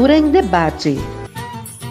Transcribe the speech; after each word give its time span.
Cultura 0.00 0.16
em 0.16 0.30
Debate. 0.30 0.98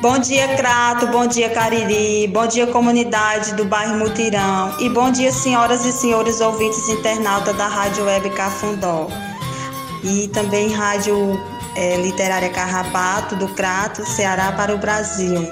Bom 0.02 0.18
dia, 0.18 0.48
Crato. 0.56 1.06
Bom 1.06 1.28
dia, 1.28 1.48
Cariri. 1.48 2.28
Bom 2.28 2.48
dia, 2.48 2.66
comunidade 2.66 3.54
do 3.54 3.66
bairro 3.66 4.00
Mutirão. 4.00 4.76
E 4.80 4.90
bom 4.90 5.12
dia, 5.12 5.32
senhoras 5.32 5.86
e 5.86 5.92
senhores 5.92 6.42
ouvintes 6.42 6.90
internautas 6.90 7.56
da 7.56 7.68
Rádio 7.68 8.06
Web 8.06 8.32
Cafundó. 8.32 9.10
E 10.04 10.28
também 10.30 10.74
Rádio 10.74 11.40
é, 11.76 11.98
Literária 11.98 12.50
Carrapato, 12.50 13.36
do 13.36 13.48
Crato, 13.50 14.04
Ceará 14.04 14.54
para 14.54 14.74
o 14.74 14.80
Brasil. 14.80 15.48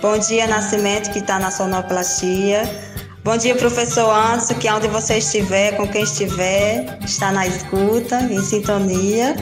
Bom 0.00 0.16
dia, 0.18 0.46
Nascimento, 0.46 1.10
que 1.10 1.18
está 1.18 1.36
na 1.40 1.50
sonoplastia. 1.50 2.62
Bom 3.24 3.36
dia, 3.36 3.56
professor 3.56 4.08
Anderson, 4.08 4.54
que 4.54 4.70
onde 4.70 4.86
você 4.86 5.18
estiver, 5.18 5.76
com 5.76 5.88
quem 5.88 6.04
estiver, 6.04 6.96
está 7.04 7.32
na 7.32 7.44
escuta, 7.44 8.20
em 8.20 8.40
sintonia. 8.40 9.34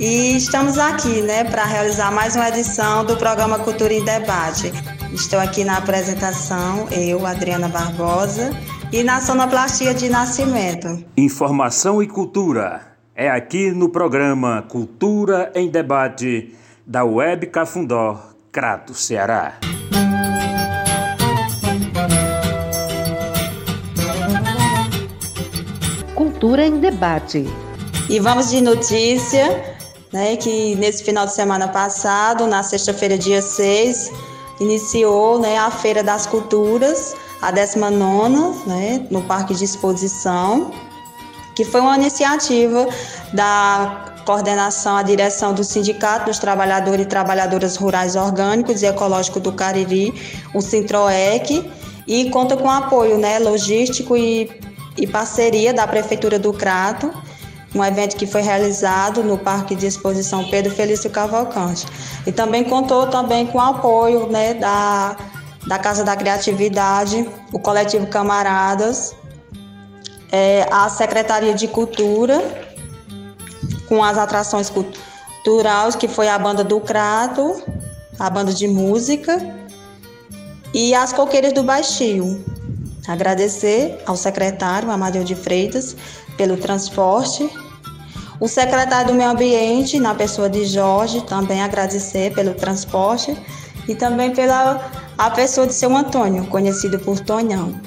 E 0.00 0.34
estamos 0.34 0.78
aqui, 0.78 1.20
né, 1.20 1.44
para 1.44 1.62
realizar 1.62 2.10
mais 2.10 2.34
uma 2.34 2.48
edição 2.48 3.04
do 3.04 3.18
programa 3.18 3.58
Cultura 3.58 3.92
em 3.92 4.02
Debate. 4.02 4.72
Estou 5.12 5.38
aqui 5.38 5.62
na 5.62 5.76
apresentação, 5.76 6.88
eu, 6.90 7.26
Adriana 7.26 7.68
Barbosa, 7.68 8.50
e 8.90 9.02
na 9.02 9.20
sonoplastia 9.20 9.92
de 9.92 10.08
Nascimento. 10.08 11.04
Informação 11.18 12.02
e 12.02 12.06
cultura 12.06 12.80
é 13.14 13.28
aqui 13.28 13.72
no 13.72 13.90
programa 13.90 14.64
Cultura 14.70 15.52
em 15.54 15.68
Debate 15.68 16.54
da 16.86 17.04
Web 17.04 17.48
Cafundó, 17.48 18.18
Crato, 18.50 18.94
Ceará. 18.94 19.58
Cultura 26.14 26.64
em 26.64 26.80
Debate. 26.80 27.44
E 28.08 28.18
vamos 28.18 28.48
de 28.48 28.62
notícia 28.62 29.78
né, 30.12 30.36
que 30.36 30.74
nesse 30.76 31.02
final 31.04 31.26
de 31.26 31.34
semana 31.34 31.68
passado, 31.68 32.46
na 32.46 32.62
sexta-feira, 32.62 33.16
dia 33.16 33.40
6, 33.40 34.10
iniciou 34.60 35.38
né, 35.38 35.56
a 35.58 35.70
Feira 35.70 36.02
das 36.02 36.26
Culturas, 36.26 37.14
a 37.40 37.50
19, 37.50 38.68
né, 38.68 39.06
no 39.10 39.22
Parque 39.22 39.54
de 39.54 39.64
Exposição, 39.64 40.72
que 41.54 41.64
foi 41.64 41.80
uma 41.80 41.96
iniciativa 41.96 42.88
da 43.32 44.06
coordenação, 44.24 44.96
a 44.96 45.02
direção 45.02 45.54
do 45.54 45.64
Sindicato 45.64 46.26
dos 46.26 46.38
Trabalhadores 46.38 47.06
e 47.06 47.08
Trabalhadoras 47.08 47.76
Rurais 47.76 48.16
Orgânicos 48.16 48.82
e 48.82 48.86
Ecológicos 48.86 49.42
do 49.42 49.52
Cariri, 49.52 50.12
o 50.54 50.60
Sintroec, 50.60 51.70
e 52.06 52.28
conta 52.30 52.56
com 52.56 52.68
apoio 52.68 53.18
né, 53.18 53.38
logístico 53.38 54.16
e, 54.16 54.50
e 54.96 55.06
parceria 55.06 55.72
da 55.72 55.86
Prefeitura 55.86 56.38
do 56.38 56.52
Crato, 56.52 57.12
um 57.74 57.84
evento 57.84 58.16
que 58.16 58.26
foi 58.26 58.42
realizado 58.42 59.22
no 59.22 59.38
Parque 59.38 59.74
de 59.74 59.86
Exposição 59.86 60.48
Pedro 60.50 60.74
Felício 60.74 61.08
Cavalcante. 61.10 61.86
E 62.26 62.32
também 62.32 62.64
contou 62.64 63.06
também 63.06 63.46
com 63.46 63.58
o 63.58 63.60
apoio 63.60 64.26
né, 64.26 64.54
da, 64.54 65.16
da 65.66 65.78
Casa 65.78 66.04
da 66.04 66.16
Criatividade, 66.16 67.28
o 67.52 67.58
Coletivo 67.58 68.06
Camaradas, 68.06 69.14
é, 70.32 70.66
a 70.70 70.88
Secretaria 70.88 71.54
de 71.54 71.68
Cultura, 71.68 72.42
com 73.88 74.02
as 74.02 74.18
atrações 74.18 74.70
culturais, 74.70 75.94
que 75.94 76.08
foi 76.08 76.28
a 76.28 76.38
banda 76.38 76.64
do 76.64 76.80
Crato, 76.80 77.62
a 78.18 78.28
banda 78.30 78.52
de 78.52 78.66
música, 78.68 79.38
e 80.72 80.94
as 80.94 81.12
coqueiras 81.12 81.52
do 81.52 81.62
Baixio. 81.62 82.44
Agradecer 83.08 84.00
ao 84.06 84.16
secretário 84.16 84.90
Amadeu 84.90 85.24
de 85.24 85.34
Freitas 85.34 85.96
pelo 86.36 86.56
transporte. 86.56 87.50
O 88.40 88.48
secretário 88.48 89.08
do 89.08 89.14
Meio 89.14 89.28
Ambiente, 89.28 90.00
na 90.00 90.14
pessoa 90.14 90.48
de 90.48 90.64
Jorge, 90.64 91.20
também 91.26 91.60
agradecer 91.60 92.32
pelo 92.32 92.54
transporte 92.54 93.36
e 93.86 93.94
também 93.94 94.32
pela 94.32 94.90
a 95.18 95.30
pessoa 95.30 95.66
de 95.66 95.74
seu 95.74 95.94
Antônio, 95.94 96.46
conhecido 96.46 96.98
por 96.98 97.20
Tonhão. 97.20 97.78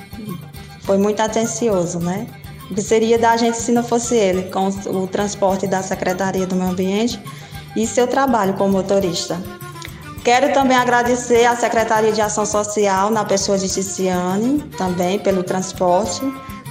Foi 0.81 0.99
muito 0.99 1.19
atencioso, 1.19 1.97
né? 1.97 2.27
O 2.69 2.75
que 2.75 2.83
seria 2.83 3.17
da 3.17 3.35
gente 3.35 3.57
se 3.57 3.71
não 3.71 3.83
fosse 3.83 4.15
ele, 4.15 4.43
com 4.51 4.67
o 4.67 5.07
transporte 5.07 5.65
da 5.65 5.81
Secretaria 5.81 6.45
do 6.45 6.55
Meio 6.55 6.69
Ambiente 6.69 7.19
e 7.75 7.87
seu 7.87 8.05
trabalho 8.05 8.53
como 8.53 8.73
motorista. 8.73 9.41
Quero 10.23 10.53
também 10.53 10.77
agradecer 10.77 11.45
à 11.45 11.55
Secretaria 11.55 12.11
de 12.11 12.21
Ação 12.21 12.45
Social, 12.45 13.09
na 13.09 13.25
pessoa 13.25 13.57
de 13.57 13.67
Ticiane, 13.67 14.59
também 14.77 15.17
pelo 15.17 15.41
transporte 15.41 16.21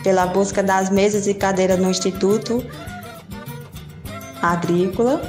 pela 0.03 0.27
busca 0.27 0.63
das 0.63 0.91
mesas 0.91 1.27
e 1.27 1.35
cadeiras 1.35 1.79
no 1.79 1.91
Instituto 1.91 2.65
Agrícola, 4.43 5.23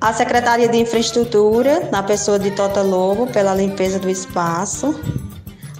a 0.00 0.12
Secretaria 0.12 0.68
de 0.68 0.76
Infraestrutura, 0.76 1.88
na 1.90 2.02
pessoa 2.02 2.38
de 2.38 2.50
Tota 2.50 2.82
Lobo, 2.82 3.26
pela 3.26 3.54
limpeza 3.54 3.98
do 3.98 4.10
espaço, 4.10 4.94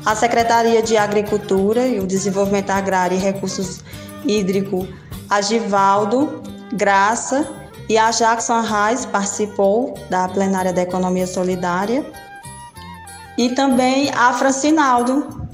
a 0.05 0.15
Secretaria 0.15 0.83
de 0.83 0.97
Agricultura 0.97 1.87
e 1.87 2.00
o 2.00 2.06
Desenvolvimento 2.06 2.71
Agrário 2.71 3.17
e 3.17 3.21
Recursos 3.21 3.81
Hídricos, 4.25 4.89
a 5.28 5.41
Givaldo, 5.41 6.43
Graça 6.72 7.47
e 7.89 7.99
a 7.99 8.11
Jackson 8.11 8.62
Reis 8.62 9.05
participou 9.05 9.94
da 10.09 10.28
plenária 10.28 10.73
da 10.73 10.83
Economia 10.83 11.27
Solidária, 11.27 12.05
e 13.37 13.50
também 13.50 14.11
a 14.15 14.33
Francinaldo, 14.33 15.47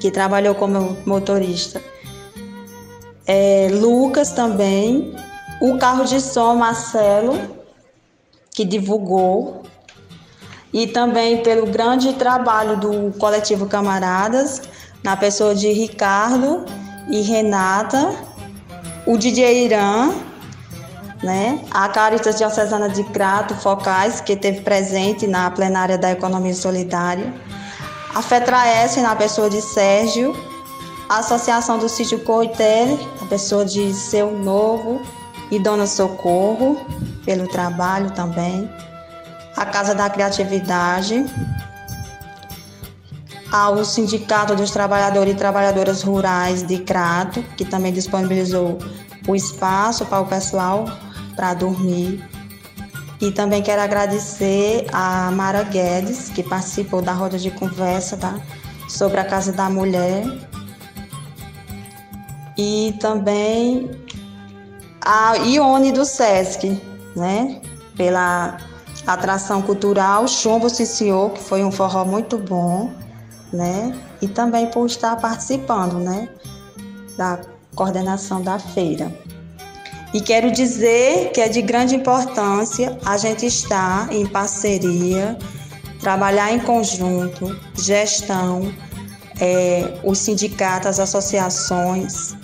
que 0.00 0.10
trabalhou 0.10 0.54
como 0.54 0.96
motorista. 1.06 1.80
É, 3.26 3.68
Lucas 3.72 4.30
também, 4.30 5.14
o 5.60 5.76
carro 5.78 6.04
de 6.04 6.20
som 6.20 6.54
Marcelo, 6.54 7.38
que 8.52 8.64
divulgou, 8.64 9.62
e 10.72 10.86
também 10.86 11.42
pelo 11.42 11.66
grande 11.66 12.12
trabalho 12.12 12.76
do 12.76 13.12
coletivo 13.18 13.66
Camaradas, 13.66 14.62
na 15.02 15.16
pessoa 15.16 15.54
de 15.54 15.72
Ricardo 15.72 16.64
e 17.08 17.22
Renata, 17.22 18.14
o 19.06 19.16
DJ 19.16 19.64
Irã, 19.64 20.12
né? 21.22 21.64
a 21.70 21.88
Caritas 21.88 22.36
Diocesana 22.36 22.88
de 22.88 23.02
Crato 23.04 23.54
Focais, 23.54 24.20
que 24.20 24.34
esteve 24.34 24.60
presente 24.60 25.26
na 25.26 25.50
plenária 25.50 25.96
da 25.96 26.10
Economia 26.10 26.54
Solidária, 26.54 27.32
a 28.14 28.22
FETRAES, 28.22 28.96
na 28.96 29.16
pessoa 29.16 29.48
de 29.48 29.60
Sérgio, 29.62 30.36
a 31.08 31.18
Associação 31.18 31.78
do 31.78 31.88
Sítio 31.88 32.18
Coité, 32.20 32.84
a 33.22 33.24
pessoa 33.26 33.64
de 33.64 33.92
Seu 33.94 34.30
Novo 34.30 35.00
e 35.50 35.58
Dona 35.58 35.86
Socorro, 35.86 36.84
pelo 37.24 37.48
trabalho 37.48 38.10
também, 38.10 38.70
a 39.56 39.66
Casa 39.66 39.94
da 39.94 40.08
Criatividade, 40.08 41.24
ao 43.50 43.84
Sindicato 43.84 44.54
dos 44.54 44.70
Trabalhadores 44.70 45.34
e 45.34 45.36
Trabalhadoras 45.36 46.02
Rurais 46.02 46.62
de 46.62 46.78
Crato, 46.78 47.42
que 47.56 47.64
também 47.64 47.92
disponibilizou 47.92 48.78
o 49.26 49.34
espaço 49.34 50.04
para 50.06 50.20
o 50.20 50.26
pessoal 50.26 50.84
para 51.34 51.54
dormir 51.54 52.22
e 53.20 53.32
também 53.32 53.62
quero 53.62 53.82
agradecer 53.82 54.86
a 54.92 55.30
Mara 55.32 55.64
Guedes, 55.64 56.28
que 56.28 56.42
participou 56.42 57.02
da 57.02 57.12
roda 57.12 57.36
de 57.36 57.50
conversa 57.50 58.16
tá? 58.16 58.38
sobre 58.88 59.18
a 59.18 59.24
Casa 59.24 59.52
da 59.52 59.68
Mulher. 59.68 60.24
E 62.56 62.94
também 63.00 63.90
a 65.10 65.36
Ione 65.36 65.90
do 65.90 66.04
Sesc, 66.04 66.78
né? 67.16 67.62
Pela 67.96 68.58
atração 69.06 69.62
cultural 69.62 70.28
Chumbo 70.28 70.68
Ciciô, 70.68 71.30
que 71.30 71.42
foi 71.42 71.64
um 71.64 71.72
forró 71.72 72.04
muito 72.04 72.36
bom, 72.36 72.92
né? 73.50 73.98
E 74.20 74.28
também 74.28 74.66
por 74.66 74.84
estar 74.84 75.16
participando, 75.16 75.98
né? 75.98 76.28
Da 77.16 77.40
coordenação 77.74 78.42
da 78.42 78.58
feira. 78.58 79.10
E 80.12 80.20
quero 80.20 80.50
dizer 80.50 81.32
que 81.32 81.40
é 81.40 81.48
de 81.48 81.62
grande 81.62 81.96
importância 81.96 82.98
a 83.02 83.16
gente 83.16 83.46
estar 83.46 84.12
em 84.12 84.26
parceria, 84.26 85.38
trabalhar 86.00 86.52
em 86.52 86.60
conjunto, 86.60 87.58
gestão, 87.74 88.70
é, 89.40 90.00
os 90.04 90.18
sindicatos, 90.18 90.86
as 90.86 91.00
associações, 91.00 92.36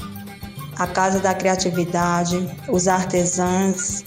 a 0.77 0.87
Casa 0.87 1.21
da 1.21 1.35
Criatividade, 1.35 2.49
os 2.69 2.89
artesãos, 2.89 4.03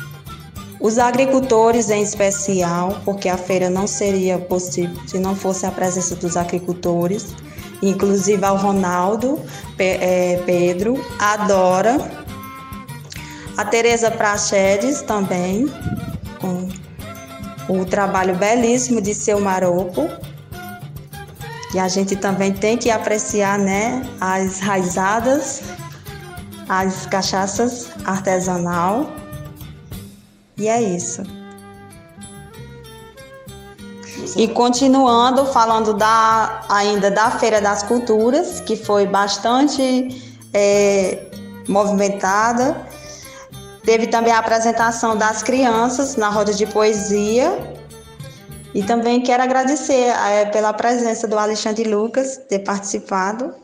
os 0.79 0.99
agricultores 0.99 1.89
em 1.89 2.03
especial, 2.03 3.01
porque 3.03 3.29
a 3.29 3.37
feira 3.37 3.69
não 3.69 3.87
seria 3.87 4.37
possível 4.37 4.95
se 5.07 5.17
não 5.19 5.35
fosse 5.35 5.65
a 5.65 5.71
presença 5.71 6.15
dos 6.15 6.37
agricultores, 6.37 7.35
inclusive 7.81 8.43
ao 8.45 8.57
Ronaldo, 8.57 9.39
é, 9.79 10.41
Pedro, 10.45 11.03
a 11.19 11.37
Dora 11.37 12.27
a 13.57 13.65
Tereza 13.65 14.11
Prachedes 14.11 15.01
também, 15.01 15.65
com 16.39 16.69
o 17.67 17.83
trabalho 17.83 18.35
belíssimo 18.35 19.01
de 19.01 19.15
seu 19.15 19.41
Maroco. 19.41 20.07
E 21.73 21.79
a 21.79 21.87
gente 21.87 22.15
também 22.15 22.53
tem 22.53 22.77
que 22.77 22.91
apreciar 22.91 23.57
né, 23.57 24.07
as 24.21 24.59
raizadas, 24.59 25.63
as 26.67 27.05
cachaças 27.05 27.89
artesanal. 28.05 29.11
E 30.57 30.67
é 30.67 30.81
isso. 30.81 31.23
E 34.35 34.47
continuando 34.47 35.45
falando 35.45 35.93
da 35.93 36.61
ainda 36.67 37.09
da 37.09 37.31
Feira 37.31 37.61
das 37.61 37.83
Culturas, 37.83 38.59
que 38.59 38.75
foi 38.75 39.05
bastante 39.05 40.37
é, 40.53 41.27
movimentada. 41.67 42.75
Teve 43.83 44.07
também 44.07 44.33
a 44.33 44.39
apresentação 44.39 45.15
das 45.15 45.41
crianças 45.41 46.15
na 46.15 46.29
roda 46.29 46.53
de 46.53 46.65
poesia. 46.65 47.77
E 48.73 48.83
também 48.83 49.21
quero 49.21 49.41
agradecer 49.41 50.13
é, 50.29 50.45
pela 50.45 50.73
presença 50.73 51.27
do 51.27 51.37
Alexandre 51.37 51.83
Lucas 51.85 52.37
ter 52.49 52.59
participado 52.59 53.55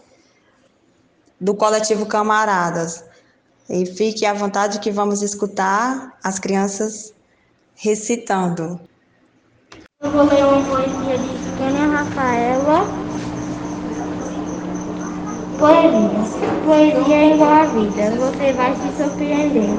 do 1.43 1.53
coletivo 1.53 2.05
Camaradas. 2.05 3.03
E 3.69 3.85
fique 3.85 4.25
à 4.25 4.33
vontade 4.33 4.79
que 4.79 4.89
vamos 4.89 5.21
escutar 5.21 6.17
as 6.23 6.39
crianças 6.39 7.13
recitando. 7.75 8.79
Eu 10.01 10.11
vou 10.11 10.23
ler 10.23 10.45
uma 10.45 10.63
poesia 10.63 11.17
de 11.17 11.57
Tânia 11.57 11.85
Rafaela. 11.97 12.85
Poesia. 15.59 16.33
Poesia 16.65 17.15
é 17.15 17.33
igual 17.33 17.51
a 17.51 17.65
vida, 17.65 18.11
você 18.15 18.53
vai 18.53 18.75
se 18.75 19.03
surpreender. 19.03 19.69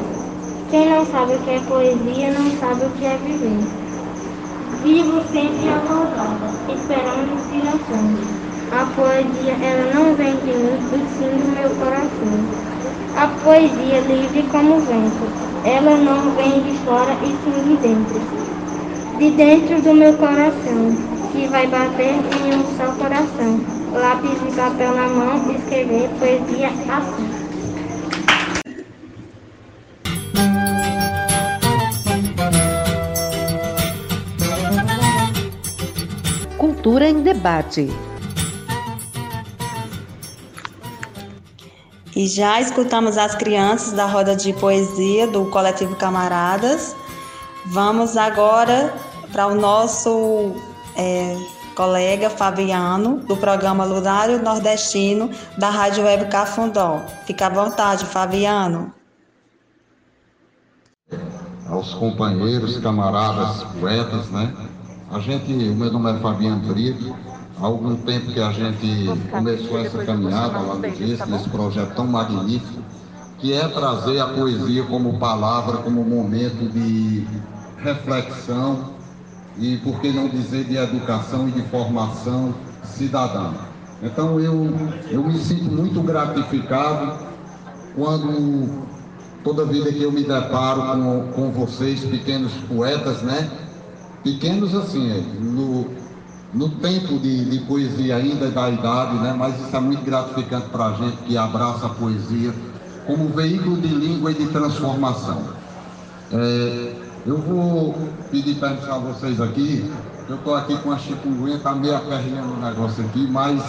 Quem 0.71 0.91
não 0.91 1.07
sabe 1.07 1.35
o 1.35 1.39
que 1.45 1.51
é 1.51 1.61
poesia, 1.61 2.33
não 2.33 2.59
sabe 2.59 2.85
o 2.85 2.91
que 2.91 3.05
é 3.07 3.17
viver. 3.19 3.59
Vivo 4.83 5.23
sempre 5.33 5.69
acordada, 5.69 6.47
esperando 6.69 7.33
inspirações. 7.35 8.44
A 8.77 8.87
poesia, 8.97 9.53
ela 9.63 9.95
não 9.95 10.15
vem 10.15 10.35
de 10.37 10.53
mim, 10.53 10.79
e 10.93 11.09
sim 11.17 11.31
do 11.39 11.47
meu 11.55 11.71
coração. 11.77 12.35
A 13.17 13.27
poesia 13.45 14.01
livre 14.01 14.43
como 14.51 14.77
o 14.77 14.81
vento, 14.81 15.27
ela 15.65 15.97
não 15.97 16.33
vem 16.33 16.61
de 16.63 16.77
fora 16.85 17.13
e 17.23 17.27
sim 17.27 17.69
de 17.69 17.77
dentro 17.77 18.55
de 19.19 19.31
dentro 19.31 19.81
do 19.81 19.95
meu 19.95 20.13
coração, 20.15 20.91
que 21.31 21.47
vai 21.47 21.67
bater 21.69 22.15
em 22.15 22.55
um 22.55 22.77
só 22.77 22.93
coração. 22.93 23.61
Lápis 23.93 24.39
e 24.49 24.57
papel 24.57 24.95
na 24.95 25.07
mão, 25.09 25.55
escrever 25.55 26.11
poesia 26.19 26.69
assim. 26.69 27.45
Cultura 36.59 37.09
em 37.09 37.23
debate. 37.23 37.89
E 42.17 42.29
já 42.29 42.61
escutamos 42.61 43.19
as 43.19 43.35
crianças 43.35 43.93
da 43.93 44.07
roda 44.07 44.37
de 44.37 44.53
poesia 44.53 45.27
do 45.27 45.47
Coletivo 45.47 45.97
Camaradas. 45.97 46.95
Vamos 47.67 48.17
agora 48.17 48.95
para 49.33 49.49
o 49.49 49.55
nosso 49.57 50.53
é, 50.97 51.37
colega 51.75 52.31
Fabiano, 52.31 53.17
do 53.27 53.37
programa 53.37 53.85
Lunário 53.85 54.41
Nordestino, 54.41 55.29
da 55.59 55.71
Rádio 55.71 56.05
Web 56.05 56.27
Cafundó. 56.27 57.01
Fica 57.27 57.47
à 57.47 57.49
vontade, 57.49 58.07
Fabiano. 58.07 58.95
Aos 61.69 61.95
companheiros, 61.95 62.79
camaradas, 62.79 63.65
poetas, 63.81 64.31
né? 64.31 64.55
A 65.11 65.19
gente, 65.19 65.53
o 65.53 65.75
meu 65.75 65.91
nome 65.91 66.13
é 66.13 66.21
Fabiano 66.21 66.61
Brito. 66.69 67.17
Há 67.61 67.67
algum 67.67 67.95
tempo 67.97 68.33
que 68.33 68.41
a 68.41 68.51
gente 68.51 69.07
começou 69.31 69.79
essa 69.79 70.05
caminhada 70.05 70.59
lá 70.59 70.75
no 70.75 70.83
Gesso, 70.83 71.31
nesse 71.31 71.49
projeto 71.49 71.95
tão 71.95 72.07
magnífico, 72.07 72.83
que 73.39 73.53
é 73.53 73.69
trazer 73.69 74.21
a 74.21 74.27
poesia 74.27 74.83
como 74.85 75.19
palavra, 75.19 75.79
como 75.79 76.05
momento 76.05 76.69
de 76.73 77.25
reflexão 77.79 78.91
e, 79.59 79.77
por 79.79 80.01
que 80.01 80.11
não 80.11 80.29
dizer, 80.29 80.65
de 80.65 80.77
educação 80.77 81.49
e 81.49 81.53
de 81.53 81.63
formação 81.63 82.55
cidadã. 82.83 83.53
Então, 84.03 84.41
eu, 84.41 84.69
eu 85.09 85.23
me 85.23 85.39
sinto 85.39 85.71
muito 85.71 86.03
gratificado 86.03 87.19
quando, 87.95 88.85
toda 89.45 89.65
vida 89.65 89.93
que 89.93 90.03
eu 90.03 90.11
me 90.11 90.25
deparo 90.25 90.83
com, 90.83 91.29
com 91.33 91.51
vocês, 91.53 92.05
pequenos 92.05 92.53
poetas, 92.69 93.23
né? 93.23 93.49
Pequenos 94.25 94.75
assim, 94.75 95.11
é, 95.11 95.23
no, 95.41 95.87
no 96.55 96.69
tempo 96.69 97.19
de, 97.19 97.45
de 97.45 97.59
poesia 97.67 98.17
ainda 98.17 98.49
da 98.49 98.71
idade, 98.71 99.17
né? 99.17 99.35
Mas 99.37 99.61
isso 99.61 99.75
é 99.75 99.81
muito 99.81 100.05
gratificante 100.05 100.69
para 100.69 100.87
a 100.87 100.93
gente 100.93 101.17
que 101.27 101.37
abraça 101.37 101.87
a 101.87 101.89
poesia 101.89 102.55
como 103.07 103.29
veículo 103.29 103.77
de 103.77 103.89
língua 103.89 104.31
e 104.31 104.35
de 104.35 104.47
transformação. 104.47 105.43
É, 106.33 106.93
eu 107.27 107.39
vou 107.39 107.95
pedir 108.31 108.55
permissão 108.55 108.95
a 108.95 108.99
vocês 108.99 109.41
aqui. 109.41 109.91
Eu 110.29 110.37
estou 110.37 110.55
aqui 110.55 110.77
com 110.79 110.93
a 110.93 110.97
chikungunya, 110.97 111.57
está 111.57 111.75
meio 111.75 111.97
aperreando 111.97 112.55
o 112.55 112.57
negócio 112.57 113.05
aqui, 113.05 113.27
mas 113.31 113.63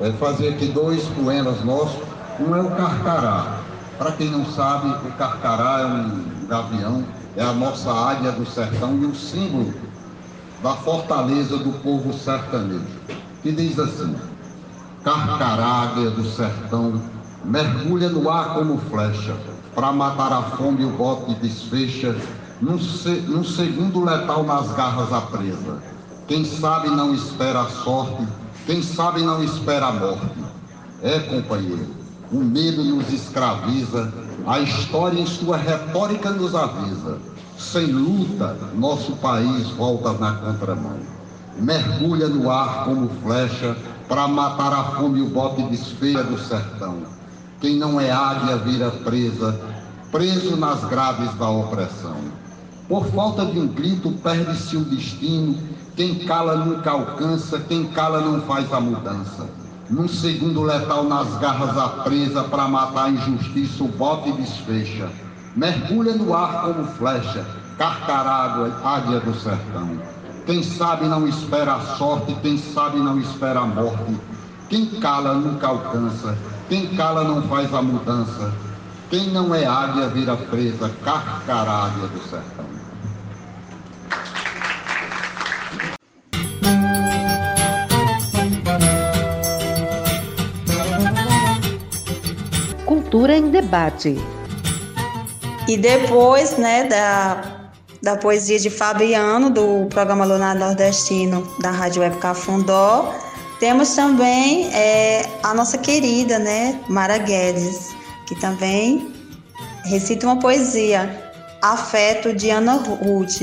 é, 0.00 0.10
fazer 0.12 0.48
aqui 0.48 0.68
dois 0.68 1.04
poemas 1.08 1.62
nossos. 1.62 2.02
Um 2.40 2.56
é 2.56 2.60
o 2.60 2.70
Carcará. 2.70 3.60
Para 3.98 4.12
quem 4.12 4.30
não 4.30 4.46
sabe, 4.46 4.88
o 5.06 5.12
Carcará 5.12 5.82
é 5.82 5.86
um 5.86 6.46
gavião, 6.48 7.04
é 7.36 7.42
a 7.42 7.52
nossa 7.52 7.92
águia 7.92 8.32
do 8.32 8.46
sertão 8.46 8.98
e 9.00 9.04
o 9.04 9.14
símbolo 9.14 9.72
da 10.62 10.74
fortaleza 10.76 11.58
do 11.58 11.72
povo 11.82 12.12
sertanejo. 12.12 12.86
Que 13.42 13.52
diz 13.52 13.78
assim: 13.78 14.14
Carcará, 15.02 15.66
águia 15.66 16.10
do 16.10 16.24
sertão, 16.24 17.02
mergulha 17.44 18.08
no 18.08 18.30
ar 18.30 18.54
como 18.54 18.78
flecha, 18.78 19.34
para 19.74 19.92
matar 19.92 20.32
a 20.32 20.42
fome 20.42 20.84
o 20.84 20.90
bote 20.90 21.34
desfecha 21.34 22.16
num, 22.60 22.78
se, 22.78 23.10
num 23.26 23.42
segundo 23.42 24.04
letal 24.04 24.44
nas 24.44 24.70
garras 24.72 25.12
a 25.12 25.20
presa. 25.22 25.82
Quem 26.28 26.44
sabe 26.44 26.88
não 26.88 27.12
espera 27.12 27.62
a 27.62 27.68
sorte, 27.68 28.26
quem 28.64 28.80
sabe 28.80 29.22
não 29.22 29.42
espera 29.42 29.86
a 29.86 29.92
morte. 29.92 30.44
É, 31.02 31.18
companheiro, 31.18 31.88
o 32.30 32.38
medo 32.38 32.84
nos 32.84 33.12
escraviza, 33.12 34.12
a 34.46 34.60
história 34.60 35.18
em 35.18 35.26
sua 35.26 35.56
retórica 35.56 36.30
nos 36.30 36.54
avisa. 36.54 37.18
Sem 37.58 37.86
luta, 37.86 38.56
nosso 38.74 39.12
país 39.16 39.68
volta 39.70 40.12
na 40.12 40.32
contramão. 40.34 40.98
Mergulha 41.58 42.28
no 42.28 42.50
ar 42.50 42.84
como 42.84 43.08
flecha, 43.22 43.76
para 44.08 44.26
matar 44.28 44.72
a 44.72 44.84
fome 44.96 45.22
o 45.22 45.28
bote 45.28 45.62
desfeira 45.64 46.24
do 46.24 46.38
sertão. 46.38 46.98
Quem 47.60 47.76
não 47.76 48.00
é 48.00 48.10
águia 48.10 48.56
vira 48.56 48.90
presa, 48.90 49.58
preso 50.10 50.56
nas 50.56 50.84
graves 50.84 51.32
da 51.34 51.48
opressão. 51.48 52.16
Por 52.88 53.06
falta 53.06 53.46
de 53.46 53.58
um 53.58 53.68
grito, 53.68 54.10
perde-se 54.22 54.76
o 54.76 54.84
destino. 54.84 55.56
Quem 55.96 56.26
cala 56.26 56.56
nunca 56.56 56.90
alcança, 56.90 57.58
quem 57.60 57.86
cala 57.86 58.20
não 58.20 58.40
faz 58.42 58.72
a 58.72 58.80
mudança. 58.80 59.48
Num 59.88 60.08
segundo 60.08 60.62
letal 60.62 61.04
nas 61.04 61.36
garras 61.38 61.76
a 61.78 61.88
presa, 61.88 62.44
para 62.44 62.68
matar 62.68 63.04
a 63.04 63.10
injustiça, 63.10 63.84
o 63.84 63.88
bote 63.88 64.32
desfecha. 64.32 65.08
Mergulha 65.54 66.14
no 66.14 66.34
ar 66.34 66.62
como 66.62 66.84
flecha, 66.92 67.44
carcarágua, 67.76 68.74
águia 68.82 69.20
do 69.20 69.34
sertão. 69.34 70.00
Quem 70.46 70.62
sabe 70.62 71.06
não 71.06 71.28
espera 71.28 71.74
a 71.74 71.80
sorte, 71.96 72.34
quem 72.42 72.56
sabe 72.56 72.98
não 72.98 73.20
espera 73.20 73.60
a 73.60 73.66
morte. 73.66 74.18
Quem 74.70 74.86
cala 74.86 75.34
nunca 75.34 75.66
alcança, 75.66 76.36
quem 76.70 76.96
cala 76.96 77.24
não 77.24 77.42
faz 77.42 77.72
a 77.74 77.82
mudança. 77.82 78.50
Quem 79.10 79.28
não 79.28 79.54
é 79.54 79.66
águia 79.66 80.08
vira 80.08 80.34
presa, 80.34 80.90
carcaráguia 81.04 82.08
do 82.08 82.18
sertão. 82.22 82.64
Cultura 92.86 93.36
em 93.36 93.50
debate. 93.50 94.18
E 95.68 95.76
depois, 95.76 96.56
né, 96.58 96.84
da, 96.84 97.70
da 98.02 98.16
poesia 98.16 98.58
de 98.58 98.68
Fabiano, 98.70 99.50
do 99.50 99.86
programa 99.86 100.24
Lunar 100.24 100.54
Nordestino 100.54 101.46
da 101.60 101.70
Rádio 101.70 102.02
Web 102.02 102.18
Cafundó, 102.18 103.14
temos 103.60 103.94
também 103.94 104.72
é, 104.74 105.24
a 105.42 105.54
nossa 105.54 105.78
querida, 105.78 106.38
né, 106.38 106.80
Mara 106.88 107.18
Guedes 107.18 108.02
que 108.32 108.40
também 108.40 109.12
recita 109.84 110.26
uma 110.26 110.38
poesia, 110.38 111.32
Afeto 111.60 112.34
de 112.34 112.48
Ana 112.50 112.74
Ruth. 112.74 113.42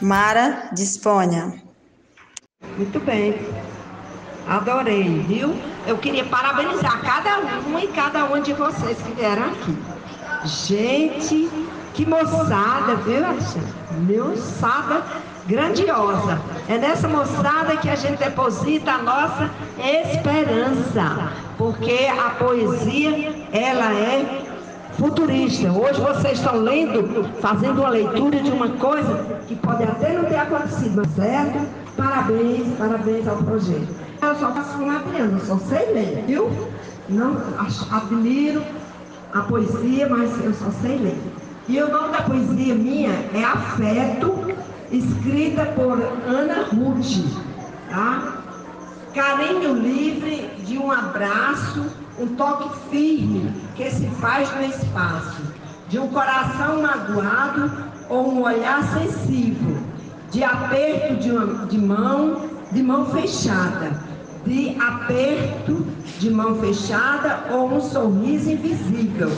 Mara, 0.00 0.68
disponha. 0.72 1.54
Muito 2.76 2.98
bem. 3.00 3.34
Adorei, 4.48 5.20
viu? 5.20 5.56
Eu 5.86 5.98
queria 5.98 6.24
parabenizar 6.24 7.00
cada 7.02 7.38
um 7.60 7.78
e 7.78 7.86
cada 7.88 8.24
uma 8.24 8.40
de 8.40 8.52
vocês 8.52 8.98
que 8.98 9.12
vieram 9.12 9.44
aqui. 9.44 9.95
Gente, 10.44 11.48
que 11.94 12.06
moçada, 12.06 12.96
viu? 13.04 14.28
Moçada 14.28 15.02
grandiosa. 15.46 16.40
É 16.68 16.78
nessa 16.78 17.08
moçada 17.08 17.76
que 17.76 17.88
a 17.88 17.96
gente 17.96 18.18
deposita 18.18 18.92
a 18.92 19.02
nossa 19.02 19.50
esperança, 19.78 21.32
porque 21.56 22.08
a 22.08 22.30
poesia, 22.30 23.34
ela 23.52 23.92
é 23.94 24.44
futurista. 24.98 25.70
Hoje 25.72 26.00
vocês 26.00 26.38
estão 26.38 26.56
lendo, 26.56 27.24
fazendo 27.40 27.80
uma 27.80 27.90
leitura 27.90 28.40
de 28.40 28.50
uma 28.50 28.68
coisa 28.70 29.40
que 29.46 29.54
pode 29.56 29.84
até 29.84 30.12
não 30.12 30.24
ter 30.24 30.36
acontecido, 30.36 30.96
mas 30.96 31.10
certo? 31.14 31.66
Parabéns, 31.96 32.66
parabéns 32.76 33.26
ao 33.28 33.36
projeto. 33.38 33.88
Eu 34.22 34.34
só 34.36 34.52
faço 34.52 34.78
uma 34.78 35.00
criança, 35.00 35.46
só 35.46 35.58
sei 35.58 35.92
ler, 35.92 36.24
viu? 36.26 36.50
Não 37.08 37.36
admiro 37.92 38.62
a 39.32 39.40
poesia, 39.40 40.08
mas 40.08 40.44
eu 40.44 40.52
só 40.54 40.70
sei 40.82 40.98
ler. 40.98 41.20
E 41.68 41.82
o 41.82 41.90
nome 41.90 42.12
da 42.12 42.22
poesia 42.22 42.74
minha 42.74 43.10
é 43.34 43.42
Afeto, 43.42 44.54
escrita 44.90 45.66
por 45.66 46.00
Ana 46.26 46.64
Ruth, 46.64 47.24
tá? 47.90 48.42
Carinho 49.14 49.74
livre 49.74 50.50
de 50.64 50.78
um 50.78 50.92
abraço, 50.92 51.86
um 52.18 52.28
toque 52.36 52.70
firme 52.90 53.52
que 53.74 53.90
se 53.90 54.06
faz 54.20 54.54
no 54.54 54.62
espaço, 54.62 55.42
de 55.88 55.98
um 55.98 56.08
coração 56.08 56.82
magoado 56.82 57.70
ou 58.08 58.32
um 58.32 58.42
olhar 58.42 58.82
sensível, 58.92 59.76
de 60.30 60.44
aperto 60.44 61.16
de, 61.16 61.30
uma, 61.30 61.66
de 61.66 61.78
mão, 61.78 62.42
de 62.70 62.82
mão 62.82 63.06
fechada, 63.06 64.00
de 64.46 64.76
aperto 64.80 65.86
de 66.18 66.30
mão 66.30 66.54
fechada 66.56 67.44
ou 67.50 67.74
um 67.74 67.80
sorriso 67.80 68.50
invisível. 68.50 69.30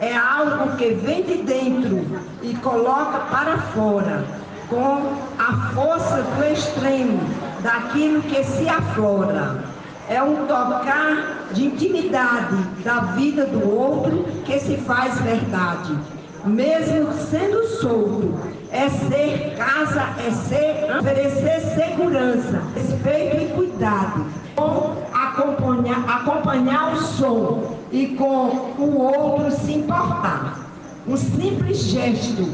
É 0.00 0.14
algo 0.14 0.76
que 0.76 0.90
vem 0.90 1.22
de 1.22 1.42
dentro 1.42 2.06
e 2.42 2.54
coloca 2.56 3.18
para 3.30 3.58
fora, 3.58 4.24
com 4.68 5.14
a 5.38 5.70
força 5.74 6.22
do 6.22 6.44
extremo, 6.52 7.18
daquilo 7.62 8.22
que 8.22 8.44
se 8.44 8.68
aflora. 8.68 9.64
É 10.08 10.22
um 10.22 10.46
tocar 10.46 11.48
de 11.52 11.66
intimidade 11.66 12.56
da 12.84 13.00
vida 13.16 13.46
do 13.46 13.68
outro 13.68 14.24
que 14.44 14.58
se 14.60 14.76
faz 14.76 15.18
verdade. 15.20 15.98
Mesmo 16.44 17.12
sendo 17.12 17.66
solto, 17.80 18.38
é 18.76 18.90
ser 18.90 19.54
casa, 19.56 20.02
é 20.18 20.30
ser 20.30 20.98
oferecer 20.98 21.60
segurança, 21.74 22.62
respeito 22.74 23.36
e 23.42 23.46
cuidado. 23.54 24.26
Com 24.54 24.96
acompanhar, 25.12 26.04
acompanhar 26.08 26.94
o 26.94 26.96
som 27.00 27.78
e 27.90 28.08
com 28.08 28.74
o 28.78 28.98
outro 28.98 29.50
se 29.50 29.72
importar. 29.72 30.60
Um 31.06 31.16
simples 31.16 31.78
gesto, 31.78 32.46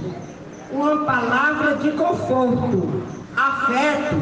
uma 0.71 1.05
palavra 1.05 1.77
de 1.77 1.91
conforto, 1.93 3.03
afeto 3.37 4.17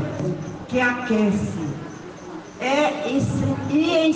que 0.69 0.80
aquece. 0.80 1.61
É 2.61 3.11
incendeia, 3.11 4.09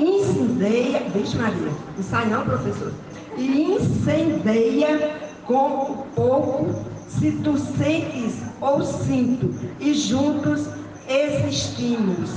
incendeia, 0.00 1.02
vixe 1.12 1.36
Maria, 1.36 1.72
não 1.96 2.04
sai 2.04 2.26
não, 2.26 2.44
professor. 2.44 2.92
E 3.36 3.74
incendeia 3.74 5.21
com 5.52 6.06
pouco, 6.14 6.74
se 7.08 7.32
tu 7.44 7.58
sentes 7.58 8.42
ou 8.60 8.82
sinto, 8.82 9.54
e 9.78 9.92
juntos 9.92 10.66
existimos. 11.06 12.30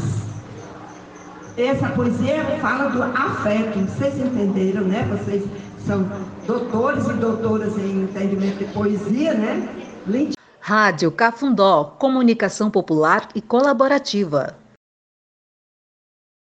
Essa 1.58 1.88
poesia 1.90 2.44
fala 2.60 2.90
do 2.90 3.02
afeto, 3.02 3.80
vocês 3.80 4.20
entenderam, 4.20 4.82
né? 4.82 5.08
Vocês 5.10 5.46
são 5.88 6.06
doutores 6.46 7.08
e 7.08 7.14
doutoras 7.14 7.78
em 7.78 8.04
entendimento 8.04 8.58
de 8.58 8.66
poesia, 8.66 9.34
né? 9.34 9.70
Rádio 10.60 11.12
Cafundó, 11.12 11.96
comunicação 11.98 12.70
popular 12.70 13.30
e 13.34 13.42
colaborativa. 13.42 14.58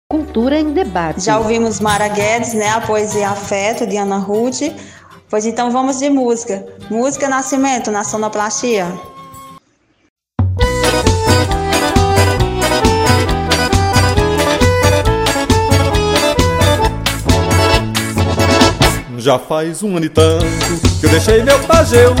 Cultura 0.09 0.59
em 0.59 0.73
debate. 0.73 1.21
Já 1.21 1.39
ouvimos 1.39 1.79
Mara 1.79 2.07
Guedes, 2.07 2.53
né? 2.53 2.69
A 2.69 2.81
poesia 2.81 3.29
Afeto, 3.29 3.87
de 3.87 3.97
Ana 3.97 4.17
Ruth. 4.17 4.61
Pois 5.31 5.45
então 5.45 5.71
vamos 5.71 5.99
de 5.99 6.09
música. 6.09 6.65
Música 6.89 7.29
Nascimento, 7.29 7.89
na 7.89 8.03
sonoplastia. 8.03 8.85
Já 19.17 19.39
faz 19.39 19.81
um 19.81 19.95
ano 19.95 20.07
e 20.07 20.09
tanto 20.09 20.45
que 20.99 21.05
eu 21.05 21.09
deixei 21.11 21.43
meu 21.43 21.59
Pajeú 21.59 22.13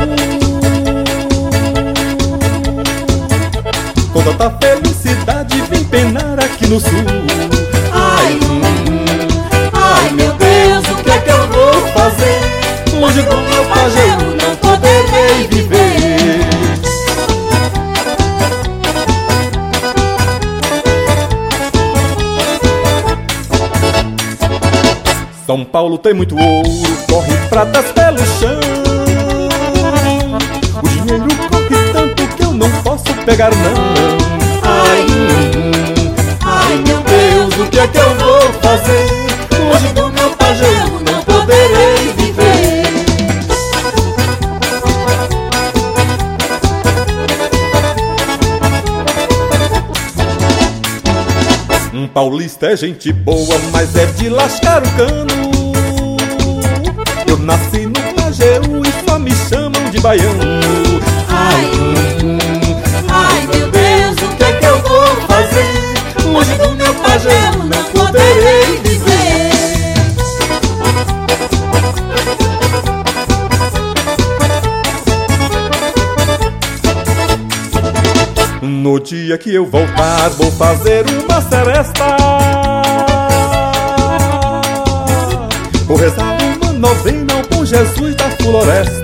Com 4.13 4.23
tanta 4.23 4.51
felicidade 4.51 5.61
vim 5.63 5.83
penar 5.85 6.39
aqui 6.39 6.67
no 6.67 6.79
sul 6.79 6.91
Ai, 7.91 8.39
ai 9.73 10.11
meu 10.11 10.31
Deus, 10.33 10.85
o 10.91 11.03
que 11.03 11.09
é 11.09 11.19
que 11.21 11.29
eu 11.31 11.47
vou 11.47 11.87
fazer? 11.87 12.60
Longe 13.01 13.23
do 13.23 13.35
meu 13.35 13.65
Pajeú 13.65 14.35
não 14.39 14.55
poderei 14.57 15.47
viver 15.47 16.47
São 25.47 25.65
Paulo 25.65 25.97
tem 25.97 26.13
muito 26.13 26.37
ouro, 26.37 26.69
corre 27.09 27.35
pratas 27.49 27.91
pelo 27.91 28.19
chão. 28.19 28.59
O 30.83 30.87
dinheiro 30.87 31.27
corre 31.49 31.91
tanto 31.91 32.27
que 32.35 32.43
eu 32.43 32.53
não 32.53 32.69
posso 32.83 33.11
pegar 33.25 33.49
não. 33.49 33.73
Ai, 34.61 35.05
ai 36.45 36.75
meu 36.85 37.01
Deus, 37.01 37.67
o 37.67 37.69
que 37.71 37.79
é 37.79 37.87
que 37.87 37.97
eu 37.97 38.15
vou 38.15 38.41
fazer? 38.61 39.07
Hoje 39.73 39.87
do 39.93 40.11
meu 40.11 40.29
pajeú 40.37 41.10
paulista 52.13 52.67
é 52.67 52.75
gente 52.75 53.11
boa, 53.11 53.57
mas 53.71 53.95
é 53.95 54.05
de 54.05 54.29
lascar 54.29 54.83
o 54.83 54.91
cano. 54.95 55.51
Eu 57.27 57.37
nasci 57.37 57.85
no 57.85 58.13
Pajeú 58.15 58.81
e 58.85 59.09
só 59.09 59.17
me 59.17 59.31
chamam 59.31 59.89
de 59.89 59.99
baiano. 59.99 60.60
Dia 79.11 79.37
que 79.37 79.53
eu 79.53 79.65
voltar, 79.65 80.29
vou 80.29 80.49
fazer 80.53 81.03
uma 81.09 81.41
seresta. 81.41 82.15
Vou 85.85 85.97
rezar 85.97 86.37
uma 86.41 86.71
novena 86.71 87.33
ao 87.33 87.41
bom 87.49 87.65
Jesus 87.65 88.15
da 88.15 88.29
floresta. 88.37 89.00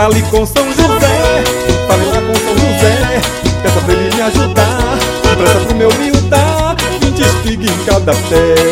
Fale 0.00 0.22
com 0.30 0.46
São 0.46 0.64
José, 0.72 1.44
fale 1.86 2.04
lá 2.06 2.22
com 2.22 2.34
São 2.34 2.54
José, 2.54 3.20
peça 3.62 3.80
pra 3.82 3.92
ele 3.92 4.14
me 4.14 4.22
ajudar, 4.22 4.98
presta 5.36 5.60
pro 5.66 5.76
meu 5.76 5.90
miudar, 5.98 6.74
vinte 7.02 7.20
espiga 7.20 7.70
em 7.70 7.84
cada 7.84 8.12
pé. 8.14 8.69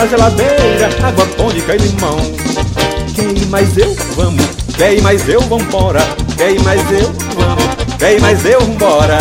Na 0.00 0.06
geladeira 0.06 0.88
água 1.02 1.26
tônica 1.36 1.74
e 1.74 1.78
limão 1.78 2.16
Quer 3.14 3.36
ir 3.36 3.46
mais 3.48 3.76
eu? 3.76 3.94
Vamos 4.16 4.46
Quer 4.74 4.94
ir 4.94 5.02
mais 5.02 5.28
eu? 5.28 5.42
Vambora 5.42 6.00
Quer 6.38 6.52
ir 6.52 6.62
mais 6.62 6.80
eu? 6.90 7.12
Vamos 7.36 7.96
Quer 7.98 8.16
ir 8.16 8.20
mais 8.22 8.42
eu? 8.46 8.60
Vambora 8.60 9.18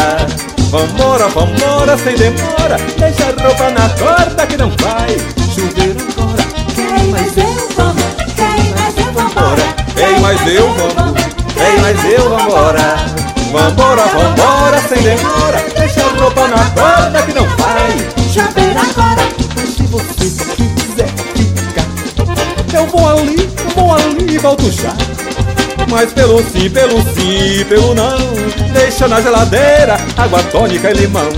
Vambora, 0.72 1.28
vambora, 1.28 1.98
sem 1.98 2.16
demora 2.16 2.78
Deixa 2.98 3.24
a 3.24 3.44
roupa 3.44 3.72
na 3.72 3.90
corda 3.90 4.48
que 4.48 4.56
não 4.56 4.72
vai 4.80 5.18
chover 5.54 5.98
agora 6.14 6.44
Quer 6.74 7.04
ir 7.04 7.12
mais 7.12 7.38
eu? 7.38 7.70
Vamos 7.76 8.04
Quer 8.38 8.66
ir 8.66 8.76
mais 8.80 8.98
eu? 8.98 9.12
Vambora 9.12 9.76
Quer 9.96 10.12
ir 10.12 10.20
mais 10.22 10.48
eu? 10.48 10.74
Vamos 10.76 11.22
Quer 11.56 11.76
ir 11.76 11.82
mais 11.82 12.06
eu? 12.06 12.30
Vambora 12.30 12.96
Vambora, 13.52 14.04
vambora, 14.04 14.82
sem 14.88 15.02
demora 15.02 15.62
Deixa 15.78 16.06
a 16.06 16.22
roupa 16.22 16.48
na 16.48 16.64
corda 16.70 17.22
que 17.24 17.34
não 17.34 17.46
vai 17.58 17.92
chover 18.32 18.79
ali, 23.10 23.50
vou 23.76 23.94
ali 23.94 24.36
e 24.36 24.38
volto 24.38 24.72
já. 24.72 24.94
Mas 25.90 26.14
pelo 26.14 26.38
sim, 26.44 26.70
pelo 26.70 27.02
sim, 27.02 27.66
pelo 27.68 27.96
não 27.96 28.18
Deixa 28.72 29.08
na 29.08 29.20
geladeira 29.22 29.98
água 30.16 30.44
tônica 30.44 30.92
e 30.92 30.94
limão. 30.94 31.30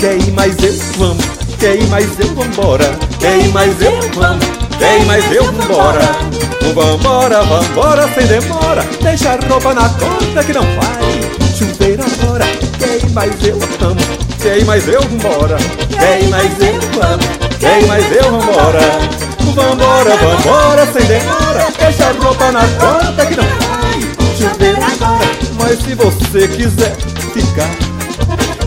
Quer 0.00 0.16
ir 0.16 0.32
mais 0.32 0.56
eu, 0.62 0.74
vamos 0.96 1.24
Quer 1.60 1.76
ir 1.76 1.86
mais 1.88 2.18
eu, 2.18 2.34
vambora? 2.34 2.98
Quer 3.20 3.38
ir 3.38 3.48
mais 3.50 3.80
eu, 3.80 3.92
vamos 4.14 4.44
Quer 4.78 5.00
ir 5.00 5.04
mais 5.04 5.32
eu, 5.32 5.44
vambora 5.52 6.31
Vambora, 6.74 7.42
vambora, 7.42 8.08
sem 8.14 8.26
demora. 8.26 8.82
Deixa 9.02 9.32
a 9.32 9.48
roupa 9.48 9.74
na 9.74 9.88
corda 9.88 10.44
que 10.44 10.52
não 10.52 10.62
vai. 10.62 11.32
Chover 11.54 12.00
agora 12.00 12.44
Quer 12.78 12.96
ir 12.96 13.10
mais 13.10 13.32
eu, 13.44 13.58
vamos 13.78 14.04
Quer 14.40 14.58
ir 14.58 14.64
mais 14.64 14.88
eu, 14.88 15.00
vambora? 15.02 15.56
Quer 15.90 16.22
ir 16.22 16.28
mais 16.28 16.60
eu, 16.60 16.80
vamos 16.94 17.26
Quer 17.60 17.82
ir 17.82 17.86
mais 17.86 18.04
eu, 18.10 18.30
vambora? 18.30 18.80
Vambora, 19.54 20.16
vambora, 20.16 20.92
sem 20.92 21.06
demora. 21.06 21.66
Deixa 21.78 22.06
a 22.06 22.12
roupa 22.12 22.50
na 22.50 22.62
corda 22.78 23.26
que 23.26 23.36
não 23.36 23.44
vai. 23.44 24.00
Chover 24.36 24.76
agora. 24.82 25.30
Mas 25.58 25.78
se 25.78 25.94
você 25.94 26.48
quiser 26.48 26.96
ficar 27.34 27.70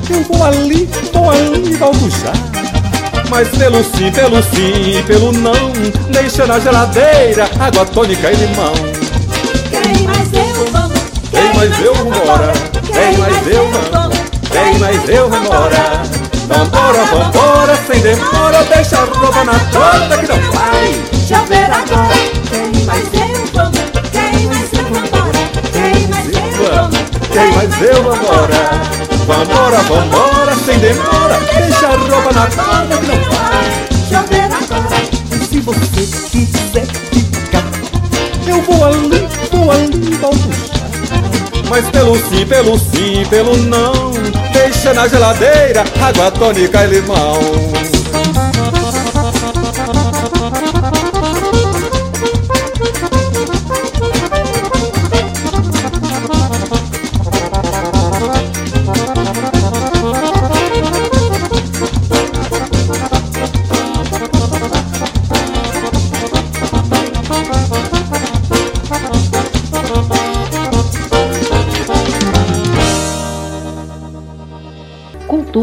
eu 0.07 0.21
vou 0.23 0.43
ali, 0.43 0.87
vou 1.11 1.29
ali 1.31 1.75
volto 1.75 2.09
já 2.11 2.54
Mas 3.29 3.47
pelo 3.49 3.83
sim, 3.83 4.11
pelo 4.11 4.41
sim, 4.43 5.03
pelo 5.07 5.31
não 5.31 5.71
Deixa 6.09 6.45
na 6.45 6.59
geladeira 6.59 7.49
água 7.59 7.85
tônica 7.85 8.31
e 8.31 8.35
limão. 8.35 8.73
Quem 9.69 10.03
mais 10.03 10.33
eu 10.33 10.65
vamos 10.71 10.99
Quem 11.31 11.53
mais 11.55 11.79
eu 11.81 11.93
vambora 11.95 12.53
Quem 12.85 13.17
mais 13.17 13.47
eu 13.47 13.71
vamos 13.71 14.17
Quem 14.51 14.79
mais 14.79 15.09
eu 15.09 15.29
vambora 15.29 16.01
Vambora, 16.47 17.05
vambora, 17.05 17.75
sem 17.87 17.99
demora 18.01 18.63
Deixa 18.65 18.97
a 18.97 19.05
roupa 19.05 19.43
na 19.43 19.59
torta 19.71 20.17
que 20.17 20.27
não 20.27 20.51
vai. 20.51 21.03
chover 21.27 21.65
agora. 21.65 22.15
Quem 22.49 22.85
mais 22.85 23.03
eu 23.05 23.45
vamos 23.53 23.79
Quem 24.11 24.47
mais 24.47 24.73
eu 24.73 24.83
vambora 24.83 25.39
Quem 25.73 26.07
mais 26.07 26.27
eu 26.27 26.65
vamos 26.73 26.97
Quem 27.31 27.51
mais 27.51 27.81
eu 27.81 28.03
vambora 28.03 29.04
Vambora, 29.25 29.77
vambora, 29.83 30.55
sem 30.65 30.77
demora. 30.79 31.39
Deixa 31.57 31.87
a 31.87 31.97
roupa 31.97 32.31
na 32.31 32.47
corda 32.47 32.97
que 32.97 33.07
não 33.07 33.17
vai 33.31 33.85
chover 34.07 34.43
agora 34.43 35.15
se 35.49 35.59
você 35.61 35.87
quiser 36.29 36.85
ficar 37.11 37.63
Eu 38.47 38.61
vou 38.61 38.85
ali, 38.85 39.27
vou 39.51 39.71
ali 39.71 40.13
já 40.13 41.69
Mas 41.69 41.89
pelo 41.89 42.15
sim, 42.17 42.45
pelo 42.45 42.77
sim, 42.77 43.25
pelo 43.29 43.57
não 43.57 44.11
Deixa 44.51 44.93
na 44.93 45.07
geladeira 45.07 45.83
água 46.01 46.31
tônica 46.31 46.83
e 46.83 46.87
limão 46.87 47.39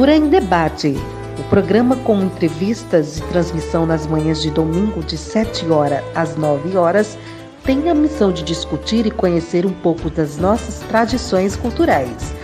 Cultura 0.03 0.17
em 0.17 0.29
Debate. 0.29 0.97
O 1.39 1.45
programa 1.45 1.95
com 1.95 2.23
entrevistas 2.23 3.19
e 3.19 3.23
transmissão 3.29 3.87
nas 3.87 4.05
manhãs 4.05 4.43
de 4.43 4.51
domingo 4.51 5.01
de 5.01 5.17
7 5.17 5.71
horas 5.71 6.03
às 6.13 6.35
9 6.35 6.77
horas 6.77 7.17
tem 7.65 7.89
a 7.89 7.95
missão 7.95 8.33
de 8.33 8.43
discutir 8.43 9.07
e 9.07 9.13
conhecer 9.13 9.65
um 9.65 9.73
pouco 9.73 10.11
das 10.11 10.39
nossas 10.39 10.81
tradições 10.89 11.55
culturais. 11.55 12.35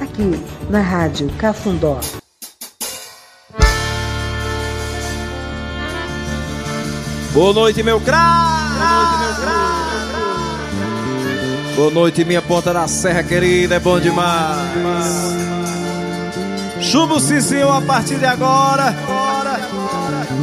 Aqui 0.00 0.42
na 0.70 0.80
Rádio 0.80 1.28
Cafundó. 1.36 2.00
Boa 7.34 7.52
noite, 7.52 7.82
meu 7.82 8.00
craque! 8.00 8.78
Boa 11.76 11.90
noite, 11.90 12.24
minha 12.24 12.40
ponta 12.40 12.72
da 12.72 12.88
serra 12.88 13.22
querida, 13.22 13.74
é 13.74 13.78
bom 13.78 14.00
demais. 14.00 15.77
Chuva 16.80 17.20
sim, 17.20 17.40
senhor, 17.40 17.76
a 17.76 17.80
partir 17.80 18.16
de 18.16 18.26
agora. 18.26 18.94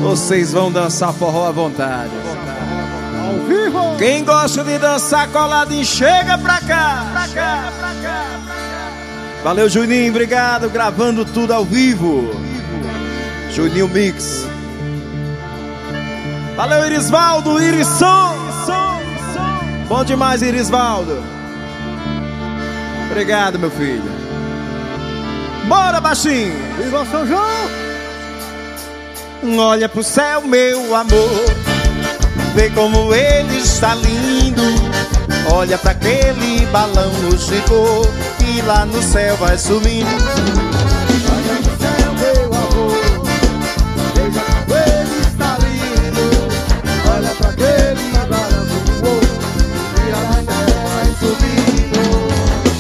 Vocês 0.02 0.52
vão 0.52 0.72
dançar 0.72 1.14
forró 1.14 1.48
à 1.48 1.52
vontade. 1.52 2.12
Ao 3.24 3.48
vivo! 3.48 3.98
Quem 3.98 4.24
gosta 4.24 4.64
de 4.64 4.78
dançar 4.78 5.28
coladinho, 5.30 5.86
chega 5.86 6.38
cá, 6.38 6.38
pra 6.38 6.60
cá, 6.62 7.06
pra 7.12 7.28
cá. 7.30 7.72
Valeu, 9.44 9.70
Juninho, 9.70 10.10
obrigado. 10.10 10.70
Gravando 10.70 11.24
tudo 11.24 11.54
ao 11.54 11.64
vivo. 11.64 12.30
Juninho 13.52 13.88
Mix. 13.88 14.46
Valeu, 16.56 16.86
Irisvaldo, 16.86 17.62
Irisson. 17.62 18.36
Bom 19.88 20.04
demais, 20.04 20.42
Irisvaldo. 20.42 21.24
Obrigado, 23.08 23.60
meu 23.60 23.70
filho. 23.70 24.25
Bora, 25.68 26.00
baixinho. 26.00 26.54
Viva 26.78 27.06
São 27.12 27.26
João! 27.26 27.86
Olha 29.58 29.90
pro 29.90 30.04
céu, 30.04 30.42
meu 30.42 30.96
amor. 30.96 31.46
Vê 32.56 32.70
como 32.70 33.14
ele 33.14 33.58
está 33.58 33.96
lindo. 33.96 34.62
Olha 35.52 35.78
pra 35.78 35.92
aquele 35.92 36.66
balão 36.68 37.12
no 37.14 37.38
Chico 37.38 38.08
que 38.38 38.62
lá 38.62 38.86
no 38.86 39.02
céu 39.02 39.36
vai 39.38 39.58
sumindo. 39.58 40.10
Olha 41.32 41.54
no 41.60 41.64
céu, 41.80 42.14
meu 42.14 42.46
amor. 42.54 43.26
Veja 44.16 44.42
como 44.42 44.76
ele 44.78 45.20
está 45.28 45.58
lindo. 45.60 46.26
Olha 47.16 47.32
pra 47.36 47.50
aquele 47.50 48.06
balão 48.28 48.66
que 48.86 48.92
voou. 49.02 49.22
E 50.00 50.12
lá 50.12 50.26
no 50.42 50.46
céu 50.46 50.80
vai 50.94 51.08
subindo. 51.20 52.04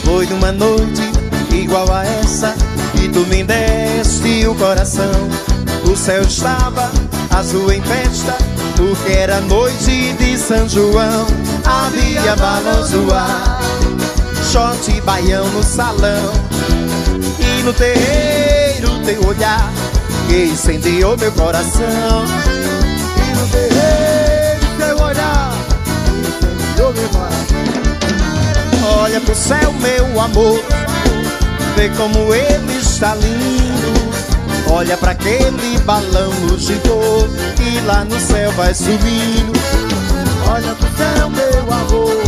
Foi 0.04 0.26
numa 0.28 0.52
noite 0.52 1.02
igual 1.52 1.92
a 1.92 2.05
que 2.05 2.05
me 3.28 3.44
deste 3.44 4.48
o 4.48 4.56
coração. 4.56 5.30
O 5.92 5.96
céu 5.96 6.22
estava 6.22 6.92
azul 7.32 7.72
em 7.72 7.82
festa, 7.82 8.36
porque 8.76 9.12
era 9.12 9.40
noite 9.42 10.14
de 10.14 10.38
São 10.38 10.68
João. 10.68 11.28
Havia 11.66 12.36
balão 12.36 12.84
zoar, 12.86 13.60
shot 14.52 14.92
e 14.92 15.02
baião 15.02 15.48
no 15.50 15.64
salão. 15.64 16.34
E 17.40 17.64
no 17.64 17.74
terreiro 17.74 18.90
teu 19.06 19.28
olhar, 19.28 19.72
que 20.28 20.46
incendiou 20.46 21.18
meu 21.18 21.32
coração. 21.32 22.26
E 23.18 23.36
no 23.36 23.48
terreiro 23.48 24.66
seu 24.78 25.06
olhar. 25.06 25.54
Incendiou 26.20 26.94
meu 26.94 27.10
coração. 27.10 27.36
Olha 29.02 29.22
pro 29.22 29.36
céu, 29.36 29.74
meu 29.74 30.20
amor, 30.20 30.64
vê 31.76 31.90
como 31.90 32.34
ele 32.34 32.78
está 32.78 33.14
lindo. 33.16 33.94
Olha 34.72 34.98
pra 34.98 35.12
aquele 35.12 35.78
balão 35.80 36.32
gigô 36.58 37.28
que 37.56 37.80
lá 37.86 38.04
no 38.06 38.20
céu 38.20 38.52
vai 38.54 38.74
subindo. 38.74 39.54
Olha 40.50 40.74
pro 40.76 40.88
céu, 40.98 41.30
meu 41.30 41.74
amor. 41.74 42.24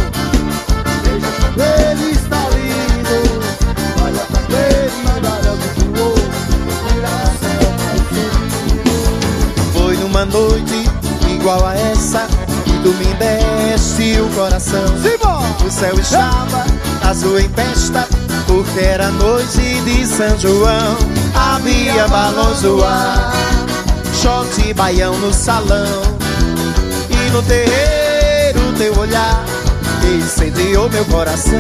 Veja 1.03 1.31
como 1.39 1.62
ele 1.63 2.12
está 2.12 2.43
lindo. 2.49 3.19
Olha 4.03 4.23
pra 4.29 4.39
aquele 4.41 5.19
balão 5.21 5.57
que 5.75 5.83
voou. 5.97 6.17
E 6.93 6.99
lá 6.99 7.17
no 7.23 7.33
céu 7.39 7.71
vai 7.79 7.97
subindo. 8.51 9.73
Foi 9.73 9.97
numa 9.97 10.25
noite 10.25 10.89
igual 11.31 11.65
a 11.65 11.75
essa 11.75 12.27
que 12.65 12.73
tu 12.83 12.89
me 12.89 13.13
deste 13.15 14.19
o 14.19 14.29
coração. 14.36 14.86
O 15.65 15.71
céu 15.71 15.99
estava 15.99 16.65
azul 17.03 17.39
em 17.39 17.49
festa, 17.49 18.07
porque 18.47 18.79
era 18.79 19.12
noite 19.12 19.81
de 19.81 20.05
São 20.05 20.39
João. 20.39 20.97
Havia 21.36 22.07
balão 22.07 22.55
zoar, 22.55 23.31
shot 24.13 24.67
e 24.67 24.73
baião 24.73 25.15
no 25.19 25.33
salão. 25.33 26.01
E 27.10 27.29
no 27.31 27.43
terreiro 27.43 27.97
teu 28.77 28.97
olhar, 28.97 29.43
incendiou 30.17 30.89
meu 30.89 31.05
coração. 31.05 31.57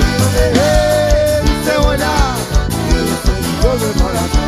E 0.00 0.22
no 0.22 0.30
terreiro 0.30 1.64
seu 1.64 1.82
olhar. 1.82 2.36
Incendiou 2.88 3.78
meu 3.78 3.94
coração. 3.94 4.47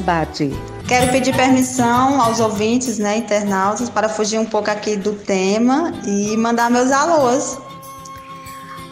Debate. 0.00 0.50
Quero 0.88 1.12
pedir 1.12 1.36
permissão 1.36 2.20
aos 2.20 2.40
ouvintes, 2.40 2.98
né, 2.98 3.18
internautas, 3.18 3.88
para 3.88 4.08
fugir 4.08 4.38
um 4.38 4.46
pouco 4.46 4.70
aqui 4.70 4.96
do 4.96 5.12
tema 5.12 5.92
e 6.06 6.36
mandar 6.36 6.70
meus 6.70 6.90
alôs 6.90 7.58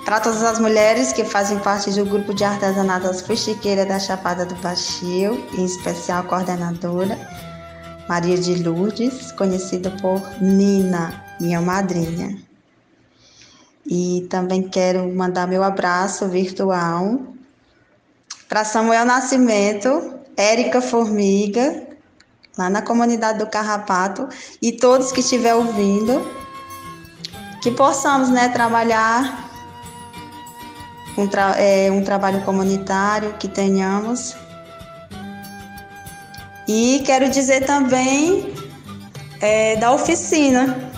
para 0.05 0.21
todas 0.21 0.43
as 0.43 0.59
mulheres 0.59 1.13
que 1.13 1.25
fazem 1.25 1.59
parte 1.59 1.91
do 1.91 2.05
grupo 2.05 2.33
de 2.33 2.45
artesanato 2.45 3.07
das 3.07 3.21
Fuxiqueiras 3.21 3.87
da 3.87 3.99
Chapada 3.99 4.47
do 4.47 4.55
Baixio, 4.57 5.45
em 5.53 5.65
especial 5.65 6.21
a 6.21 6.23
coordenadora 6.23 7.19
Maria 8.09 8.39
de 8.39 8.63
Lourdes, 8.63 9.33
conhecida 9.33 9.91
por 10.01 10.23
Nina, 10.41 11.25
minha 11.41 11.61
madrinha. 11.61 12.39
E 13.87 14.27
também 14.31 14.63
quero 14.63 15.15
mandar 15.15 15.47
meu 15.47 15.63
abraço 15.63 16.27
virtual 16.29 17.21
para 18.49 18.65
Samuel 18.65 19.05
Nascimento, 19.05 20.18
Érica 20.39 20.81
Formiga, 20.81 21.83
lá 22.57 22.71
na 22.71 22.81
comunidade 22.81 23.41
do 23.41 23.47
Carrapato, 23.49 24.29
e 24.63 24.71
todos 24.71 25.11
que 25.11 25.19
estiver 25.19 25.53
ouvindo, 25.53 26.25
que 27.61 27.73
possamos 27.73 28.29
né, 28.29 28.49
trabalhar 28.49 29.51
um, 31.17 31.27
tra 31.27 31.57
é, 31.59 31.91
um 31.91 32.05
trabalho 32.05 32.43
comunitário, 32.45 33.35
que 33.35 33.49
tenhamos. 33.49 34.37
E 36.69 37.03
quero 37.05 37.29
dizer 37.29 37.67
também 37.67 38.55
é, 39.41 39.75
da 39.75 39.91
oficina, 39.91 40.89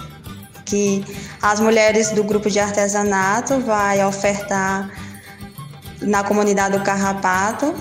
que 0.66 1.03
as 1.40 1.59
mulheres 1.61 2.11
do 2.11 2.22
grupo 2.22 2.50
de 2.50 2.61
artesanato 2.61 3.59
vai 3.61 4.05
ofertar 4.05 4.90
na 6.03 6.22
comunidade 6.22 6.76
do 6.76 6.85
Carrapato, 6.85 7.74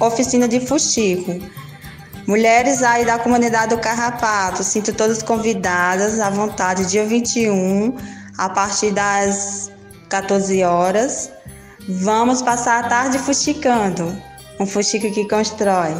oficina 0.00 0.48
de 0.48 0.60
fuxico. 0.60 1.38
Mulheres 2.26 2.82
aí 2.82 3.04
da 3.04 3.18
comunidade 3.18 3.74
do 3.74 3.80
Carrapato, 3.80 4.62
sinto 4.62 4.92
todas 4.92 5.22
convidadas 5.22 6.20
à 6.20 6.30
vontade, 6.30 6.86
dia 6.86 7.04
21, 7.04 7.96
a 8.38 8.48
partir 8.48 8.92
das 8.92 9.70
14 10.08 10.62
horas. 10.62 11.30
Vamos 11.88 12.40
passar 12.40 12.84
a 12.84 12.88
tarde 12.88 13.18
fuxicando, 13.18 14.16
um 14.58 14.66
fuxico 14.66 15.10
que 15.10 15.28
constrói. 15.28 15.94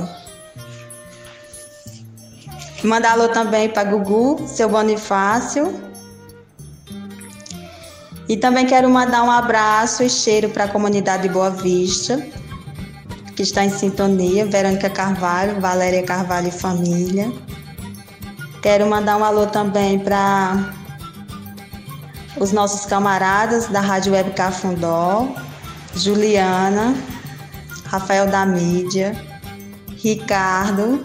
Mandar 2.84 3.12
alô 3.12 3.28
também 3.28 3.68
para 3.68 3.84
Gugu, 3.84 4.46
seu 4.46 4.68
Bonifácio. 4.68 5.90
E 8.28 8.36
também 8.36 8.64
quero 8.66 8.88
mandar 8.88 9.24
um 9.24 9.30
abraço 9.30 10.02
e 10.02 10.08
cheiro 10.08 10.48
para 10.50 10.64
a 10.64 10.68
comunidade 10.68 11.24
de 11.24 11.28
Boa 11.28 11.50
Vista, 11.50 12.24
que 13.40 13.44
está 13.44 13.64
em 13.64 13.70
sintonia, 13.70 14.44
Verônica 14.44 14.90
Carvalho, 14.90 15.62
Valéria 15.62 16.02
Carvalho 16.02 16.48
e 16.48 16.50
família. 16.50 17.32
Quero 18.60 18.86
mandar 18.86 19.16
um 19.16 19.24
alô 19.24 19.46
também 19.46 19.98
para 19.98 20.74
os 22.36 22.52
nossos 22.52 22.84
camaradas 22.84 23.66
da 23.68 23.80
Rádio 23.80 24.12
Web 24.12 24.32
Cafundó, 24.32 25.26
Juliana, 25.96 26.94
Rafael 27.86 28.26
da 28.26 28.44
Mídia, 28.44 29.16
Ricardo, 29.96 31.02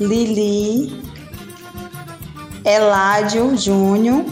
Lili, 0.00 1.00
Eládio 2.64 3.56
Júnior, 3.56 4.24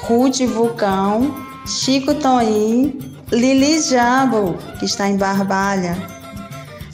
Ruth 0.00 0.40
Vulcão, 0.46 1.44
Chico 1.66 2.14
Toim, 2.14 2.98
Lili 3.30 3.82
Jambo, 3.82 4.56
que 4.78 4.86
está 4.86 5.06
em 5.06 5.18
Barbalha, 5.18 6.15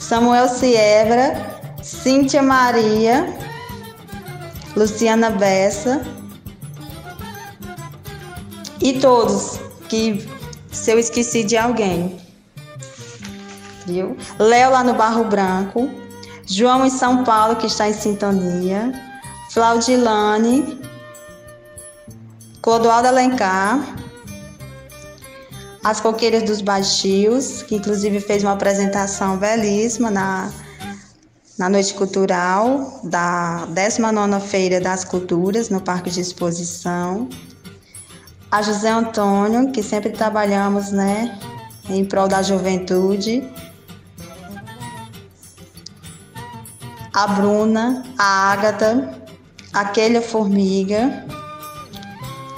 Samuel 0.03 0.49
Siebra, 0.49 1.33
Cíntia 1.81 2.43
Maria, 2.43 3.25
Luciana 4.77 5.31
Bessa 5.31 6.03
e 8.81 8.95
todos 8.95 9.61
que 9.89 10.29
se 10.73 10.91
eu 10.91 10.99
esqueci 10.99 11.45
de 11.45 11.57
alguém. 11.57 12.21
Viu? 13.87 14.17
Léo 14.41 14.73
lá 14.73 14.83
no 14.83 14.95
Barro 14.95 15.25
Branco, 15.25 15.89
João 16.47 16.85
em 16.85 16.91
São 16.91 17.23
Paulo 17.23 17.55
que 17.55 17.69
está 17.69 17.89
em 17.89 17.95
sintonia, 17.95 18.93
Flaudilane, 19.51 20.81
Clodoaldo 22.61 23.07
Alencar, 23.07 24.02
as 25.85 26.01
Coqueiras 26.01 26.45
dos 26.45 26.61
Baixios, 26.61 27.63
que 27.63 27.75
inclusive 27.75 28.21
fez 28.21 28.43
uma 28.45 28.53
apresentação 28.53 29.37
belíssima 29.37 30.11
na, 30.11 30.51
na 31.59 31.69
Noite 31.69 31.93
Cultural 31.95 33.01
da 33.03 33.67
19ª 33.69 34.41
Feira 34.41 34.81
das 34.81 35.05
Culturas, 35.05 35.69
no 35.69 35.81
Parque 35.81 36.09
de 36.09 36.21
Exposição. 36.21 37.29
A 38.51 38.63
José 38.63 38.91
Antônio, 38.91 39.73
que 39.73 39.83
sempre 39.83 40.11
trabalhamos 40.11 40.93
né, 40.93 41.39
em 41.89 42.05
prol 42.05 42.29
da 42.29 42.43
juventude. 42.43 43.43
A 47.13 47.27
Bruna, 47.27 48.05
a 48.17 48.53
Ágata, 48.53 49.21
Aquele 49.73 50.21
Formiga. 50.21 51.27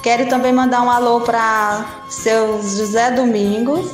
Quero 0.05 0.27
também 0.27 0.53
mandar 0.53 0.83
um 0.83 0.91
alô 0.91 1.21
para 1.21 1.83
seu 2.11 2.61
José 2.61 3.09
Domingos 3.09 3.89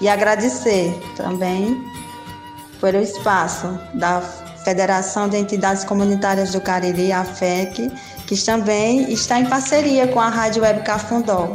e 0.00 0.08
agradecer 0.08 0.92
também 1.16 1.80
pelo 2.80 2.98
espaço 2.98 3.78
da 3.94 4.20
Federação 4.64 5.28
de 5.28 5.36
Entidades 5.36 5.84
Comunitárias 5.84 6.50
do 6.50 6.60
Cariri, 6.60 7.12
a 7.12 7.24
FEC, 7.24 7.92
que 8.26 8.36
também 8.44 9.12
está 9.12 9.38
em 9.38 9.46
parceria 9.46 10.08
com 10.08 10.18
a 10.18 10.28
Rádio 10.28 10.64
Web 10.64 10.82
Cafundó. 10.82 11.52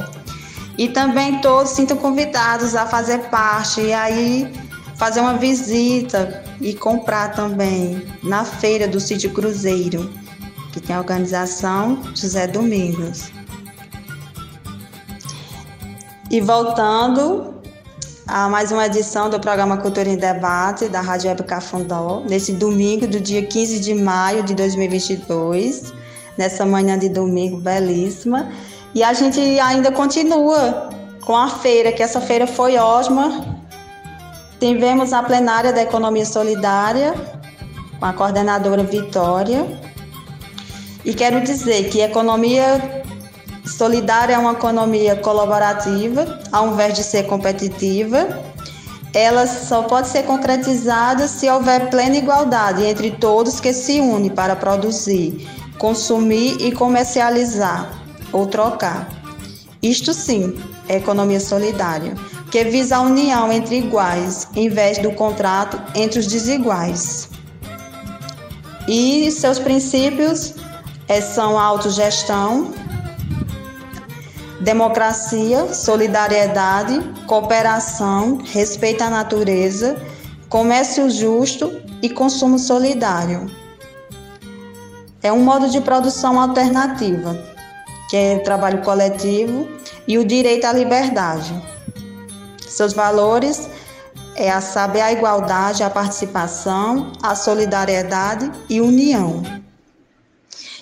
E 0.78 0.88
também 0.88 1.42
todos 1.42 1.72
sintam 1.72 1.98
convidados 1.98 2.78
a 2.78 2.86
fazer 2.86 3.24
parte 3.24 3.82
e 3.82 3.94
aí 3.94 4.50
fazer 4.96 5.20
uma 5.20 5.34
visita 5.34 6.46
e 6.62 6.74
comprar 6.74 7.34
também 7.34 8.08
na 8.24 8.46
feira 8.46 8.88
do 8.88 9.02
Sítio 9.02 9.32
Cruzeiro, 9.32 10.10
que 10.72 10.80
tem 10.80 10.96
a 10.96 11.00
organização 11.00 12.02
José 12.16 12.48
Domingos. 12.48 13.32
E 16.30 16.42
voltando 16.42 17.56
a 18.28 18.50
mais 18.50 18.72
uma 18.72 18.86
edição 18.86 19.30
do 19.30 19.40
programa 19.40 19.78
Cultura 19.78 20.10
em 20.10 20.18
Debate 20.18 20.90
da 20.90 21.00
Rádio 21.00 21.30
Web 21.30 21.44
Cafundó, 21.44 22.24
nesse 22.28 22.52
domingo 22.52 23.08
do 23.08 23.22
dia 23.22 23.46
15 23.46 23.80
de 23.80 23.94
maio 23.94 24.44
de 24.44 24.54
2022, 24.54 25.94
nessa 26.38 26.66
manhã 26.66 27.00
de 27.00 27.08
domingo 27.08 27.58
belíssima. 27.58 28.52
E 28.94 29.02
a 29.02 29.14
gente 29.14 29.40
ainda 29.60 29.92
continua 29.92 30.90
com 31.22 31.36
a 31.36 31.48
feira, 31.48 31.92
que 31.92 32.04
essa 32.04 32.20
feira 32.20 32.46
foi 32.46 32.76
ótima. 32.78 33.46
Tivemos 34.60 35.14
a 35.14 35.24
plenária 35.24 35.72
da 35.72 35.84
Economia 35.84 36.26
Solidária 36.26 37.14
com 38.00 38.06
a 38.06 38.14
coordenadora 38.14 38.84
Vitória. 38.84 39.66
E 41.06 41.14
quero 41.14 41.42
dizer 41.42 41.90
que 41.90 42.02
economia 42.02 43.04
solidária 43.66 44.34
é 44.34 44.38
uma 44.38 44.54
economia 44.54 45.16
colaborativa, 45.16 46.40
ao 46.52 46.74
invés 46.74 46.96
de 46.96 47.04
ser 47.04 47.24
competitiva. 47.24 48.28
Ela 49.14 49.48
só 49.48 49.84
pode 49.84 50.10
ser 50.10 50.24
concretizada 50.24 51.28
se 51.28 51.50
houver 51.50 51.90
plena 51.90 52.18
igualdade 52.18 52.84
entre 52.84 53.12
todos 53.12 53.60
que 53.60 53.74
se 53.74 54.00
unem 54.00 54.30
para 54.30 54.56
produzir, 54.56 55.48
consumir 55.78 56.58
e 56.60 56.72
comercializar 56.72 57.90
ou 58.32 58.46
trocar. 58.46 59.08
Isto 59.82 60.14
sim 60.14 60.56
é 60.90 60.98
economia 60.98 61.40
solidária, 61.40 62.14
que 62.52 62.64
visa 62.64 62.98
a 62.98 63.02
união 63.02 63.52
entre 63.52 63.78
iguais, 63.78 64.48
em 64.56 64.70
vez 64.70 64.98
do 64.98 65.12
contrato 65.12 65.82
entre 65.96 66.20
os 66.20 66.28
desiguais. 66.28 67.30
E 68.88 69.30
seus 69.32 69.60
princípios 69.60 70.54
são 71.22 71.58
a 71.58 71.64
autogestão, 71.64 72.74
democracia, 74.60 75.74
solidariedade, 75.74 77.00
cooperação, 77.26 78.40
respeito 78.44 79.02
à 79.04 79.10
natureza, 79.10 79.98
comércio 80.50 81.10
justo 81.10 81.82
e 82.02 82.10
consumo 82.10 82.60
solidário. 82.60 83.50
É 85.24 85.32
um 85.32 85.44
modo 85.44 85.70
de 85.70 85.82
produção 85.82 86.40
alternativa, 86.40 87.38
que 88.10 88.18
é 88.18 88.36
o 88.36 88.44
trabalho 88.44 88.82
coletivo 88.82 89.68
e 90.08 90.18
o 90.18 90.26
direito 90.26 90.66
à 90.66 90.74
liberdade. 90.74 91.54
Seus 92.68 92.94
valores 92.94 93.70
é 94.36 94.52
a 94.52 94.62
saber 94.62 95.02
a 95.02 95.12
igualdade, 95.12 95.84
a 95.84 95.90
participação, 95.90 97.12
a 97.24 97.36
solidariedade 97.36 98.52
e 98.70 98.80
união. 98.80 99.42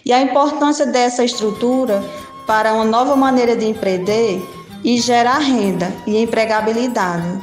E 0.05 0.13
a 0.13 0.21
importância 0.21 0.85
dessa 0.85 1.23
estrutura 1.23 2.03
para 2.45 2.73
uma 2.73 2.85
nova 2.85 3.15
maneira 3.15 3.55
de 3.55 3.65
empreender 3.65 4.39
e 4.83 4.99
gerar 4.99 5.39
renda 5.39 5.91
e 6.05 6.15
empregabilidade. 6.21 7.41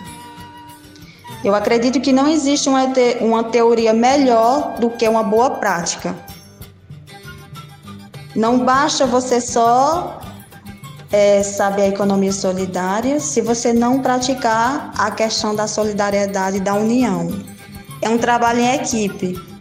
Eu 1.45 1.57
acredito 1.57 2.01
que 2.01 2.13
não 2.13 2.29
existe 2.29 2.69
uma, 2.69 2.87
te 2.87 3.17
uma 3.21 3.43
teoria 3.43 3.93
melhor 3.93 4.77
do 4.79 4.89
que 4.91 5.09
uma 5.09 5.25
boa 5.25 5.51
prática. 5.51 6.15
Não 8.37 8.61
basta 8.61 9.05
você 9.07 9.41
só 9.41 10.21
é, 11.11 11.43
saber 11.43 11.83
a 11.83 11.89
economia 11.89 12.33
solidária 12.33 13.19
se 13.19 13.41
você 13.41 13.73
não 13.73 14.01
praticar 14.01 14.93
a 14.97 15.11
questão 15.11 15.53
da 15.53 15.67
solidariedade 15.67 16.59
e 16.59 16.61
da 16.61 16.75
união. 16.75 17.29
É 18.01 18.09
um 18.09 18.19
trabalho 18.19 18.61
em 18.61 18.75
equipe. 18.75 19.52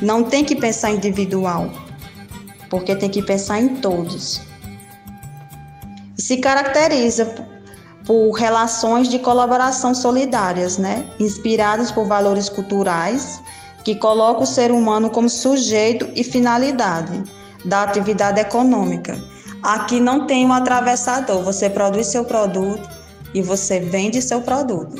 Não 0.00 0.22
tem 0.22 0.44
que 0.44 0.56
pensar 0.56 0.90
individual 0.90 1.70
porque 2.68 2.94
tem 2.94 3.08
que 3.08 3.22
pensar 3.22 3.60
em 3.60 3.76
todos. 3.76 4.40
E 6.16 6.22
se 6.22 6.36
caracteriza 6.38 7.34
por 8.04 8.32
relações 8.32 9.08
de 9.08 9.18
colaboração 9.18 9.94
solidárias, 9.94 10.78
né? 10.78 11.04
inspiradas 11.18 11.90
por 11.90 12.06
valores 12.06 12.48
culturais 12.48 13.40
que 13.84 13.94
colocam 13.94 14.42
o 14.42 14.46
ser 14.46 14.70
humano 14.70 15.10
como 15.10 15.28
sujeito 15.28 16.08
e 16.14 16.24
finalidade 16.24 17.22
da 17.64 17.82
atividade 17.82 18.40
econômica. 18.40 19.18
Aqui 19.62 20.00
não 20.00 20.26
tem 20.26 20.46
um 20.46 20.52
atravessador, 20.52 21.42
você 21.42 21.68
produz 21.68 22.06
seu 22.06 22.24
produto 22.24 22.88
e 23.34 23.42
você 23.42 23.80
vende 23.80 24.22
seu 24.22 24.40
produto. 24.40 24.96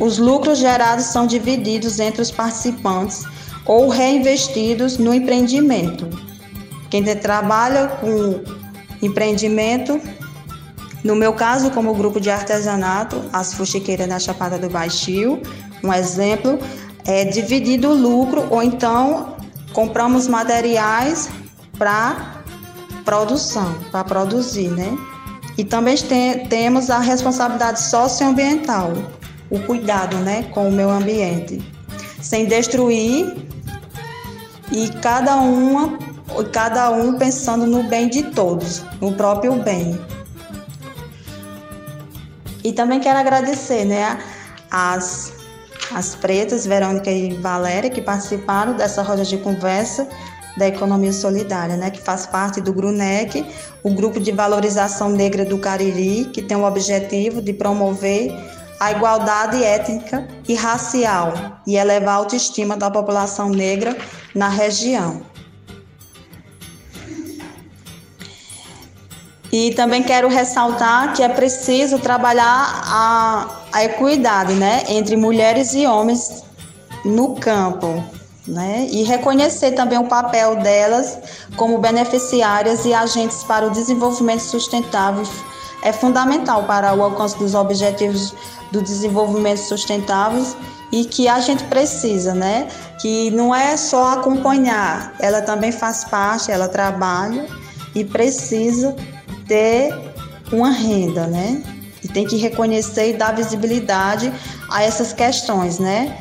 Os 0.00 0.18
lucros 0.18 0.58
gerados 0.58 1.06
são 1.06 1.26
divididos 1.26 2.00
entre 2.00 2.22
os 2.22 2.30
participantes 2.30 3.24
ou 3.64 3.88
reinvestidos 3.88 4.98
no 4.98 5.14
empreendimento. 5.14 6.08
Quem 6.90 7.02
trabalha 7.16 7.88
com 7.88 8.42
empreendimento, 9.00 10.00
no 11.02 11.14
meu 11.14 11.32
caso, 11.32 11.70
como 11.70 11.94
grupo 11.94 12.20
de 12.20 12.30
artesanato, 12.30 13.22
as 13.32 13.54
fuxiqueiras 13.54 14.08
da 14.08 14.18
Chapada 14.18 14.58
do 14.58 14.68
Baixio, 14.68 15.40
um 15.82 15.92
exemplo, 15.92 16.58
é 17.04 17.24
dividido 17.24 17.90
o 17.90 17.94
lucro 17.94 18.46
ou 18.50 18.62
então 18.62 19.36
compramos 19.72 20.28
materiais 20.28 21.28
para 21.78 22.42
produção, 23.04 23.74
para 23.90 24.04
produzir, 24.04 24.68
né? 24.68 24.96
E 25.58 25.64
também 25.64 25.96
tem, 25.96 26.46
temos 26.46 26.90
a 26.90 26.98
responsabilidade 26.98 27.80
socioambiental, 27.80 28.92
o 29.52 29.60
cuidado, 29.60 30.16
né, 30.16 30.44
com 30.54 30.66
o 30.66 30.72
meio 30.72 30.88
ambiente, 30.88 31.60
sem 32.22 32.46
destruir 32.46 33.36
e 34.72 34.88
cada 35.02 35.36
uma 35.36 35.98
cada 36.50 36.90
um 36.90 37.18
pensando 37.18 37.66
no 37.66 37.82
bem 37.82 38.08
de 38.08 38.22
todos, 38.22 38.82
no 39.02 39.12
próprio 39.12 39.62
bem. 39.62 40.00
E 42.64 42.72
também 42.72 42.98
quero 42.98 43.18
agradecer, 43.18 43.84
né, 43.84 44.18
as 44.70 45.34
as 45.94 46.14
pretas, 46.14 46.66
Verônica 46.66 47.10
e 47.10 47.34
Valéria, 47.34 47.90
que 47.90 48.00
participaram 48.00 48.74
dessa 48.74 49.02
roda 49.02 49.24
de 49.24 49.36
conversa 49.36 50.08
da 50.56 50.66
economia 50.66 51.12
solidária, 51.12 51.76
né, 51.76 51.90
que 51.90 52.00
faz 52.00 52.24
parte 52.24 52.62
do 52.62 52.72
GRUNEC, 52.72 53.44
o 53.82 53.90
Grupo 53.90 54.18
de 54.18 54.32
Valorização 54.32 55.10
Negra 55.10 55.44
do 55.44 55.58
Cariri, 55.58 56.26
que 56.26 56.40
tem 56.40 56.56
o 56.56 56.64
objetivo 56.64 57.42
de 57.42 57.52
promover 57.52 58.32
a 58.82 58.90
igualdade 58.90 59.62
étnica 59.62 60.26
e 60.48 60.56
racial 60.56 61.32
e 61.64 61.76
elevar 61.76 62.14
a 62.14 62.16
autoestima 62.16 62.76
da 62.76 62.90
população 62.90 63.48
negra 63.48 63.96
na 64.34 64.48
região. 64.48 65.22
E 69.52 69.72
também 69.74 70.02
quero 70.02 70.26
ressaltar 70.26 71.14
que 71.14 71.22
é 71.22 71.28
preciso 71.28 72.00
trabalhar 72.00 72.82
a, 72.84 73.60
a 73.70 73.84
equidade 73.84 74.54
né, 74.54 74.82
entre 74.88 75.16
mulheres 75.16 75.74
e 75.74 75.86
homens 75.86 76.42
no 77.04 77.36
campo, 77.36 78.02
né? 78.48 78.88
E 78.90 79.04
reconhecer 79.04 79.72
também 79.72 79.98
o 79.98 80.08
papel 80.08 80.56
delas 80.56 81.18
como 81.56 81.78
beneficiárias 81.78 82.84
e 82.84 82.92
agentes 82.92 83.44
para 83.44 83.64
o 83.64 83.70
desenvolvimento 83.70 84.40
sustentável 84.40 85.24
é 85.82 85.92
fundamental 85.92 86.64
para 86.64 86.94
o 86.94 87.02
alcance 87.02 87.36
dos 87.38 87.54
objetivos 87.54 88.34
do 88.70 88.80
desenvolvimento 88.80 89.58
sustentável 89.58 90.44
e 90.92 91.04
que 91.04 91.26
a 91.26 91.40
gente 91.40 91.64
precisa, 91.64 92.34
né? 92.34 92.68
Que 93.00 93.30
não 93.30 93.54
é 93.54 93.76
só 93.76 94.12
acompanhar, 94.12 95.14
ela 95.18 95.42
também 95.42 95.72
faz 95.72 96.04
parte, 96.04 96.50
ela 96.50 96.68
trabalha 96.68 97.46
e 97.94 98.04
precisa 98.04 98.94
ter 99.48 99.92
uma 100.52 100.70
renda, 100.70 101.26
né? 101.26 101.62
E 102.04 102.08
tem 102.08 102.26
que 102.26 102.36
reconhecer 102.36 103.10
e 103.10 103.12
dar 103.14 103.34
visibilidade 103.34 104.32
a 104.70 104.82
essas 104.82 105.12
questões, 105.12 105.78
né? 105.78 106.16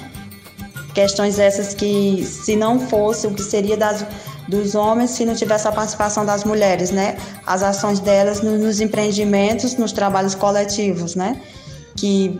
Questões 0.93 1.39
essas 1.39 1.73
que, 1.73 2.25
se 2.25 2.55
não 2.55 2.79
fosse 2.79 3.27
o 3.27 3.31
que 3.31 3.41
seria 3.41 3.77
das, 3.77 4.05
dos 4.51 4.75
homens, 4.75 5.11
se 5.11 5.23
não 5.25 5.33
tivesse 5.33 5.65
a 5.67 5.71
participação 5.71 6.25
das 6.25 6.43
mulheres, 6.43 6.91
né? 6.91 7.17
As 7.47 7.63
ações 7.63 7.99
delas 8.01 8.41
nos, 8.41 8.59
nos 8.59 8.81
empreendimentos, 8.81 9.75
nos 9.77 9.93
trabalhos 9.93 10.35
coletivos, 10.35 11.15
né? 11.15 11.41
Que, 11.95 12.37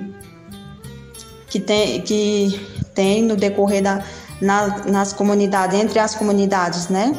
que, 1.50 1.60
tem, 1.60 2.02
que 2.02 2.60
tem 2.94 3.24
no 3.24 3.36
decorrer 3.38 3.82
da, 3.82 4.04
na- 4.42 4.80
nas 4.86 5.14
comunidades, 5.14 5.80
entre 5.80 6.00
as 6.00 6.14
comunidades, 6.14 6.90
né? 6.90 7.14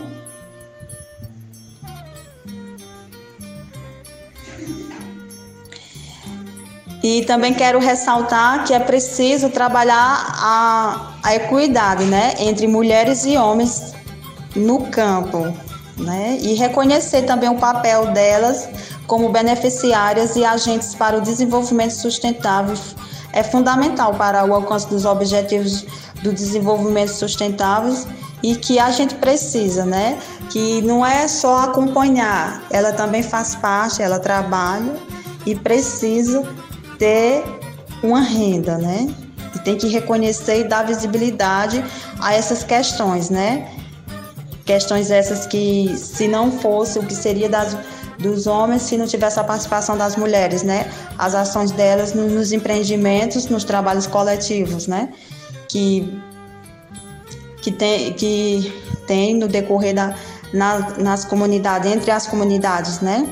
E 7.02 7.24
também 7.24 7.52
quero 7.55 7.81
ressaltar 7.81 8.64
que 8.64 8.72
é 8.74 8.78
preciso 8.78 9.48
trabalhar 9.48 10.35
a, 10.38 11.12
a 11.22 11.35
equidade 11.35 12.05
né, 12.05 12.35
entre 12.38 12.68
mulheres 12.68 13.24
e 13.24 13.37
homens 13.37 13.92
no 14.54 14.86
campo. 14.86 15.52
Né, 15.94 16.38
e 16.40 16.54
reconhecer 16.54 17.22
também 17.22 17.50
o 17.50 17.58
papel 17.58 18.12
delas 18.12 18.66
como 19.06 19.28
beneficiárias 19.28 20.36
e 20.36 20.44
agentes 20.44 20.94
para 20.94 21.18
o 21.18 21.20
desenvolvimento 21.20 21.92
sustentável 21.92 22.74
é 23.32 23.42
fundamental 23.42 24.14
para 24.14 24.44
o 24.44 24.54
alcance 24.54 24.88
dos 24.88 25.04
objetivos 25.04 25.84
do 26.22 26.32
desenvolvimento 26.32 27.10
sustentável 27.10 27.94
e 28.42 28.56
que 28.56 28.78
a 28.78 28.90
gente 28.90 29.14
precisa, 29.14 29.84
né? 29.84 30.18
Que 30.50 30.82
não 30.82 31.04
é 31.04 31.26
só 31.28 31.60
acompanhar, 31.60 32.62
ela 32.70 32.92
também 32.92 33.22
faz 33.22 33.54
parte, 33.54 34.02
ela 34.02 34.18
trabalha 34.18 34.94
e 35.46 35.54
precisa 35.54 36.42
ter 36.98 37.42
uma 38.02 38.20
renda, 38.20 38.76
né? 38.78 39.12
E 39.54 39.58
tem 39.60 39.76
que 39.76 39.88
reconhecer 39.88 40.60
e 40.60 40.64
dar 40.64 40.84
visibilidade 40.84 41.82
a 42.20 42.34
essas 42.34 42.62
questões, 42.62 43.30
né? 43.30 43.68
Questões 44.64 45.11
essas 45.11 45.46
que, 45.46 45.92
se 45.96 46.29
não 46.29 46.53
fosse 46.53 46.98
o 46.98 47.03
que 47.03 47.14
seria 47.14 47.48
das, 47.48 47.77
dos 48.18 48.46
homens, 48.46 48.83
se 48.83 48.96
não 48.96 49.07
tivesse 49.07 49.40
a 49.40 49.44
participação 49.44 49.96
das 49.96 50.14
mulheres, 50.16 50.62
né? 50.62 50.88
As 51.18 51.35
ações 51.35 51.72
delas 51.72 52.12
no- 52.14 52.29
nos 52.29 52.53
empreendimentos, 52.53 53.46
nos 53.46 53.64
trabalhos 53.64 54.07
coletivos, 54.07 54.87
né? 54.87 55.09
Que, 55.68 56.16
que, 57.61 57.72
tem, 57.72 58.12
que 58.12 58.72
tem 59.07 59.35
no 59.37 59.48
decorrer 59.48 59.94
da, 59.94 60.14
na, 60.53 60.90
nas 60.98 61.25
comunidades, 61.25 61.90
entre 61.90 62.11
as 62.11 62.27
comunidades, 62.27 63.01
né? 63.01 63.27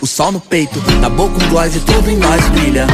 O 0.00 0.06
sol 0.06 0.32
no 0.32 0.40
peito, 0.40 0.78
na 1.00 1.08
boca 1.08 1.42
um 1.42 1.48
gloss 1.48 1.76
e 1.76 1.80
tudo 1.80 2.10
em 2.10 2.16
nós 2.16 2.48
brilha. 2.48 2.86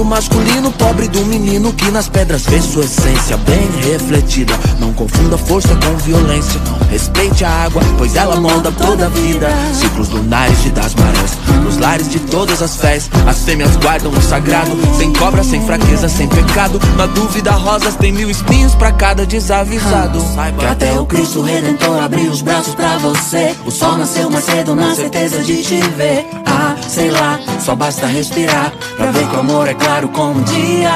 Mundo 0.00 0.08
masculino, 0.12 0.72
pobre 0.72 1.08
do 1.08 1.26
menino 1.26 1.74
que 1.74 1.90
nas 1.90 2.08
pedras 2.08 2.46
vê 2.46 2.58
sua 2.62 2.84
essência 2.84 3.36
bem 3.36 3.68
refletida. 3.82 4.54
Não 4.78 4.94
confunda 4.94 5.36
força 5.36 5.76
com 5.76 5.94
violência. 5.98 6.58
Respeite 6.90 7.44
a 7.44 7.64
água, 7.64 7.82
pois 7.98 8.16
ela 8.16 8.40
molda 8.40 8.72
toda 8.72 9.04
a 9.04 9.08
vida. 9.10 9.48
Ciclos 9.74 10.08
lunares 10.08 10.64
e 10.64 10.70
das 10.70 10.94
marés, 10.94 11.32
nos 11.62 11.76
lares 11.76 12.08
de 12.08 12.18
todas 12.18 12.62
as 12.62 12.76
fés. 12.76 13.10
As 13.26 13.44
fêmeas 13.44 13.76
guardam 13.76 14.10
o 14.10 14.22
sagrado, 14.22 14.70
sem 14.96 15.12
cobra, 15.12 15.44
sem 15.44 15.60
fraqueza, 15.66 16.08
sem 16.08 16.26
pecado. 16.28 16.80
Na 16.96 17.04
dúvida, 17.04 17.50
rosas 17.50 17.94
tem 17.96 18.10
mil 18.10 18.30
espinhos 18.30 18.74
pra 18.74 18.92
cada 18.92 19.26
desavisado. 19.26 20.18
Que 20.58 20.64
até 20.64 20.98
o 20.98 21.04
Cristo 21.04 21.42
Redentor 21.42 22.02
abriu 22.02 22.30
os 22.30 22.40
braços 22.40 22.74
pra 22.74 22.96
você. 22.96 23.54
O 23.66 23.70
sol 23.70 23.98
nasceu 23.98 24.30
mais 24.30 24.46
cedo 24.46 24.74
na 24.74 24.94
certeza 24.94 25.42
de 25.42 25.62
te 25.62 25.80
ver. 25.90 26.26
Ah, 26.46 26.74
sei 26.88 27.10
lá, 27.10 27.38
só 27.60 27.74
basta 27.76 28.06
respirar 28.06 28.72
pra 28.96 29.10
ver 29.10 29.26
que 29.28 29.36
o 29.36 29.40
amor 29.40 29.68
é 29.68 29.74
claro 29.74 30.08
como 30.08 30.40
o 30.40 30.44
dia. 30.44 30.90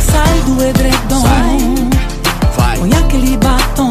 Sai 0.00 0.38
do 0.46 0.62
edredom, 0.62 1.22
Vai, 2.56 2.76
põe 2.78 2.90
aquele 2.92 3.36
batom. 3.38 3.90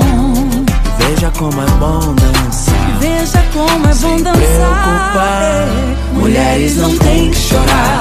veja 0.99 1.31
como 1.37 1.61
é 1.61 1.65
bom 1.79 2.13
dançar. 2.15 2.97
Veja 2.99 3.43
como 3.51 3.87
é 3.87 3.95
bom 3.95 4.17
dançar. 4.21 4.33
preocupar. 4.33 5.67
Mulheres 6.13 6.77
não 6.77 6.97
têm 6.97 7.31
que 7.31 7.37
chorar. 7.37 7.99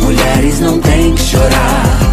Mulheres 0.00 0.60
não 0.60 0.80
têm 0.80 1.14
que 1.14 1.22
chorar. 1.22 2.09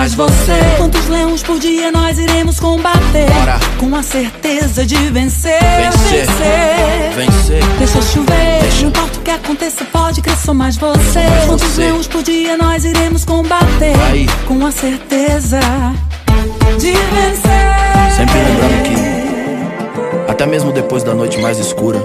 Mais 0.00 0.14
você. 0.14 0.58
Quantos 0.78 1.08
leões 1.08 1.42
por 1.42 1.58
dia 1.58 1.92
nós 1.92 2.18
iremos 2.18 2.58
combater? 2.58 3.30
Bora. 3.34 3.60
Com 3.78 3.94
a 3.94 4.02
certeza 4.02 4.86
de 4.86 4.96
vencer. 4.96 5.60
Vencer. 5.60 6.26
vencer. 6.26 7.26
Vencer. 7.26 7.76
Deixa 7.76 8.00
chover, 8.00 8.80
não 8.80 8.88
importa 8.88 9.18
o 9.18 9.22
que 9.22 9.30
aconteça, 9.30 9.84
pode 9.92 10.22
crer, 10.22 10.38
sou 10.38 10.54
mais 10.54 10.78
você. 10.78 11.20
Quantos 11.46 11.68
você. 11.68 11.82
leões 11.82 12.06
por 12.06 12.22
dia 12.22 12.56
nós 12.56 12.86
iremos 12.86 13.26
combater? 13.26 13.94
Aí. 14.10 14.26
Com 14.48 14.64
a 14.64 14.70
certeza 14.70 15.60
de 16.78 16.92
vencer. 16.92 18.16
Sempre 18.16 18.38
lembrando 18.38 18.82
que, 18.84 20.30
até 20.30 20.46
mesmo 20.46 20.72
depois 20.72 21.02
da 21.02 21.12
noite 21.12 21.38
mais 21.42 21.58
escura, 21.58 21.98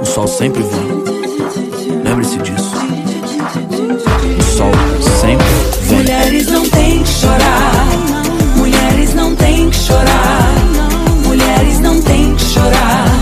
o 0.00 0.06
sol 0.06 0.26
sempre 0.26 0.62
vem. 0.62 2.02
Lembre-se 2.04 2.38
disso. 2.38 2.72
O 4.38 4.42
sol 4.42 4.72
sempre. 5.22 5.46
Mulheres 5.94 6.46
não 6.48 6.68
têm 6.68 7.02
que 7.02 7.08
chorar. 7.08 7.86
Mulheres 8.56 9.14
não 9.14 9.34
têm 9.36 9.70
que 9.70 9.76
chorar. 9.76 10.54
Mulheres 11.24 11.78
não 11.78 12.02
têm 12.02 12.34
que 12.34 12.42
chorar. 12.42 13.21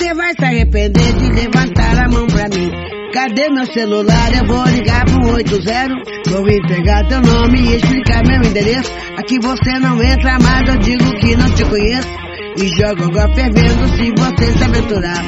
Você 0.00 0.14
vai 0.14 0.32
se 0.32 0.44
arrepender 0.46 1.12
de 1.12 1.28
levantar 1.28 2.06
a 2.06 2.08
mão 2.08 2.26
pra 2.26 2.48
mim. 2.48 2.70
Cadê 3.12 3.50
meu 3.50 3.66
celular? 3.66 4.34
Eu 4.34 4.46
vou 4.46 4.64
ligar 4.64 5.04
pro 5.04 5.34
80. 5.34 5.88
Vou 6.30 6.48
entregar 6.48 7.06
teu 7.06 7.20
nome 7.20 7.60
e 7.60 7.76
explicar 7.76 8.22
meu 8.26 8.40
endereço. 8.40 8.90
Aqui 9.18 9.38
você 9.42 9.78
não 9.78 10.02
entra 10.02 10.38
mais, 10.38 10.66
eu 10.70 10.78
digo 10.78 11.04
que 11.20 11.36
não 11.36 11.50
te 11.50 11.66
conheço. 11.66 12.08
E 12.56 12.66
jogo 12.78 13.04
água 13.04 13.34
fervendo 13.34 13.88
se 13.88 14.10
você 14.16 14.52
se 14.52 14.64
aventurar. 14.64 15.22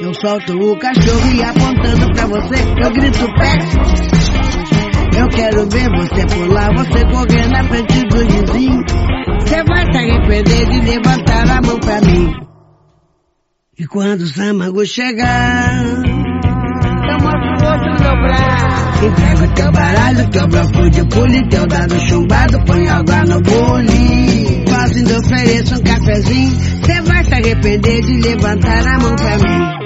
Eu 0.00 0.12
solto 0.14 0.58
o 0.58 0.76
cachorro 0.76 1.32
e 1.32 1.42
apontando 1.44 2.12
pra 2.12 2.26
você, 2.26 2.56
eu 2.82 2.90
grito 2.90 3.26
pé. 3.38 3.58
Eu 5.20 5.28
quero 5.28 5.70
ver 5.70 5.88
você 5.94 6.26
pular, 6.34 6.74
você 6.74 7.04
correr 7.04 7.46
na 7.46 7.62
frente 7.62 8.02
do 8.08 8.26
vizinho. 8.26 8.82
Você 9.38 9.62
vai 9.62 9.84
se 9.92 9.98
arrepender 9.98 10.66
de 10.68 10.80
levantar 10.80 11.48
a 11.48 11.60
mão 11.64 11.78
pra 11.78 12.00
mim. 12.00 12.55
E 13.78 13.86
quando 13.86 14.22
o 14.22 14.26
Samago 14.26 14.86
chegar, 14.86 15.84
eu 15.84 17.18
mostro 17.20 17.50
o 17.60 17.72
outro 17.72 18.02
meu 18.02 18.16
braço. 18.22 19.04
Entrega 19.04 19.44
o 19.44 19.54
teu 19.54 19.72
baralho, 19.72 20.30
teu 20.30 20.48
bloco 20.48 20.90
de 20.90 21.08
pule, 21.08 21.48
teu 21.50 21.66
dado 21.66 22.00
chumbado, 22.08 22.64
põe 22.64 22.88
água 22.88 23.22
no 23.26 23.42
bule. 23.42 24.64
Posso 24.64 24.96
ainda 24.96 25.18
ofereço 25.18 25.74
um 25.74 25.82
cafezinho, 25.82 26.56
cê 26.86 27.02
vai 27.02 27.22
se 27.22 27.34
arrepender 27.34 28.00
de 28.00 28.20
levantar 28.22 28.86
a 28.86 28.98
mão 28.98 29.14
pra 29.14 29.36
mim. 29.40 29.85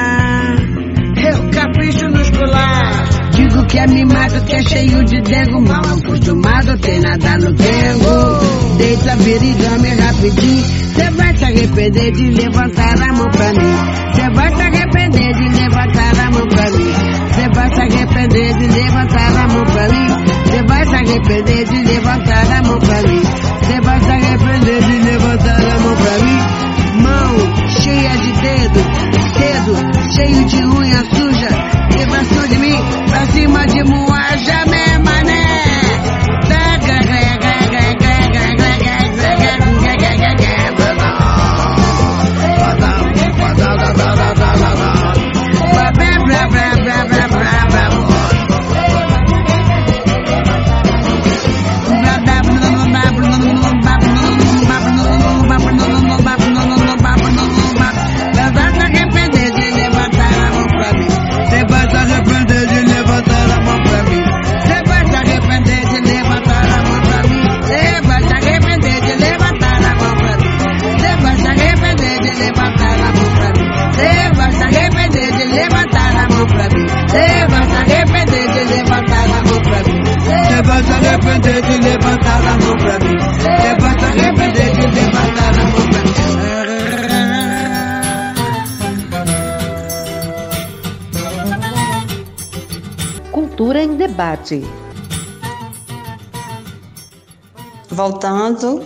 capricho 1.51 2.07
nos 2.07 2.29
colares. 2.31 3.21
Digo 3.31 3.65
que 3.65 3.79
é 3.79 3.87
mimado, 3.87 4.43
que 4.45 4.55
é 4.55 4.61
cheio 4.63 5.03
de 5.05 5.21
dengo. 5.21 5.61
Mal 5.61 5.81
acostumado, 5.81 6.77
tem 6.79 6.99
nada 6.99 7.37
no 7.37 7.53
dengo. 7.53 8.77
Deita, 8.77 9.15
vira 9.17 9.45
e 9.45 9.53
dorme 9.53 9.89
rapidinho. 9.89 10.63
Cê 10.95 11.09
vai 11.11 11.35
se 11.37 11.43
arrepender 11.45 12.11
de 12.11 12.29
levantar 12.29 13.01
a 13.01 13.13
mão 13.13 13.29
pra 13.29 13.53
mim. 13.53 13.75
Cê 14.13 14.29
vai 14.35 14.55
se 14.55 14.61
arrepender 14.61 15.33
de 15.33 15.61
levantar 15.61 16.19
a 16.19 16.31
mão 16.31 16.47
pra 16.47 16.69
mim. 16.71 16.93
Cê 17.33 17.49
vai 17.53 17.73
se 17.73 17.81
arrepender 17.81 18.57
de 18.57 18.67
levantar 18.67 19.35
a 19.37 19.47
mão 19.47 19.63
pra 19.63 19.87
mim. 19.89 20.07
Cê 20.51 20.63
vai 20.67 20.85
se 20.85 20.95
arrepender 20.95 21.65
de 21.65 21.83
levantar 21.83 22.51
a 22.51 22.67
mão 22.67 22.79
pra 22.79 23.01
mim. 23.03 23.50
Debate. 94.21 94.61
Voltando, 97.89 98.85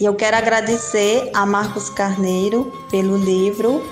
eu 0.00 0.14
quero 0.14 0.36
agradecer 0.36 1.30
a 1.34 1.44
Marcos 1.44 1.90
Carneiro 1.90 2.72
pelo 2.90 3.16
livro 3.16 3.82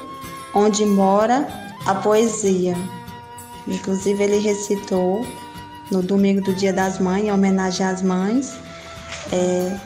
Onde 0.54 0.86
Mora 0.86 1.48
a 1.84 1.96
Poesia. 1.96 2.76
Inclusive, 3.66 4.22
ele 4.22 4.38
recitou 4.38 5.26
no 5.90 6.00
domingo 6.00 6.40
do 6.40 6.54
Dia 6.54 6.72
das 6.72 6.98
Mães, 6.98 7.24
em 7.24 7.32
homenagem 7.32 7.84
às 7.84 8.00
mães, 8.00 8.54
é, 9.32 9.76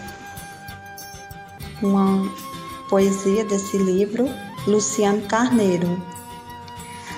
uma 1.82 2.30
poesia 2.88 3.44
desse 3.44 3.78
livro, 3.78 4.28
Luciano 4.66 5.22
Carneiro. 5.22 6.00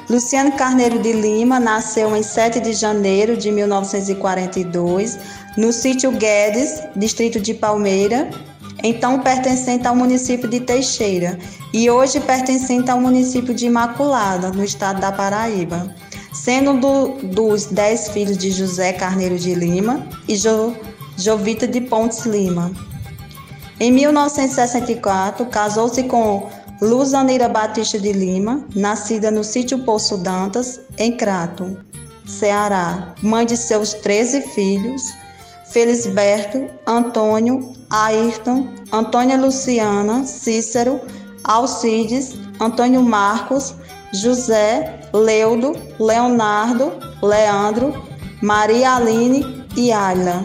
Luciano 0.09 0.53
Carneiro 0.53 0.99
de 1.01 1.13
Lima 1.13 1.61
nasceu 1.61 2.17
em 2.17 2.23
7 2.23 2.61
de 2.61 2.73
janeiro 2.73 3.37
de 3.37 3.51
1942, 3.51 5.19
no 5.55 5.71
sítio 5.71 6.11
Guedes, 6.11 6.83
distrito 6.97 7.39
de 7.39 7.53
Palmeira, 7.53 8.31
então 8.83 9.21
pertencente 9.21 9.87
ao 9.87 9.95
município 9.95 10.49
de 10.49 10.61
Teixeira, 10.61 11.39
e 11.75 11.91
hoje 11.91 12.21
pertencente 12.21 12.91
ao 12.91 12.99
município 12.99 13.53
de 13.53 13.67
Imaculada, 13.67 14.51
no 14.51 14.65
estado 14.65 14.99
da 14.99 15.13
Paraíba, 15.13 15.95
sendo 16.33 16.81
do, 16.81 17.09
dos 17.29 17.67
dez 17.67 18.09
filhos 18.09 18.39
de 18.39 18.51
José 18.51 18.95
Carneiro 18.95 19.39
de 19.39 19.55
Lima 19.55 20.07
e 20.27 20.37
jo, 20.37 20.75
Jovita 21.19 21.67
de 21.67 21.83
Pontes 21.83 22.25
Lima. 22.25 22.73
Em 23.79 23.93
1964, 23.93 25.45
casou-se 25.47 26.03
com 26.05 26.49
Luzanira 26.81 27.49
Batista 27.49 27.99
de 27.99 28.13
Lima, 28.13 28.65
nascida 28.73 29.33
no 29.33 29.43
sítio 29.43 29.81
Poço 29.81 30.17
Dantas, 30.17 30.81
em 30.97 31.17
Crato, 31.17 31.77
Ceará, 32.25 33.17
mãe 33.21 33.45
de 33.45 33.57
seus 33.57 33.95
13 33.95 34.43
filhos, 34.55 35.03
Felisberto, 35.73 36.69
Antônio, 36.87 37.73
Ayrton, 37.91 38.69
Antônia 38.93 39.37
Luciana, 39.37 40.25
Cícero, 40.25 41.01
Alcides, 41.43 42.37
Antônio 42.61 43.03
Marcos, 43.03 43.75
José, 44.13 45.01
Leudo, 45.13 45.73
Leonardo, 45.99 46.93
Leandro, 47.21 48.07
Maria 48.41 48.95
Aline 48.95 49.67
e 49.77 49.91
Ayla. 49.91 50.45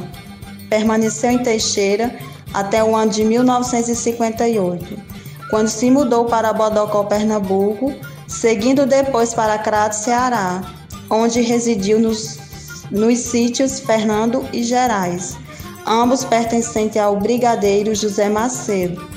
Permaneceu 0.67 1.29
em 1.29 1.43
Teixeira 1.43 2.17
até 2.51 2.83
o 2.83 2.95
ano 2.95 3.11
de 3.11 3.23
1958 3.23 5.12
quando 5.53 5.67
se 5.67 5.91
mudou 5.91 6.25
para 6.25 6.51
Bodocó, 6.51 7.03
Pernambuco, 7.03 7.93
seguindo 8.27 8.87
depois 8.87 9.35
para 9.35 9.59
Crato, 9.59 9.95
Ceará, 9.95 10.63
onde 11.11 11.41
residiu 11.41 11.99
nos, 11.99 12.39
nos 12.89 13.19
sítios 13.19 13.79
Fernando 13.79 14.43
e 14.51 14.63
Gerais, 14.63 15.37
ambos 15.85 16.25
pertencentes 16.25 16.97
ao 16.97 17.17
brigadeiro 17.19 17.93
José 17.93 18.29
Macedo. 18.29 19.07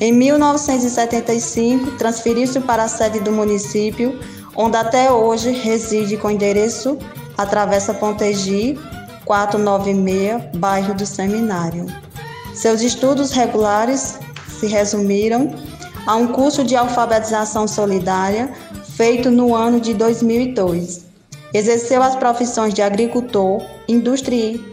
Em 0.00 0.10
1975, 0.12 1.90
transferiu-se 1.98 2.58
para 2.60 2.84
a 2.84 2.88
sede 2.88 3.20
do 3.20 3.30
município, 3.30 4.18
onde 4.56 4.78
até 4.78 5.12
hoje 5.12 5.50
reside 5.50 6.16
com 6.16 6.30
endereço 6.30 6.96
Atravessa 7.36 7.92
Pontegi, 7.92 8.80
496, 9.26 10.56
bairro 10.58 10.94
do 10.94 11.04
Seminário. 11.04 11.84
Seus 12.54 12.80
estudos 12.80 13.30
regulares 13.30 14.18
se 14.58 14.66
resumiram 14.66 15.52
a 16.06 16.16
um 16.16 16.28
curso 16.28 16.64
de 16.64 16.74
alfabetização 16.74 17.68
solidária 17.68 18.52
feito 18.96 19.30
no 19.30 19.54
ano 19.54 19.80
de 19.80 19.94
2002. 19.94 21.06
Exerceu 21.54 22.02
as 22.02 22.16
profissões 22.16 22.74
de 22.74 22.82
agricultor, 22.82 23.62
industri... 23.86 24.64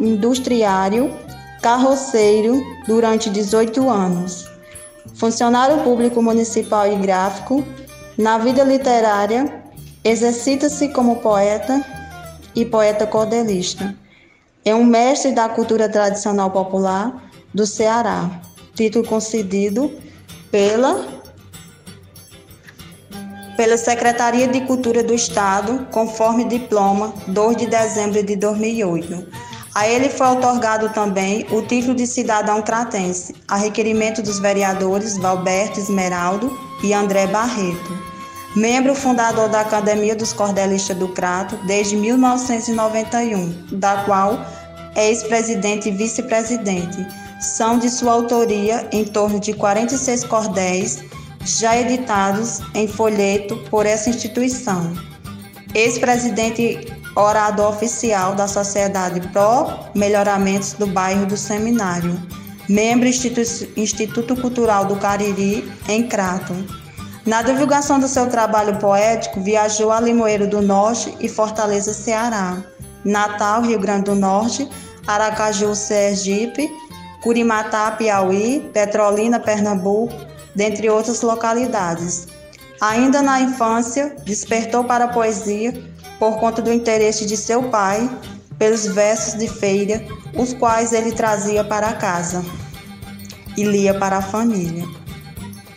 industriário, 0.00 1.12
carroceiro 1.60 2.62
durante 2.86 3.28
18 3.28 3.88
anos. 3.88 4.48
Funcionário 5.14 5.82
público 5.82 6.22
municipal 6.22 6.90
e 6.90 6.96
gráfico, 6.96 7.64
na 8.16 8.38
vida 8.38 8.62
literária, 8.62 9.62
exercita-se 10.02 10.88
como 10.88 11.16
poeta 11.16 11.84
e 12.54 12.64
poeta 12.64 13.06
cordelista. 13.06 13.94
É 14.64 14.74
um 14.74 14.84
mestre 14.84 15.32
da 15.32 15.48
cultura 15.48 15.88
tradicional 15.88 16.50
popular 16.50 17.30
do 17.52 17.66
Ceará, 17.66 18.40
título 18.74 19.06
concedido 19.06 19.92
pela 20.54 21.04
pela 23.56 23.76
Secretaria 23.76 24.46
de 24.46 24.60
Cultura 24.60 25.02
do 25.02 25.12
Estado, 25.12 25.88
conforme 25.90 26.44
diploma 26.44 27.12
2 27.26 27.56
de 27.56 27.66
dezembro 27.66 28.22
de 28.22 28.36
2008. 28.36 29.26
A 29.74 29.88
ele 29.88 30.08
foi 30.08 30.28
otorgado 30.28 30.90
também 30.90 31.44
o 31.50 31.60
título 31.62 31.96
de 31.96 32.06
cidadão 32.06 32.62
cratense, 32.62 33.34
a 33.48 33.56
requerimento 33.56 34.22
dos 34.22 34.38
vereadores 34.38 35.18
Valberto 35.18 35.80
Esmeraldo 35.80 36.56
e 36.84 36.94
André 36.94 37.26
Barreto 37.26 38.14
membro 38.54 38.94
fundador 38.94 39.48
da 39.48 39.62
Academia 39.62 40.14
dos 40.14 40.32
Cordelistas 40.32 40.96
do 40.96 41.08
Crato 41.08 41.56
desde 41.66 41.96
1991, 41.96 43.66
da 43.72 44.04
qual 44.04 44.38
é 44.94 45.08
ex-presidente 45.08 45.88
e 45.88 45.92
vice-presidente. 45.92 47.23
São 47.44 47.78
de 47.78 47.90
sua 47.90 48.12
autoria 48.12 48.88
em 48.90 49.04
torno 49.04 49.38
de 49.38 49.52
46 49.52 50.24
cordéis 50.24 51.04
já 51.44 51.76
editados 51.76 52.60
em 52.74 52.88
folheto 52.88 53.56
por 53.70 53.84
essa 53.84 54.08
instituição. 54.08 54.92
Ex-presidente 55.74 56.90
orador 57.14 57.68
oficial 57.68 58.34
da 58.34 58.48
Sociedade 58.48 59.20
Pró 59.28 59.90
Melhoramentos 59.94 60.72
do 60.72 60.86
Bairro 60.86 61.26
do 61.26 61.36
Seminário, 61.36 62.18
membro 62.68 63.06
Instituto 63.06 64.34
Cultural 64.36 64.86
do 64.86 64.96
Cariri, 64.96 65.70
em 65.86 66.08
Crato 66.08 66.54
na 67.26 67.40
divulgação 67.40 67.98
do 67.98 68.06
seu 68.06 68.28
trabalho 68.28 68.76
poético, 68.76 69.40
viajou 69.40 69.90
a 69.90 69.98
Limoeiro 69.98 70.46
do 70.46 70.60
Norte 70.60 71.16
e 71.18 71.26
Fortaleza, 71.26 71.94
Ceará, 71.94 72.62
Natal, 73.02 73.62
Rio 73.62 73.78
Grande 73.78 74.04
do 74.04 74.14
Norte, 74.14 74.68
Aracaju, 75.06 75.74
Sergipe, 75.74 76.70
Curimatá, 77.24 77.90
Piauí, 77.92 78.68
Petrolina, 78.74 79.40
Pernambuco, 79.40 80.14
dentre 80.54 80.90
outras 80.90 81.22
localidades. 81.22 82.28
Ainda 82.82 83.22
na 83.22 83.40
infância, 83.40 84.14
despertou 84.26 84.84
para 84.84 85.06
a 85.06 85.08
poesia 85.08 85.72
por 86.18 86.36
conta 86.38 86.60
do 86.60 86.70
interesse 86.70 87.24
de 87.24 87.34
seu 87.34 87.70
pai 87.70 88.10
pelos 88.58 88.84
versos 88.84 89.38
de 89.38 89.48
feira, 89.48 90.04
os 90.36 90.52
quais 90.52 90.92
ele 90.92 91.12
trazia 91.12 91.64
para 91.64 91.94
casa 91.94 92.44
e 93.56 93.64
lia 93.64 93.94
para 93.94 94.18
a 94.18 94.22
família. 94.22 94.86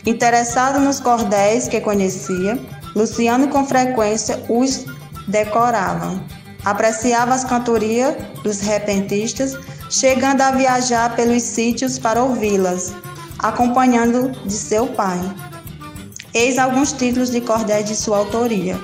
Interessado 0.04 0.78
nos 0.78 1.00
cordéis 1.00 1.66
que 1.66 1.80
conhecia, 1.80 2.60
Luciano 2.94 3.48
com 3.48 3.64
frequência 3.64 4.38
os 4.50 4.84
decorava. 5.26 6.22
Apreciava 6.62 7.34
as 7.34 7.44
cantorias 7.44 8.14
dos 8.42 8.60
repentistas, 8.60 9.56
chegando 9.90 10.42
a 10.42 10.50
viajar 10.50 11.14
pelos 11.16 11.42
sítios 11.42 11.98
para 11.98 12.22
ouvi-las, 12.22 12.94
acompanhando 13.38 14.30
de 14.44 14.52
seu 14.52 14.86
pai. 14.86 15.18
Eis 16.34 16.58
alguns 16.58 16.92
títulos 16.92 17.30
de 17.30 17.40
cordéis 17.40 17.86
de 17.86 17.96
sua 17.96 18.18
autoria: 18.18 18.78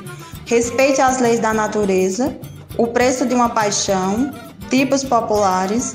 Respeite 0.46 1.00
as 1.00 1.20
leis 1.20 1.40
da 1.40 1.52
natureza, 1.52 2.36
O 2.76 2.88
preço 2.88 3.26
de 3.26 3.34
uma 3.34 3.50
paixão, 3.50 4.32
Tipos 4.68 5.04
populares, 5.04 5.94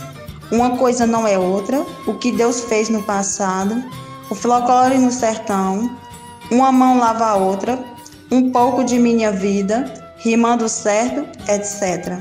Uma 0.52 0.78
coisa 0.78 1.06
não 1.06 1.28
é 1.28 1.38
outra, 1.38 1.86
O 2.08 2.14
que 2.14 2.32
Deus 2.32 2.62
fez 2.62 2.90
no 2.90 3.04
passado, 3.04 3.84
o 4.30 4.36
folclore 4.36 5.00
no 5.00 5.12
sertão, 5.12 5.98
uma 6.52 6.72
mão 6.72 7.00
lava 7.00 7.26
a 7.26 7.36
outra, 7.36 7.80
um 8.32 8.52
pouco 8.52 8.84
de 8.84 9.00
minha 9.00 9.32
vida, 9.32 9.92
rimando 10.18 10.70
certo, 10.70 11.26
etc. 11.52 12.20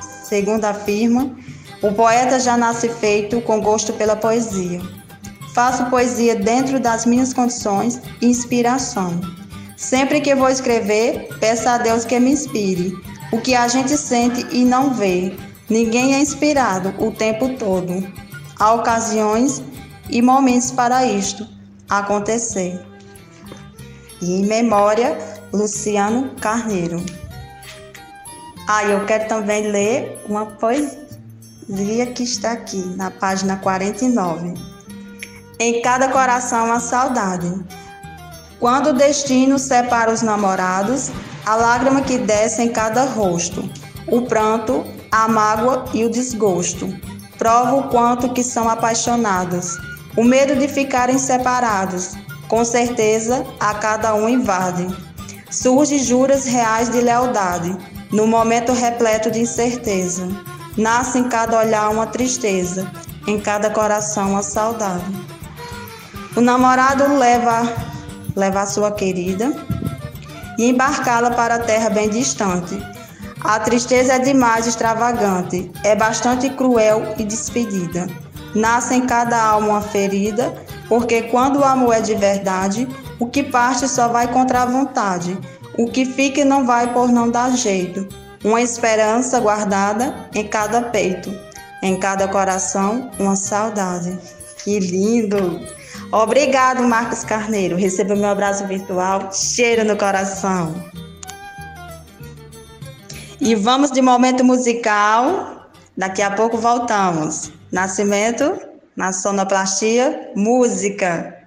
Segundo 0.00 0.64
afirma, 0.64 1.34
o 1.80 1.92
poeta 1.92 2.40
já 2.40 2.56
nasce 2.56 2.88
feito 2.88 3.40
com 3.42 3.60
gosto 3.60 3.92
pela 3.92 4.16
poesia. 4.16 4.80
Faço 5.54 5.86
poesia 5.86 6.34
dentro 6.34 6.80
das 6.80 7.06
minhas 7.06 7.32
condições 7.32 8.00
e 8.20 8.26
inspiração. 8.26 9.20
Sempre 9.76 10.20
que 10.20 10.34
vou 10.34 10.48
escrever, 10.48 11.28
peço 11.38 11.68
a 11.68 11.78
Deus 11.78 12.04
que 12.04 12.18
me 12.18 12.32
inspire. 12.32 12.96
O 13.30 13.40
que 13.40 13.54
a 13.54 13.68
gente 13.68 13.96
sente 13.96 14.44
e 14.50 14.64
não 14.64 14.92
vê. 14.92 15.36
Ninguém 15.70 16.14
é 16.14 16.20
inspirado 16.20 16.94
o 16.98 17.12
tempo 17.12 17.50
todo. 17.50 18.06
Há 18.58 18.72
ocasiões 18.72 19.62
e 20.10 20.20
momentos 20.20 20.72
para 20.72 21.06
isto 21.06 21.46
acontecer. 21.88 22.80
E 24.20 24.40
em 24.40 24.46
memória, 24.46 25.16
Luciano 25.52 26.30
Carneiro. 26.40 27.04
Ah, 28.66 28.84
eu 28.84 29.06
quero 29.06 29.28
também 29.28 29.70
ler 29.70 30.20
uma 30.28 30.44
poesia 30.46 31.07
que 32.14 32.22
está 32.22 32.52
aqui, 32.52 32.82
na 32.96 33.10
página 33.10 33.56
49. 33.56 34.54
Em 35.60 35.82
cada 35.82 36.08
coração 36.08 36.66
uma 36.66 36.80
saudade. 36.80 37.52
Quando 38.58 38.88
o 38.88 38.92
destino 38.92 39.58
separa 39.58 40.12
os 40.12 40.22
namorados, 40.22 41.10
a 41.44 41.54
lágrima 41.54 42.02
que 42.02 42.18
desce 42.18 42.62
em 42.62 42.68
cada 42.68 43.04
rosto, 43.04 43.68
o 44.06 44.22
pranto, 44.22 44.84
a 45.12 45.28
mágoa 45.28 45.84
e 45.92 46.04
o 46.04 46.10
desgosto. 46.10 46.92
Prova 47.36 47.76
o 47.76 47.88
quanto 47.88 48.32
que 48.32 48.42
são 48.42 48.68
apaixonados 48.68 49.78
o 50.18 50.24
medo 50.24 50.56
de 50.56 50.66
ficarem 50.66 51.16
separados, 51.16 52.16
com 52.48 52.64
certeza 52.64 53.46
a 53.60 53.74
cada 53.74 54.16
um 54.16 54.28
invade. 54.28 54.84
Surge 55.48 55.96
juras 56.00 56.44
reais 56.44 56.90
de 56.90 57.00
lealdade, 57.00 57.76
no 58.10 58.26
momento 58.26 58.72
repleto 58.72 59.30
de 59.30 59.38
incerteza. 59.38 60.26
Nasce 60.78 61.18
em 61.18 61.24
cada 61.24 61.58
olhar 61.58 61.90
uma 61.90 62.06
tristeza, 62.06 62.88
em 63.26 63.40
cada 63.40 63.68
coração 63.68 64.30
uma 64.30 64.44
saudade. 64.44 65.04
O 66.36 66.40
namorado 66.40 67.18
leva, 67.18 67.62
leva 68.36 68.60
a 68.60 68.66
sua 68.66 68.92
querida 68.92 69.52
e 70.56 70.70
embarcá-la 70.70 71.32
para 71.32 71.56
a 71.56 71.58
terra 71.58 71.90
bem 71.90 72.08
distante. 72.08 72.80
A 73.40 73.58
tristeza 73.58 74.12
é 74.12 74.18
demais 74.20 74.68
extravagante, 74.68 75.68
é 75.82 75.96
bastante 75.96 76.48
cruel 76.50 77.12
e 77.18 77.24
despedida. 77.24 78.06
Nasce 78.54 78.94
em 78.94 79.04
cada 79.04 79.36
alma 79.36 79.68
uma 79.68 79.80
ferida, 79.80 80.54
porque 80.88 81.22
quando 81.22 81.58
o 81.58 81.64
amor 81.64 81.96
é 81.96 82.00
de 82.00 82.14
verdade, 82.14 82.86
o 83.18 83.26
que 83.26 83.42
parte 83.42 83.88
só 83.88 84.06
vai 84.06 84.28
contra 84.28 84.62
a 84.62 84.66
vontade, 84.66 85.36
o 85.76 85.86
que 85.90 86.04
fica 86.04 86.44
não 86.44 86.64
vai 86.64 86.92
por 86.92 87.08
não 87.08 87.28
dar 87.28 87.50
jeito. 87.50 88.27
Uma 88.44 88.62
esperança 88.62 89.40
guardada 89.40 90.28
em 90.34 90.46
cada 90.46 90.82
peito, 90.82 91.36
em 91.82 91.98
cada 91.98 92.28
coração, 92.28 93.10
uma 93.18 93.34
saudade. 93.34 94.18
Que 94.62 94.78
lindo! 94.78 95.60
Obrigado, 96.12 96.82
Marcos 96.84 97.24
Carneiro. 97.24 97.76
Receba 97.76 98.14
meu 98.14 98.28
abraço 98.28 98.66
virtual, 98.66 99.30
cheiro 99.32 99.84
no 99.84 99.96
coração. 99.96 100.74
E 103.40 103.54
vamos 103.54 103.90
de 103.90 104.00
momento 104.00 104.44
musical. 104.44 105.68
Daqui 105.96 106.22
a 106.22 106.30
pouco 106.30 106.56
voltamos. 106.56 107.52
Nascimento, 107.70 108.58
na 108.96 109.12
sonoplastia, 109.12 110.30
música. 110.34 111.37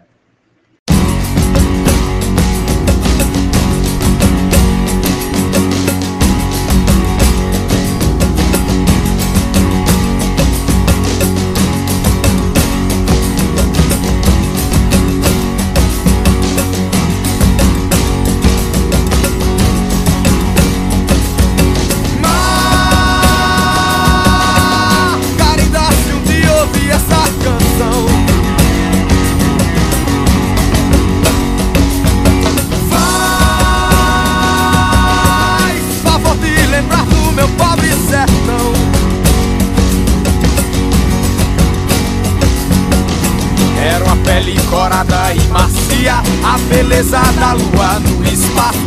Beleza 46.92 47.22
da 47.40 47.54
lua 47.54 48.00
no 48.00 48.24
espaço. 48.26 48.80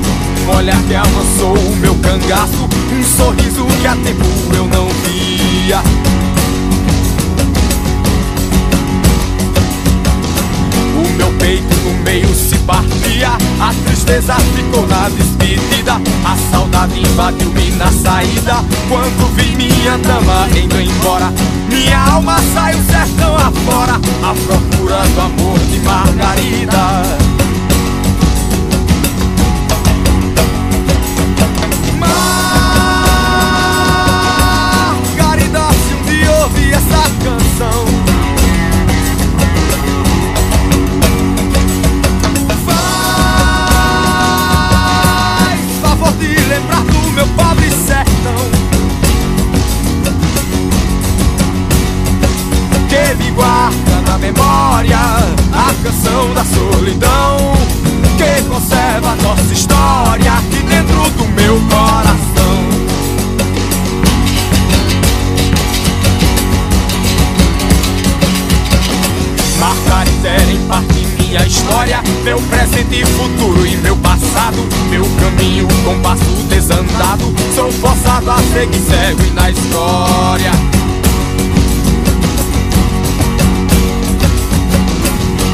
Olha 0.46 0.76
que 0.86 0.94
avançou 0.94 1.56
o 1.56 1.76
meu 1.76 1.94
cangaço, 1.96 2.68
um 2.92 3.02
sorriso 3.02 3.64
que 3.80 3.86
há 3.86 3.96
tempo 3.96 4.24
eu 4.54 4.66
não 4.66 4.86
via. 4.88 5.82
O 10.96 11.16
meu 11.16 11.32
peito 11.38 11.74
no 11.84 12.04
meio 12.04 12.32
se 12.34 12.56
partia 12.58 13.30
A 13.60 13.74
tristeza 13.86 14.34
ficou 14.54 14.86
na 14.86 15.08
despedida 15.08 15.94
A 16.24 16.36
saudade 16.50 17.00
invadiu-me 17.00 17.70
na 17.72 17.90
saída 17.90 18.64
Quando 18.88 19.34
vi 19.34 19.56
minha 19.56 19.98
dama 19.98 20.46
indo 20.56 20.80
embora 20.80 21.32
Minha 21.68 21.98
alma 21.98 22.38
saiu 22.54 22.78
sertão 22.84 23.34
afora 23.36 23.94
À 24.22 24.34
procura 24.46 25.02
do 25.08 25.20
amor 25.20 25.58
de 25.58 25.80
Margarida 25.80 26.44
Margarida, 26.74 27.23
e 72.94 73.04
futuro 73.04 73.66
e 73.66 73.76
meu 73.78 73.96
passado, 73.96 74.56
meu 74.88 75.04
caminho 75.20 75.66
com 75.84 75.98
passo 76.00 76.24
desandado, 76.48 77.34
sou 77.54 77.72
forçado 77.72 78.30
a 78.30 78.38
seguir 78.38 78.78
cego 78.78 79.20
e 79.24 79.30
na 79.30 79.50
história. 79.50 80.52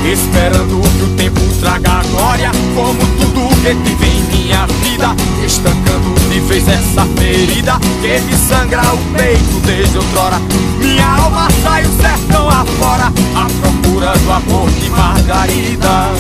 Esperando 0.04 0.80
que 0.98 1.04
o 1.04 1.08
tempo 1.16 1.40
traga 1.60 2.02
glória, 2.10 2.50
como 2.74 2.98
tudo 3.18 3.48
que 3.62 3.74
tive 3.74 4.06
em 4.06 4.22
minha 4.36 4.66
vida, 4.82 5.14
estancando 5.46 6.14
de 6.28 6.40
vez 6.40 6.68
essa 6.68 7.06
ferida 7.16 7.78
que 8.02 8.20
me 8.20 8.36
sangra 8.36 8.82
o 8.92 8.98
peito 9.16 9.60
desde 9.64 9.96
outrora. 9.96 10.38
Minha 10.78 11.06
alma 11.06 11.48
sai 11.62 11.84
o 11.84 12.00
sertão 12.00 12.48
afora, 12.48 13.12
à 13.34 13.46
procura 13.60 14.12
do 14.18 14.32
amor 14.32 14.70
de. 14.70 14.90
Margarida, 14.90 16.12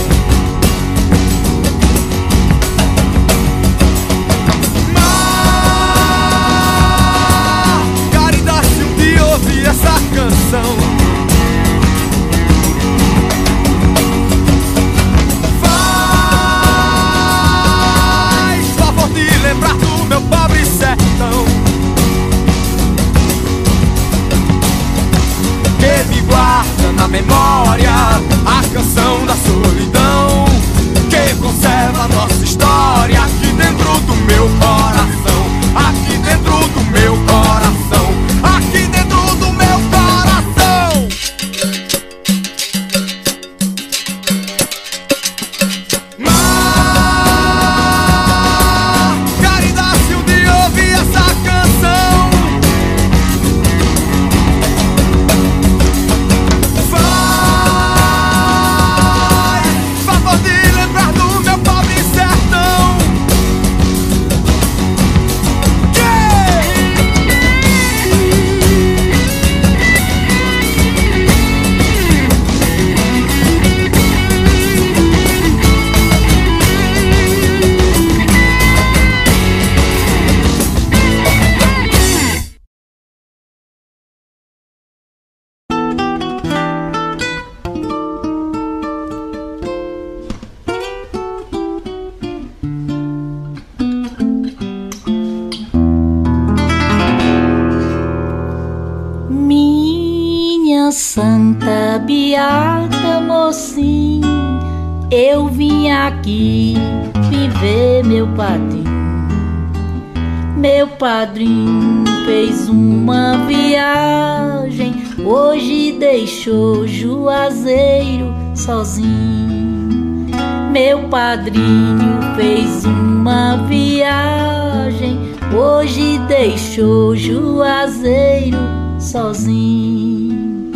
padrinho 111.30 112.04
fez 112.24 112.68
uma 112.68 113.46
viagem, 113.46 114.92
hoje 115.24 115.92
deixou 115.92 116.88
Juazeiro 116.88 118.34
sozinho. 118.52 120.26
Meu 120.72 121.08
padrinho 121.08 122.18
fez 122.34 122.84
uma 122.84 123.58
viagem, 123.68 125.20
hoje 125.54 126.18
deixou 126.26 127.14
Juazeiro 127.14 128.58
sozinho. 128.98 130.72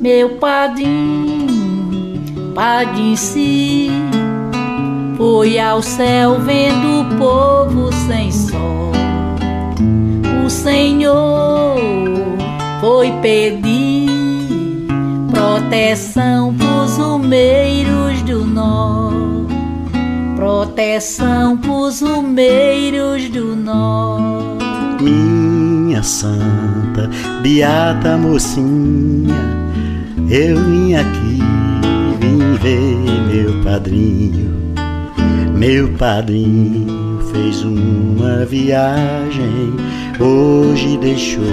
Meu 0.00 0.36
padrinho, 0.36 1.48
padrinho 2.54 3.16
si, 3.16 3.90
foi 5.18 5.58
ao 5.58 5.82
céu 5.82 6.40
vendo 6.40 7.02
o 7.02 7.18
povo 7.18 7.90
sem 8.06 8.32
Senhor 10.68 11.78
foi 12.78 13.10
pedir 13.22 14.86
proteção 15.32 16.54
pros 16.54 16.98
umeiros 16.98 18.20
do 18.20 18.44
norte, 18.44 19.54
proteção 20.36 21.56
pros 21.56 22.02
umeiros 22.02 23.30
do 23.30 23.56
norte. 23.56 25.02
Minha 25.02 26.02
santa, 26.02 27.08
beata 27.40 28.18
mocinha, 28.18 29.40
eu 30.28 30.62
vim 30.64 30.94
aqui, 30.94 31.38
vim 32.20 32.58
ver 32.60 33.22
meu 33.32 33.64
padrinho. 33.64 34.54
Meu 35.54 35.88
padrinho 35.94 37.20
fez 37.32 37.64
uma 37.64 38.44
viagem, 38.44 39.74
hoje 40.20 40.98
deixou 40.98 41.44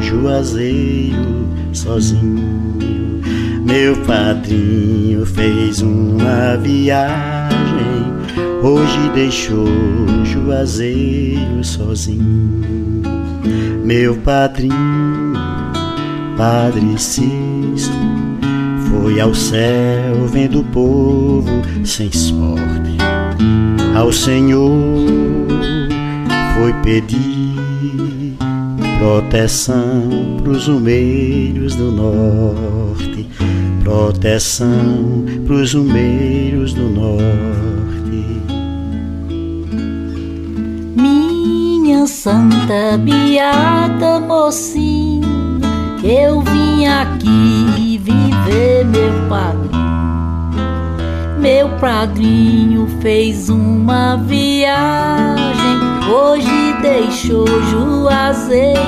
Juazeiro 0.00 1.46
sozinho. 1.72 3.20
Meu 3.64 3.96
padrinho 4.04 5.24
fez 5.24 5.80
uma 5.80 6.56
viagem, 6.56 7.56
hoje 8.62 9.10
deixou 9.14 9.68
Juazeiro 10.24 11.62
sozinho. 11.62 13.02
Meu 13.84 14.16
padrinho, 14.16 15.34
Padre 16.36 16.98
Cisto, 16.98 17.92
Foi 18.90 19.20
ao 19.20 19.34
céu 19.34 20.26
vendo 20.26 20.60
o 20.60 20.64
povo 20.64 21.62
sem 21.84 22.10
sorte. 22.10 22.96
Ao 23.94 24.12
Senhor 24.12 25.06
foi 26.54 26.72
pedir 26.82 27.49
proteção 29.00 30.36
pros 30.44 30.68
umeiros 30.68 31.74
do 31.74 31.90
norte. 31.90 33.26
Proteção 33.82 35.24
pros 35.46 35.72
umeiros 35.72 36.74
do 36.74 36.82
norte. 36.82 38.42
Minha 40.94 42.06
santa 42.06 42.98
beata 42.98 44.20
mocinha, 44.20 45.26
eu 46.04 46.42
vim 46.42 46.84
aqui 46.84 47.98
viver 48.04 48.84
meu 48.84 49.28
padrinho. 49.30 49.99
Meu 51.40 51.70
padrinho 51.78 52.86
fez 53.00 53.48
uma 53.48 54.16
viagem, 54.16 55.78
hoje 56.06 56.76
deixou 56.82 57.46
Juazeiro 57.70 58.80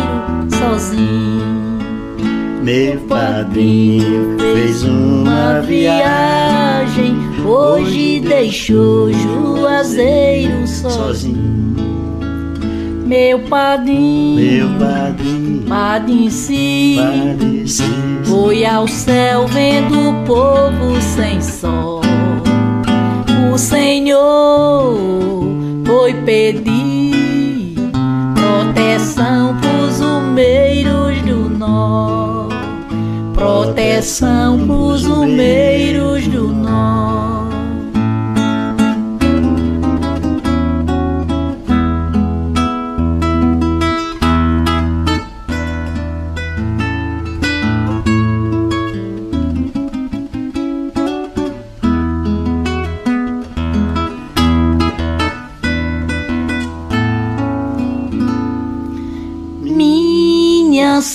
sozinho. 0.59 1.79
Meu 2.63 3.01
padrinho 3.09 4.37
fez 4.39 4.83
uma 4.85 5.63
viagem, 5.63 7.17
hoje 7.43 8.21
deixou 8.21 9.11
Juazeiro 9.11 10.69
sozinho. 10.69 11.75
Meu 13.07 13.39
padrinho, 13.41 14.69
meu 14.69 14.79
padrinho, 14.79 15.63
Padre 15.67 16.31
Cis, 16.31 17.81
foi 18.25 18.63
ao 18.67 18.87
céu 18.87 19.47
vendo 19.47 20.11
o 20.11 20.25
povo 20.27 21.01
sem 21.01 21.41
sol. 21.41 22.02
O 23.53 23.59
Senhor 23.59 24.97
foi 25.85 26.15
pedir 26.25 27.75
proteção 28.35 29.55
pros 29.61 30.01
umeiros 30.01 31.21
do 31.21 31.51
norte, 31.51 32.57
proteção 33.35 34.67
pros 34.67 35.05
umeiros 35.05 36.27
do 36.29 36.42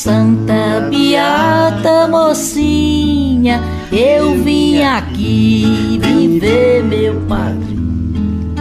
santa 0.08 0.88
beata 0.90 2.08
mocinha, 2.08 3.62
eu 3.92 4.42
vim 4.42 4.82
aqui 4.82 6.00
viver 6.02 6.82
meu 6.82 7.16
padrinho. 7.28 8.56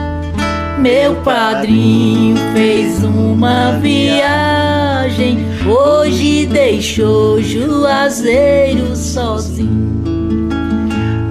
Meu 0.81 1.15
padrinho 1.23 2.37
fez 2.53 3.05
uma 3.05 3.79
viagem, 3.79 5.47
hoje 5.69 6.47
deixou 6.47 7.41
Juazeiro 7.41 8.97
sozinho. 8.97 10.03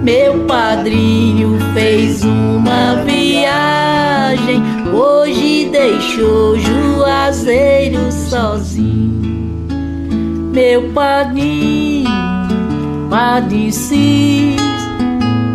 Meu 0.02 0.46
padrinho 0.46 1.58
fez 1.74 2.24
uma 2.24 3.02
viagem, 3.04 4.62
hoje 4.94 5.68
deixou 5.70 6.58
Juazeiro 6.58 8.10
sozinho. 8.10 8.65
Meu 10.56 10.88
padrinho, 10.94 12.08
Padre 13.10 13.70
Cis, 13.70 14.56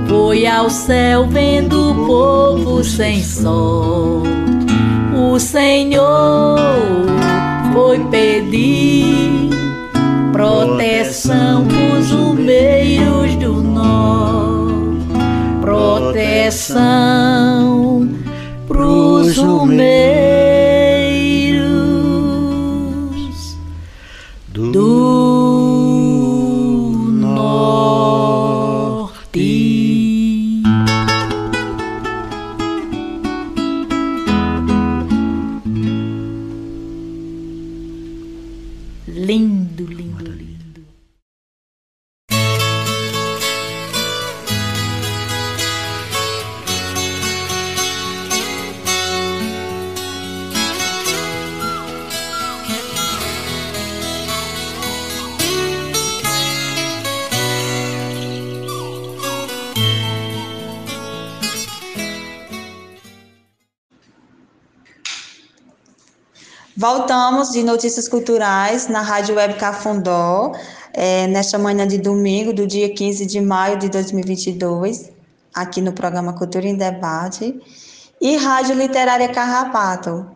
foi 0.08 0.46
ao 0.46 0.70
céu 0.70 1.26
vendo 1.26 1.90
o 1.90 2.06
povo 2.06 2.84
sem 2.84 3.24
sol. 3.24 4.22
O 5.12 5.40
Senhor 5.40 6.56
foi 7.74 7.98
pedir 8.12 9.50
proteção 10.32 11.66
pros 11.66 12.12
umeiros 12.12 13.34
do 13.38 13.54
norte, 13.54 15.08
proteção 15.62 16.78
pros 18.68 19.40
umeiros 19.40 20.31
De 67.50 67.64
notícias 67.64 68.08
culturais 68.08 68.88
na 68.88 69.02
Rádio 69.02 69.36
Web 69.36 69.56
Cafundó, 69.56 70.52
é, 70.94 71.26
nesta 71.26 71.58
manhã 71.58 71.88
de 71.88 71.98
domingo, 71.98 72.54
do 72.54 72.68
dia 72.68 72.94
15 72.94 73.26
de 73.26 73.42
maio 73.42 73.80
de 73.80 73.90
2022, 73.90 75.10
aqui 75.52 75.82
no 75.82 75.92
programa 75.92 76.34
Cultura 76.34 76.68
em 76.68 76.76
Debate, 76.76 77.60
e 78.22 78.38
Rádio 78.38 78.76
Literária 78.76 79.28
Carrapato. 79.28 80.28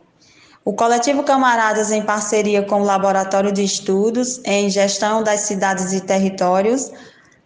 O 0.66 0.74
coletivo 0.74 1.22
Camaradas, 1.22 1.92
em 1.92 2.02
parceria 2.02 2.64
com 2.64 2.82
o 2.82 2.84
Laboratório 2.84 3.52
de 3.52 3.64
Estudos 3.64 4.42
em 4.44 4.68
Gestão 4.72 5.22
das 5.22 5.42
Cidades 5.42 5.94
e 5.94 6.02
Territórios, 6.02 6.92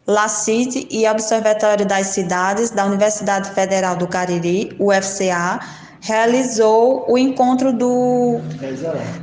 LACIT 0.08 0.88
e 0.90 1.06
Observatório 1.06 1.86
das 1.86 2.08
Cidades 2.08 2.70
da 2.70 2.86
Universidade 2.86 3.52
Federal 3.52 3.98
do 3.98 4.08
Cariri, 4.08 4.74
UFCA, 4.80 5.60
realizou 6.02 7.06
o 7.08 7.18
encontro 7.18 7.74
do 7.74 8.40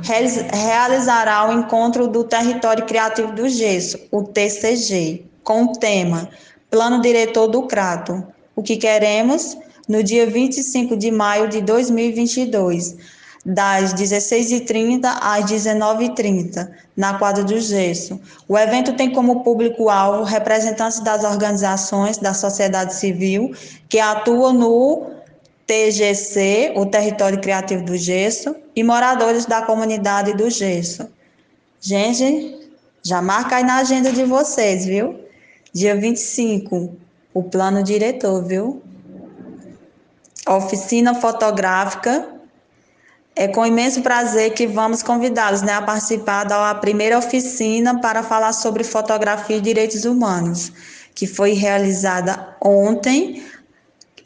realiz- 0.03 0.45
realizará 0.51 1.49
o 1.49 1.53
encontro 1.53 2.07
do 2.07 2.23
Território 2.23 2.85
Criativo 2.85 3.31
do 3.31 3.47
Gesso, 3.49 3.99
o 4.11 4.23
TCG, 4.23 5.25
com 5.43 5.63
o 5.63 5.71
tema 5.73 6.29
Plano 6.69 7.01
Diretor 7.01 7.47
do 7.47 7.63
Crato. 7.63 8.23
O 8.55 8.61
que 8.61 8.77
queremos? 8.77 9.57
No 9.87 10.03
dia 10.03 10.27
25 10.27 10.97
de 10.97 11.09
maio 11.11 11.47
de 11.47 11.61
2022, 11.61 12.97
das 13.45 13.93
16h30 13.93 15.05
às 15.21 15.45
19h30, 15.45 16.69
na 16.97 17.17
quadra 17.17 17.45
do 17.45 17.57
Gesso. 17.59 18.19
O 18.47 18.57
evento 18.57 18.93
tem 18.93 19.13
como 19.13 19.41
público-alvo 19.43 20.23
representantes 20.23 20.99
das 20.99 21.23
organizações 21.23 22.17
da 22.17 22.33
sociedade 22.33 22.93
civil 22.93 23.53
que 23.87 23.99
atuam 23.99 24.51
no 24.51 25.16
TGC, 25.67 26.73
o 26.75 26.85
Território 26.85 27.41
Criativo 27.41 27.83
do 27.83 27.97
Gesso, 27.97 28.55
e 28.73 28.81
moradores 28.81 29.45
da 29.45 29.61
comunidade 29.61 30.33
do 30.33 30.49
Gesso. 30.49 31.07
Gente, 31.81 32.69
já 33.03 33.21
marca 33.21 33.57
aí 33.57 33.63
na 33.63 33.75
agenda 33.77 34.11
de 34.11 34.23
vocês, 34.23 34.85
viu? 34.85 35.19
Dia 35.73 35.95
25, 35.95 36.95
o 37.33 37.43
plano 37.43 37.83
diretor, 37.83 38.43
viu? 38.43 38.81
Oficina 40.47 41.13
fotográfica. 41.13 42.29
É 43.35 43.47
com 43.47 43.65
imenso 43.65 44.01
prazer 44.01 44.53
que 44.53 44.65
vamos 44.65 45.03
convidá-los 45.03 45.61
né, 45.61 45.73
a 45.73 45.81
participar 45.81 46.45
da 46.45 46.73
primeira 46.73 47.19
oficina 47.19 48.01
para 48.01 48.23
falar 48.23 48.51
sobre 48.51 48.83
fotografia 48.83 49.57
e 49.57 49.61
direitos 49.61 50.05
humanos, 50.05 50.71
que 51.13 51.27
foi 51.27 51.53
realizada 51.53 52.55
ontem, 52.59 53.43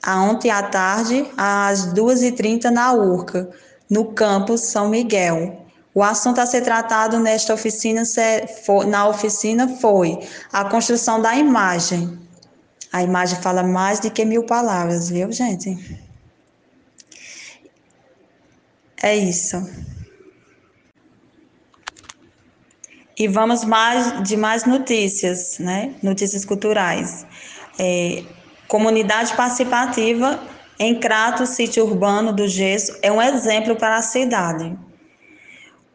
ontem 0.07 0.49
à 0.49 0.63
tarde, 0.63 1.25
às 1.37 1.93
2h30 1.93 2.65
na 2.65 2.93
URCA, 2.93 3.49
no 3.89 4.05
campus 4.13 4.61
São 4.61 4.89
Miguel. 4.89 5.65
O 5.93 6.01
assunto 6.01 6.39
a 6.39 6.45
ser 6.45 6.61
tratado 6.61 7.19
nesta 7.19 7.53
oficina, 7.53 8.03
na 8.87 9.07
oficina 9.07 9.67
foi 9.67 10.19
a 10.51 10.63
construção 10.65 11.21
da 11.21 11.35
imagem. 11.35 12.17
A 12.91 13.03
imagem 13.03 13.39
fala 13.41 13.63
mais 13.63 13.99
do 13.99 14.09
que 14.09 14.23
mil 14.25 14.45
palavras, 14.45 15.09
viu, 15.09 15.31
gente? 15.31 15.77
É 19.03 19.15
isso. 19.15 19.57
E 23.17 23.27
vamos 23.27 23.63
mais 23.63 24.23
de 24.23 24.37
mais 24.37 24.65
notícias, 24.65 25.59
né? 25.59 25.93
Notícias 26.01 26.45
culturais. 26.45 27.25
É, 27.77 28.23
comunidade 28.71 29.35
participativa 29.35 30.39
em 30.79 30.97
Crato, 30.97 31.45
sítio 31.45 31.83
urbano 31.83 32.31
do 32.31 32.47
Gesso, 32.47 32.97
é 33.01 33.11
um 33.11 33.21
exemplo 33.21 33.75
para 33.75 33.97
a 33.97 34.01
cidade. 34.01 34.77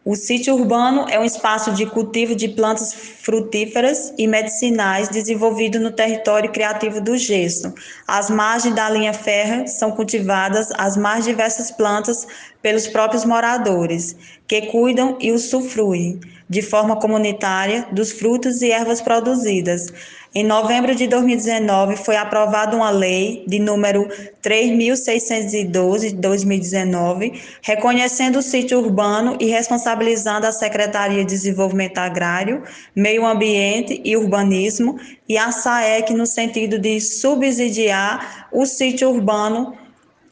O 0.05 0.15
sítio 0.15 0.55
urbano 0.55 1.07
é 1.09 1.19
um 1.19 1.25
espaço 1.25 1.73
de 1.73 1.87
cultivo 1.87 2.37
de 2.37 2.49
plantas 2.49 2.93
frutíferas 2.93 4.13
e 4.19 4.27
medicinais 4.27 5.09
desenvolvido 5.09 5.81
no 5.81 5.91
território 5.91 6.53
criativo 6.53 7.01
do 7.01 7.17
gesso. 7.17 7.73
As 8.07 8.29
margens 8.29 8.75
da 8.75 8.91
linha 8.91 9.15
férrea 9.15 9.67
são 9.67 9.91
cultivadas 9.93 10.69
as 10.77 10.99
mais 10.99 11.25
diversas 11.25 11.71
plantas 11.71 12.27
pelos 12.67 12.89
próprios 12.89 13.25
moradores, 13.25 14.17
que 14.49 14.63
cuidam 14.63 15.17
e 15.21 15.31
usufruem 15.31 16.19
de 16.51 16.63
forma 16.63 16.97
comunitária 16.97 17.87
dos 17.93 18.11
frutos 18.11 18.61
e 18.61 18.73
ervas 18.73 19.01
produzidas, 19.01 19.87
em 20.35 20.43
novembro 20.43 20.93
de 20.93 21.07
2019, 21.07 21.95
foi 21.95 22.17
aprovada 22.17 22.75
uma 22.75 22.91
lei 22.91 23.45
de 23.47 23.61
número 23.61 24.09
3.612 24.43 26.09
de 26.09 26.15
2019, 26.17 27.41
reconhecendo 27.63 28.41
o 28.41 28.43
sítio 28.43 28.81
urbano 28.81 29.37
e 29.39 29.47
responsabilizando 29.47 30.49
a 30.49 30.53
Secretaria 30.53 31.25
de 31.25 31.31
Desenvolvimento 31.31 31.99
Agrário, 31.99 32.65
Meio 32.97 33.25
Ambiente 33.25 34.01
e 34.05 34.17
Urbanismo 34.17 34.99
e 35.29 35.39
a 35.39 35.53
SAEC 35.53 36.13
no 36.15 36.27
sentido 36.27 36.81
de 36.81 37.01
subsidiar 37.01 38.49
o 38.51 38.67
sítio 38.67 39.09
urbano 39.09 39.79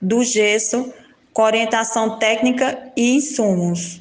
do 0.03 0.25
gesso 0.25 0.93
com 1.35 1.43
orientação 1.43 2.17
técnica 2.19 2.93
e 2.97 3.17
insumos. 3.17 4.01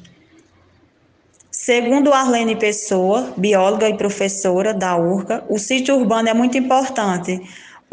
Segundo 1.50 2.12
Arlene 2.12 2.54
Pessoa, 2.54 3.32
bióloga 3.36 3.88
e 3.88 3.96
professora 3.96 4.72
da 4.72 4.96
URCA, 4.96 5.44
o 5.48 5.58
sítio 5.58 5.96
urbano 5.96 6.28
é 6.28 6.34
muito 6.34 6.56
importante, 6.56 7.40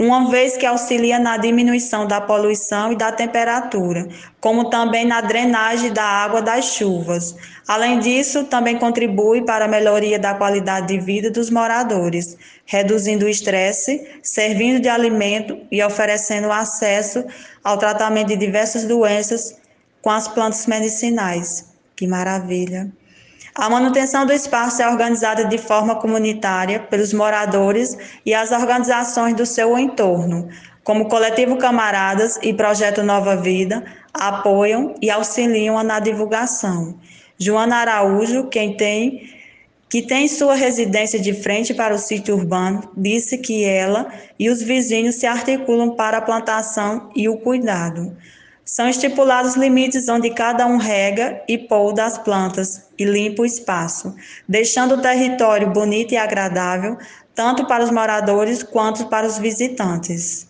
uma 0.02 0.32
vez 0.32 0.58
que 0.58 0.66
auxilia 0.66 1.20
na 1.20 1.38
diminuição 1.38 2.08
da 2.08 2.20
poluição 2.20 2.92
e 2.92 2.96
da 2.96 3.12
temperatura, 3.12 4.08
como 4.40 4.68
também 4.68 5.06
na 5.06 5.22
drenagem 5.22 5.94
da 5.94 6.04
água 6.04 6.42
das 6.42 6.74
chuvas. 6.74 7.36
Além 7.68 8.00
disso, 8.00 8.46
também 8.46 8.80
contribui 8.80 9.46
para 9.46 9.66
a 9.66 9.68
melhoria 9.68 10.18
da 10.18 10.34
qualidade 10.34 10.88
de 10.88 10.98
vida 10.98 11.30
dos 11.30 11.52
moradores, 11.52 12.36
reduzindo 12.66 13.28
o 13.28 13.30
estresse, 13.30 14.20
servindo 14.24 14.82
de 14.82 14.90
alimento 14.90 15.56
e 15.72 15.84
oferecendo 15.84 16.52
acesso 16.52 17.24
ao 17.64 17.78
tratamento 17.78 18.30
de 18.30 18.38
diversas 18.38 18.86
doenças 18.86 19.56
com 20.02 20.10
as 20.10 20.28
plantas 20.28 20.66
medicinais. 20.66 21.72
Que 21.96 22.08
maravilha! 22.08 22.92
A 23.56 23.70
manutenção 23.70 24.26
do 24.26 24.32
espaço 24.32 24.82
é 24.82 24.88
organizada 24.88 25.44
de 25.44 25.58
forma 25.58 25.96
comunitária 25.96 26.80
pelos 26.80 27.14
moradores 27.14 27.98
e 28.26 28.34
as 28.34 28.52
organizações 28.52 29.36
do 29.36 29.46
seu 29.46 29.78
entorno, 29.78 30.48
como 30.84 31.10
Coletivo 31.10 31.58
Camaradas 31.58 32.40
e 32.42 32.54
Projeto 32.54 33.04
Nova 33.04 33.36
Vida, 33.36 33.84
apoiam 34.14 34.96
e 35.02 35.10
auxiliam 35.10 35.84
na 35.84 36.00
divulgação. 36.00 36.98
Joana 37.38 37.78
Araújo, 37.78 38.48
quem 38.48 38.78
tem 38.78 39.42
que 39.90 40.02
tem 40.02 40.26
sua 40.26 40.56
residência 40.56 41.20
de 41.20 41.34
frente 41.34 41.74
para 41.74 41.94
o 41.94 42.00
sítio 42.00 42.36
urbano, 42.36 42.90
disse 42.96 43.38
que 43.38 43.66
ela 43.66 44.08
e 44.40 44.50
os 44.50 44.62
vizinhos 44.62 45.16
se 45.16 45.26
articulam 45.26 45.98
para 45.98 46.20
a 46.20 46.22
plantação 46.22 47.12
e 47.14 47.28
o 47.28 47.38
cuidado. 47.38 48.16
São 48.72 48.88
estipulados 48.88 49.56
limites 49.56 50.08
onde 50.08 50.30
cada 50.30 50.66
um 50.66 50.78
rega 50.78 51.44
e 51.46 51.58
pouda 51.58 52.06
as 52.06 52.18
plantas 52.18 52.84
e 52.98 53.04
limpa 53.04 53.42
o 53.42 53.46
espaço, 53.46 54.16
deixando 54.48 54.96
o 54.96 55.02
território 55.02 55.70
bonito 55.72 56.14
e 56.14 56.18
agradável, 56.18 56.98
tanto 57.36 57.68
para 57.68 57.84
os 57.84 57.92
moradores 57.92 58.64
quanto 58.64 59.08
para 59.08 59.28
os 59.28 59.38
visitantes. 59.38 60.48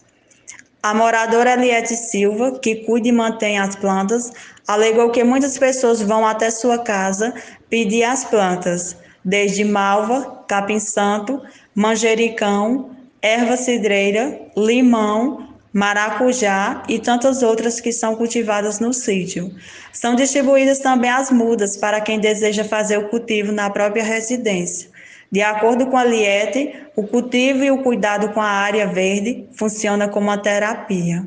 A 0.84 0.94
moradora 0.94 1.54
Eliette 1.54 1.96
Silva, 1.96 2.60
que 2.60 2.86
cuida 2.86 3.08
e 3.08 3.12
mantém 3.12 3.58
as 3.58 3.76
plantas, 3.76 4.32
alegou 4.68 5.10
que 5.10 5.24
muitas 5.24 5.58
pessoas 5.58 6.00
vão 6.00 6.24
até 6.24 6.52
sua 6.52 6.78
casa 6.78 7.34
pedir 7.72 8.04
as 8.04 8.24
plantas, 8.24 8.96
desde 9.26 9.64
malva, 9.64 10.44
capim-santo, 10.48 11.42
manjericão, 11.74 12.92
erva 13.20 13.58
cidreira, 13.58 14.40
limão, 14.56 15.51
maracujá 15.74 16.84
e 16.88 17.00
tantas 17.00 17.42
outras 17.42 17.80
que 17.80 17.92
são 17.92 18.16
cultivadas 18.16 18.80
no 18.80 18.94
sítio. 18.94 19.54
São 19.94 20.16
distribuídas 20.16 20.80
também 20.80 21.10
as 21.10 21.32
mudas 21.32 21.78
para 21.78 22.02
quem 22.02 22.20
deseja 22.20 22.64
fazer 22.64 22.98
o 22.98 23.10
cultivo 23.10 23.52
na 23.52 23.70
própria 23.70 24.04
residência. 24.04 24.90
De 25.32 25.42
acordo 25.42 25.88
com 25.88 25.98
a 25.98 26.04
Liete, 26.04 26.76
o 26.96 27.08
cultivo 27.08 27.64
e 27.64 27.72
o 27.72 27.82
cuidado 27.82 28.30
com 28.34 28.42
a 28.42 28.50
área 28.50 28.86
verde 28.88 29.48
funciona 29.54 30.10
como 30.10 30.28
uma 30.28 30.38
terapia. 30.38 31.26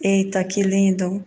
Eita, 0.00 0.44
que 0.44 0.62
lindo! 0.62 1.24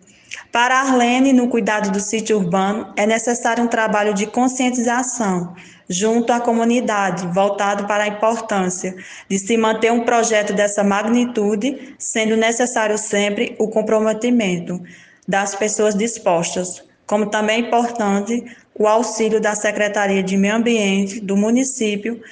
Para 0.50 0.80
Arlene, 0.80 1.32
no 1.32 1.48
cuidado 1.48 1.90
do 1.90 2.00
sítio 2.00 2.38
urbano, 2.38 2.92
é 2.96 3.06
necessário 3.06 3.64
um 3.64 3.68
trabalho 3.68 4.14
de 4.14 4.26
conscientização 4.26 5.54
junto 5.92 6.32
à 6.32 6.40
comunidade, 6.40 7.26
voltado 7.28 7.86
para 7.86 8.04
a 8.04 8.08
importância 8.08 8.96
de 9.28 9.38
se 9.38 9.56
manter 9.56 9.92
um 9.92 10.04
projeto 10.04 10.52
dessa 10.52 10.82
magnitude, 10.82 11.94
sendo 11.98 12.36
necessário 12.36 12.96
sempre 12.96 13.54
o 13.58 13.68
comprometimento 13.68 14.82
das 15.28 15.54
pessoas 15.54 15.94
dispostas, 15.94 16.82
como 17.06 17.26
também 17.26 17.56
é 17.56 17.66
importante 17.66 18.44
o 18.74 18.86
auxílio 18.88 19.40
da 19.40 19.54
Secretaria 19.54 20.22
de 20.22 20.36
Meio 20.36 20.56
Ambiente 20.56 21.20
do 21.20 21.36
município 21.36 22.22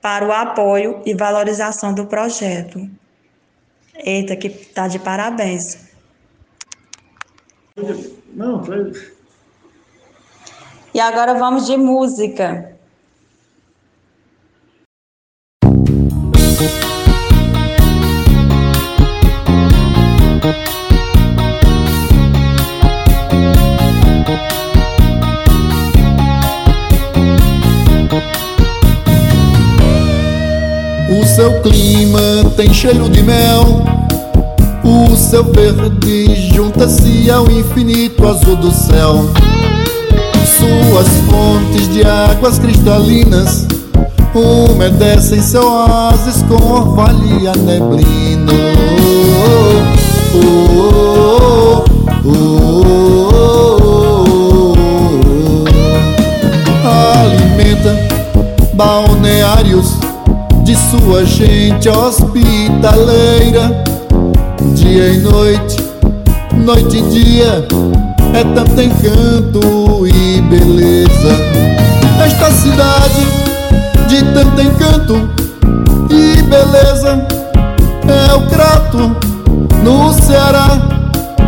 para 0.00 0.26
o 0.26 0.32
apoio 0.32 1.02
e 1.04 1.14
valorização 1.14 1.92
do 1.92 2.06
projeto. 2.06 2.88
Eita, 3.94 4.34
que 4.34 4.48
tá 4.48 4.88
de 4.88 4.98
parabéns. 4.98 5.90
Não, 8.32 8.64
foi. 8.64 8.92
E 10.94 11.00
agora 11.00 11.34
vamos 11.34 11.66
de 11.66 11.76
música. 11.76 12.76
Tem 32.60 32.74
cheiro 32.74 33.08
de 33.08 33.22
mel. 33.22 33.82
O 34.84 35.16
seu 35.16 35.42
verde 35.44 36.52
junta-se 36.52 37.30
ao 37.30 37.50
infinito 37.50 38.28
azul 38.28 38.56
do 38.56 38.70
céu. 38.70 39.30
Suas 40.44 41.08
fontes 41.30 41.88
de 41.88 42.04
águas 42.04 42.58
cristalinas 42.58 43.66
umedecem 44.34 45.40
seu 45.40 45.62
oásis 45.64 46.42
com 46.42 46.56
orvalho 46.56 47.24
e 47.24 47.44
neblina. 47.60 48.52
Oh, 50.34 51.82
oh, 52.26 52.40
Alimenta 56.84 57.96
balneários 58.74 59.99
sua 60.88 61.24
gente 61.24 61.88
hospitaleira, 61.88 63.84
dia 64.74 65.08
e 65.08 65.18
noite, 65.18 65.76
noite 66.54 66.98
e 66.98 67.02
dia, 67.02 67.66
é 68.32 68.44
tanto 68.54 68.80
encanto 68.80 70.06
e 70.06 70.40
beleza. 70.40 71.36
Esta 72.24 72.50
cidade 72.50 73.26
de 74.08 74.22
tanto 74.32 74.60
encanto 74.60 75.30
e 76.10 76.42
beleza 76.42 77.26
é 78.08 78.34
o 78.34 78.46
Crato 78.48 79.16
no 79.84 80.12
Ceará, 80.14 80.78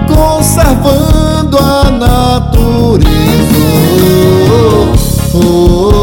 conservando 0.06 1.58
a 1.58 1.90
natureza. 1.90 3.12
Oh, 5.34 5.38
oh, 5.38 6.01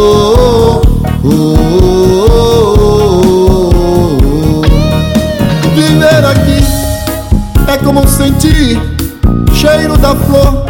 flor, 10.15 10.65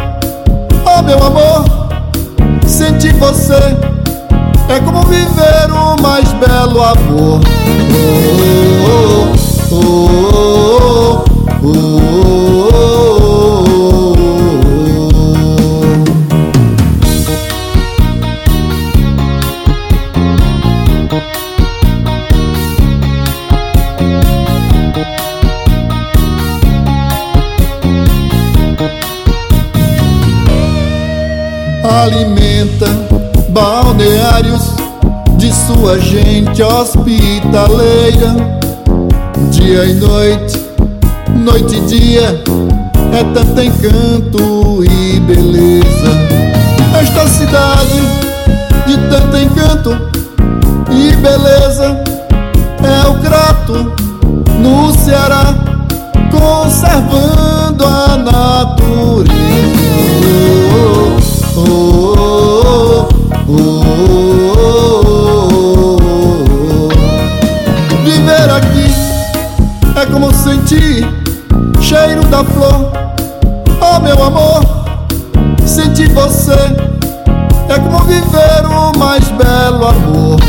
oh 0.86 1.02
meu 1.02 1.22
amor, 1.22 1.80
Sentir 2.70 3.12
você. 3.14 3.76
É 4.68 4.78
como 4.84 5.02
viver 5.02 5.72
o 5.72 6.00
mais 6.00 6.32
belo 6.34 6.82
amor. 6.82 7.40
Oh, 8.86 9.74
oh, 9.74 9.74
oh, 9.74 10.09
gente 36.24 36.62
hospitaleira. 36.62 38.36
Dia 39.50 39.84
e 39.84 39.94
noite, 39.94 40.60
noite 41.34 41.76
e 41.76 41.80
dia, 41.80 42.42
é 43.12 43.24
tanto 43.34 43.60
encanto 43.60 44.84
e 44.84 45.20
beleza. 45.20 46.10
Esta 47.00 47.26
cidade 47.26 48.00
de 48.86 48.96
tanto 49.08 49.36
encanto 49.36 49.90
e 50.90 51.16
beleza 51.16 52.09
flor. 72.44 72.92
Oh 73.80 74.00
meu 74.00 74.22
amor, 74.22 74.62
sentir 75.66 76.12
você 76.12 76.52
é 77.68 77.78
como 77.78 77.98
viver 78.04 78.66
o 78.66 78.98
mais 78.98 79.28
belo 79.30 79.86
amor. 79.86 80.40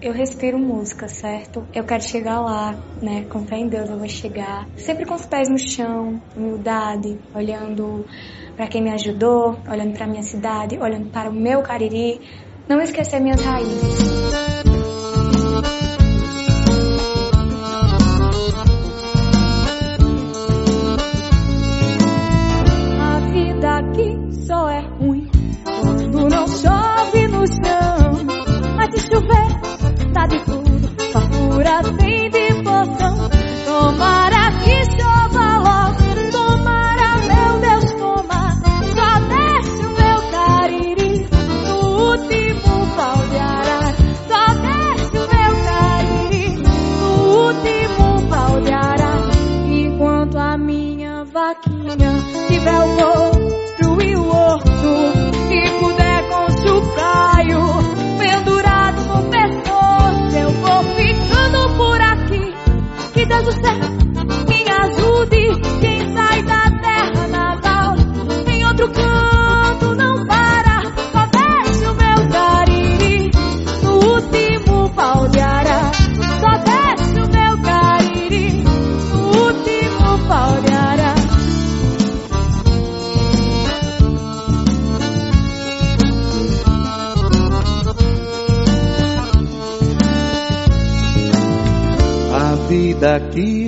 Eu 0.00 0.12
respiro 0.12 0.58
música, 0.58 1.08
certo? 1.08 1.64
Eu 1.72 1.84
quero 1.84 2.02
chegar 2.02 2.40
lá, 2.40 2.74
né? 3.00 3.24
Com 3.30 3.46
fé 3.46 3.56
em 3.56 3.68
Deus 3.68 3.88
eu 3.88 3.98
vou 3.98 4.08
chegar. 4.08 4.66
Sempre 4.76 5.06
com 5.06 5.14
os 5.14 5.24
pés 5.26 5.48
no 5.48 5.58
chão, 5.58 6.20
humildade, 6.36 7.18
olhando 7.34 8.04
para 8.56 8.66
quem 8.66 8.82
me 8.82 8.90
ajudou, 8.90 9.56
olhando 9.68 9.92
para 9.92 10.06
minha 10.06 10.22
cidade, 10.22 10.78
olhando 10.78 11.10
para 11.10 11.30
o 11.30 11.32
meu 11.32 11.62
Cariri. 11.62 12.20
Não 12.68 12.80
esquecer 12.80 13.20
minhas 13.20 13.42
raízes. 13.42 14.31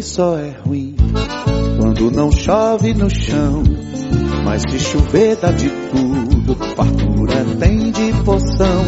Só 0.04 0.36
é 0.36 0.50
ruim 0.64 0.94
quando 1.78 2.10
não 2.10 2.30
chove 2.30 2.92
no 2.94 3.08
chão. 3.08 3.62
Mas 4.44 4.62
se 4.68 4.78
chover 4.78 5.36
dá 5.36 5.50
de 5.50 5.70
tudo, 5.70 6.54
fartura 6.76 7.44
tem 7.58 7.90
de 7.90 8.12
poção. 8.24 8.84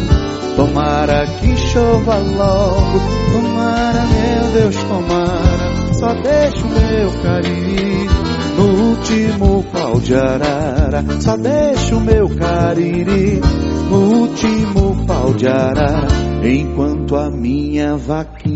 Tomara 0.55 1.25
que 1.25 1.57
chova 1.57 2.17
logo, 2.17 2.99
tomara, 3.31 4.05
meu 4.05 4.51
Deus, 4.53 4.75
tomara. 4.83 5.93
Só 5.93 6.13
deixa 6.13 6.65
o 6.65 6.69
meu 6.69 7.11
cariri 7.23 8.07
no 8.55 8.89
último 8.89 9.63
pau 9.71 9.99
de 9.99 10.15
arara. 10.15 11.03
Só 11.19 11.35
deixa 11.35 11.95
o 11.95 12.01
meu 12.01 12.29
cariri 12.29 13.41
no 13.89 14.21
último 14.21 15.05
pau 15.07 15.33
de 15.33 15.47
arara. 15.47 16.07
Enquanto 16.43 17.15
a 17.15 17.31
minha 17.31 17.97
vaquinha 17.97 18.46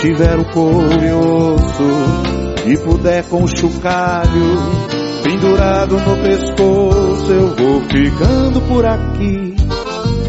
tiver 0.00 0.38
o 0.38 0.44
couro 0.46 1.04
e 1.04 1.12
osso 1.12 2.66
e 2.66 2.76
puder 2.78 3.22
com 3.24 3.44
o 3.44 3.48
chocalho 3.48 4.90
pendurado 5.22 5.96
no 5.98 6.16
pescoço, 6.22 7.30
eu 7.30 7.54
vou 7.54 7.80
ficando 7.82 8.60
por 8.62 8.86
aqui. 8.86 9.54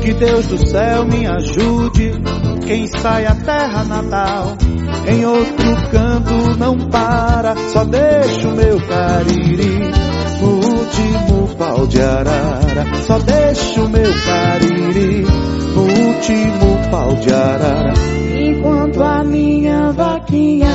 Que 0.02 0.14
Deus 0.14 0.48
do 0.48 0.68
céu 0.68 1.06
me 1.06 1.26
ajude. 1.26 2.12
Quem 2.68 2.88
sai 2.88 3.26
a 3.26 3.36
terra 3.36 3.84
natal 3.86 4.58
em 5.08 5.26
outro 5.26 5.90
canto 5.92 6.58
não 6.58 6.78
para, 6.90 7.56
só 7.72 7.86
deixa 7.86 8.48
o 8.48 8.56
meu 8.56 8.78
cariri 8.88 9.80
no 10.42 10.54
último 10.56 11.56
pau 11.58 11.88
de 11.88 12.02
arara. 12.02 12.86
Só 13.06 13.20
deixa 13.20 13.82
o 13.82 13.90
meu 13.90 14.12
cariri 14.26 15.26
no 15.76 15.82
último 15.82 16.90
pau 16.90 17.16
de 17.16 17.34
arara. 17.34 18.21
Enquanto 18.62 19.02
a 19.02 19.24
minha 19.24 19.92
vaquinha. 19.92 20.70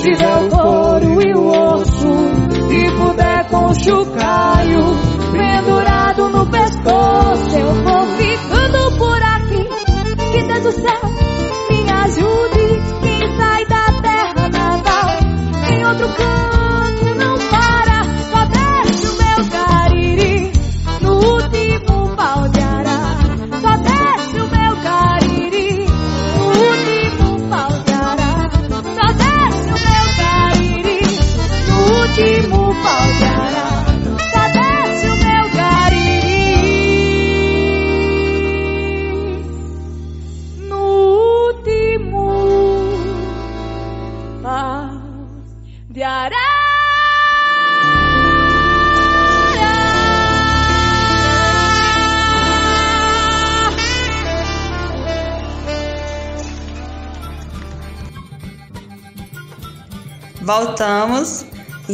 Tiver 0.00 0.36
o 0.38 0.48
couro 0.48 1.20
e 1.20 1.34
o 1.34 1.46
osso 1.48 2.08
e 2.70 2.90
puder 2.92 3.46
com 3.50 3.74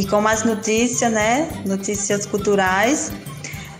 com 0.09 0.21
mais 0.21 0.43
notícias, 0.43 1.11
né? 1.11 1.49
Notícias 1.65 2.25
culturais. 2.25 3.11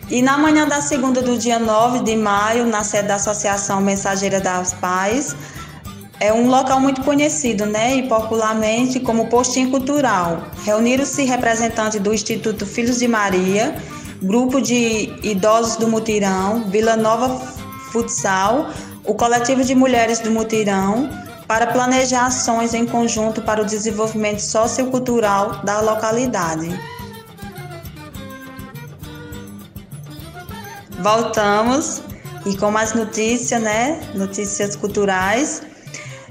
E 0.10 0.22
na 0.22 0.38
manhã 0.38 0.66
da 0.68 0.82
segunda 0.82 1.22
do 1.22 1.38
dia 1.38 1.60
9 1.60 2.00
de 2.00 2.16
maio, 2.16 2.66
na 2.66 2.84
sede 2.84 3.10
da 3.10 3.16
Associação 3.16 3.82
Mensageira 3.82 4.40
das 4.40 4.74
Pais, 4.74 5.36
é 6.20 6.32
um 6.32 6.48
local 6.48 6.80
muito 6.80 7.04
conhecido, 7.04 7.66
né, 7.66 7.96
e 7.96 8.08
popularmente 8.08 9.00
como 9.00 9.28
Postinho 9.28 9.70
Cultural. 9.70 10.48
Reuniram-se 10.64 11.24
representantes 11.24 12.00
do 12.00 12.14
Instituto 12.14 12.66
Filhos 12.66 13.00
de 13.00 13.08
Maria, 13.08 13.76
grupo 14.22 14.62
de 14.62 15.14
idosos 15.22 15.76
do 15.76 15.88
Mutirão, 15.88 16.64
Vila 16.70 16.96
Nova 16.96 17.30
Futsal, 17.92 18.70
o 19.04 19.14
coletivo 19.14 19.64
de 19.64 19.76
mulheres 19.76 20.20
do 20.20 20.32
Mutirão, 20.32 21.10
para 21.48 21.68
planejar 21.68 22.26
ações 22.26 22.74
em 22.74 22.86
conjunto 22.86 23.42
para 23.42 23.62
o 23.62 23.66
desenvolvimento 23.66 24.40
sociocultural 24.40 25.64
da 25.64 25.80
localidade. 25.80 26.78
Voltamos 31.00 32.02
e 32.46 32.58
com 32.58 32.70
mais 32.72 32.94
notícias, 32.94 33.62
né? 33.62 34.00
Notícias 34.14 34.76
culturais. 34.76 35.62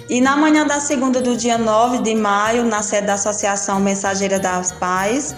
E 0.09 0.21
na 0.21 0.37
manhã 0.37 0.67
da 0.67 0.81
segunda 0.81 1.21
do 1.21 1.37
dia 1.37 1.59
9 1.59 1.99
de 1.99 2.15
maio, 2.15 2.65
na 2.65 2.83
sede 2.83 3.07
da 3.07 3.15
Associação 3.15 3.81
Mensageira 3.81 4.39
das 4.39 4.71
Pais, 4.73 5.35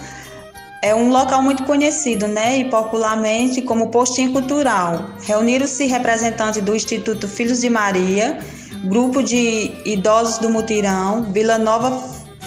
é 0.81 0.93
um 0.93 1.09
local 1.09 1.41
muito 1.41 1.63
conhecido, 1.63 2.27
né, 2.27 2.57
e 2.57 2.69
popularmente 2.69 3.61
como 3.61 3.89
Postinho 3.89 4.31
Cultural. 4.31 5.09
Reuniram-se 5.23 5.85
representantes 5.87 6.61
do 6.61 6.75
Instituto 6.75 7.27
Filhos 7.27 7.61
de 7.61 7.69
Maria, 7.69 8.39
grupo 8.85 9.21
de 9.21 9.71
idosos 9.85 10.37
do 10.37 10.49
Mutirão, 10.49 11.23
Vila 11.31 11.57
Nova 11.57 11.91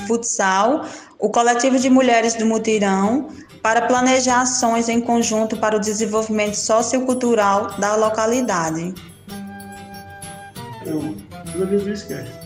Futsal, 0.06 0.84
o 1.18 1.28
coletivo 1.28 1.78
de 1.78 1.88
mulheres 1.88 2.34
do 2.34 2.46
Mutirão, 2.46 3.28
para 3.62 3.82
planejar 3.82 4.40
ações 4.40 4.88
em 4.88 5.00
conjunto 5.00 5.56
para 5.56 5.76
o 5.76 5.80
desenvolvimento 5.80 6.54
sociocultural 6.54 7.78
da 7.78 7.94
localidade. 7.94 8.94
Eu, 10.84 11.14
eu. 11.54 12.42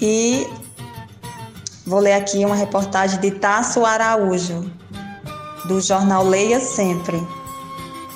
E 0.00 0.46
vou 1.86 2.00
ler 2.00 2.12
aqui 2.12 2.44
uma 2.44 2.54
reportagem 2.54 3.18
de 3.20 3.30
Tasso 3.30 3.86
Araújo, 3.86 4.70
do 5.66 5.80
jornal 5.80 6.24
Leia 6.24 6.60
Sempre. 6.60 7.16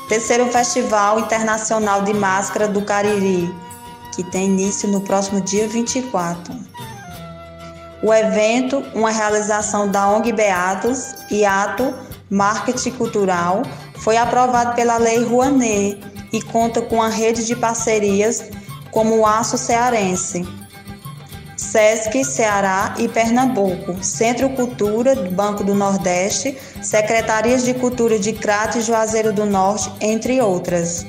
Terceiro 0.08 0.50
Festival 0.50 1.20
Internacional 1.20 2.02
de 2.02 2.14
Máscara 2.14 2.66
do 2.66 2.80
Cariri, 2.80 3.54
que 4.14 4.24
tem 4.24 4.46
início 4.46 4.88
no 4.88 5.02
próximo 5.02 5.38
dia 5.38 5.68
24. 5.68 6.54
O 8.02 8.14
evento, 8.14 8.82
uma 8.94 9.10
realização 9.10 9.86
da 9.86 10.08
ONG 10.08 10.32
Beatos 10.32 11.14
e 11.30 11.44
Ato 11.44 11.92
Marketing 12.30 12.92
Cultural, 12.92 13.62
foi 13.98 14.16
aprovado 14.16 14.74
pela 14.74 14.96
Lei 14.96 15.22
Rouanet 15.22 16.00
e 16.32 16.40
conta 16.40 16.80
com 16.80 17.02
a 17.02 17.08
rede 17.08 17.44
de 17.44 17.54
parcerias 17.54 18.44
como 18.90 19.18
o 19.18 19.26
Aço 19.26 19.58
Cearense, 19.58 20.42
SESC 21.70 22.24
Ceará 22.24 22.94
e 22.98 23.06
Pernambuco, 23.08 24.02
Centro 24.02 24.48
Cultura 24.50 25.14
do 25.14 25.30
Banco 25.30 25.62
do 25.62 25.74
Nordeste, 25.74 26.56
Secretarias 26.82 27.62
de 27.62 27.74
Cultura 27.74 28.18
de 28.18 28.32
Crato 28.32 28.78
e 28.78 28.80
Juazeiro 28.80 29.34
do 29.34 29.44
Norte, 29.44 29.92
entre 30.00 30.40
outras. 30.40 31.06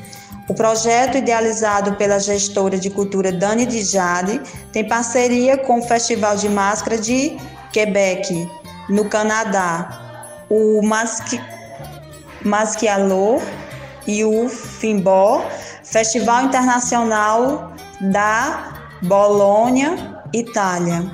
O 0.50 0.54
projeto, 0.54 1.18
idealizado 1.18 1.94
pela 1.96 2.20
gestora 2.20 2.78
de 2.78 2.90
cultura 2.90 3.32
Dani 3.32 3.66
Dijade, 3.66 4.42
tem 4.74 4.86
parceria 4.86 5.58
com 5.58 5.80
o 5.80 5.82
Festival 5.82 6.36
de 6.36 6.50
Máscara 6.50 6.98
de 6.98 7.38
Quebec, 7.72 8.50
no 8.90 9.06
Canadá, 9.06 10.44
o 10.50 10.82
Masqui... 10.82 11.40
Masquialô 12.44 13.42
e 14.08 14.24
o 14.24 14.48
Fimbó, 14.48 15.46
Festival 15.84 16.46
Internacional 16.46 17.74
da 18.00 18.98
Bolônia, 19.02 20.19
Itália. 20.34 21.12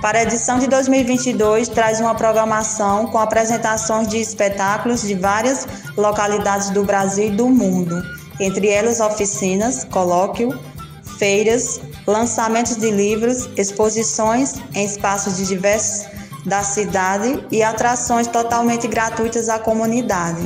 Para 0.00 0.18
a 0.18 0.22
edição 0.22 0.58
de 0.58 0.66
2022, 0.66 1.68
traz 1.68 2.00
uma 2.00 2.14
programação 2.14 3.06
com 3.06 3.18
apresentações 3.18 4.08
de 4.08 4.18
espetáculos 4.18 5.02
de 5.02 5.14
várias 5.14 5.66
localidades 5.96 6.70
do 6.70 6.82
Brasil 6.82 7.28
e 7.28 7.30
do 7.30 7.48
mundo, 7.48 8.02
entre 8.40 8.68
elas 8.68 9.00
oficinas, 9.00 9.84
colóquio, 9.84 10.58
feiras, 11.18 11.80
lançamentos 12.04 12.76
de 12.76 12.90
livros, 12.90 13.48
exposições 13.56 14.56
em 14.74 14.84
espaços 14.84 15.36
de 15.36 15.46
diversos 15.46 16.10
da 16.44 16.64
cidade 16.64 17.46
e 17.52 17.62
atrações 17.62 18.26
totalmente 18.26 18.88
gratuitas 18.88 19.48
à 19.48 19.60
comunidade. 19.60 20.42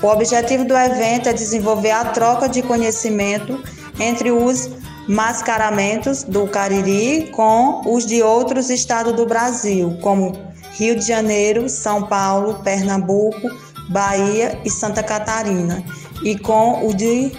O 0.00 0.06
objetivo 0.06 0.64
do 0.64 0.76
evento 0.76 1.28
é 1.28 1.32
desenvolver 1.32 1.90
a 1.90 2.04
troca 2.04 2.48
de 2.48 2.62
conhecimento 2.62 3.60
entre 3.98 4.30
os 4.30 4.70
mascaramentos 5.08 6.22
do 6.22 6.46
Cariri 6.46 7.30
com 7.30 7.82
os 7.86 8.06
de 8.06 8.22
outros 8.22 8.70
estados 8.70 9.12
do 9.12 9.26
Brasil, 9.26 9.96
como 10.02 10.32
Rio 10.72 10.96
de 10.96 11.06
Janeiro, 11.06 11.68
São 11.68 12.02
Paulo, 12.02 12.60
Pernambuco, 12.62 13.50
Bahia 13.88 14.58
e 14.64 14.70
Santa 14.70 15.02
Catarina, 15.02 15.82
e 16.22 16.38
com 16.38 16.86
os 16.86 16.94
de, 16.94 17.32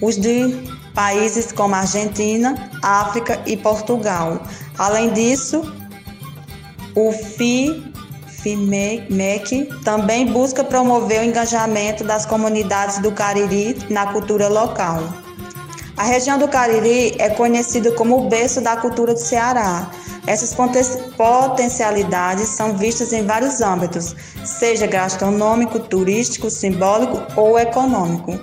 os 0.00 0.16
de 0.16 0.62
países 0.94 1.52
como 1.52 1.74
Argentina, 1.74 2.70
África 2.82 3.40
e 3.46 3.56
Portugal. 3.56 4.42
Além 4.78 5.12
disso, 5.12 5.62
o 6.94 7.12
FI 7.12 7.92
FIMEC 8.42 9.68
também 9.84 10.26
busca 10.26 10.64
promover 10.64 11.20
o 11.20 11.24
engajamento 11.24 12.02
das 12.02 12.26
comunidades 12.26 12.98
do 12.98 13.12
Cariri 13.12 13.76
na 13.88 14.12
cultura 14.12 14.48
local. 14.48 15.21
A 16.02 16.04
região 16.04 16.36
do 16.36 16.48
Cariri 16.48 17.14
é 17.16 17.30
conhecida 17.30 17.92
como 17.92 18.18
o 18.18 18.28
berço 18.28 18.60
da 18.60 18.76
cultura 18.76 19.14
do 19.14 19.20
Ceará. 19.20 19.88
Essas 20.26 20.52
potencialidades 21.16 22.48
são 22.48 22.76
vistas 22.76 23.12
em 23.12 23.24
vários 23.24 23.60
âmbitos, 23.60 24.16
seja 24.44 24.88
gastronômico, 24.88 25.78
turístico, 25.78 26.50
simbólico 26.50 27.22
ou 27.36 27.56
econômico. 27.56 28.36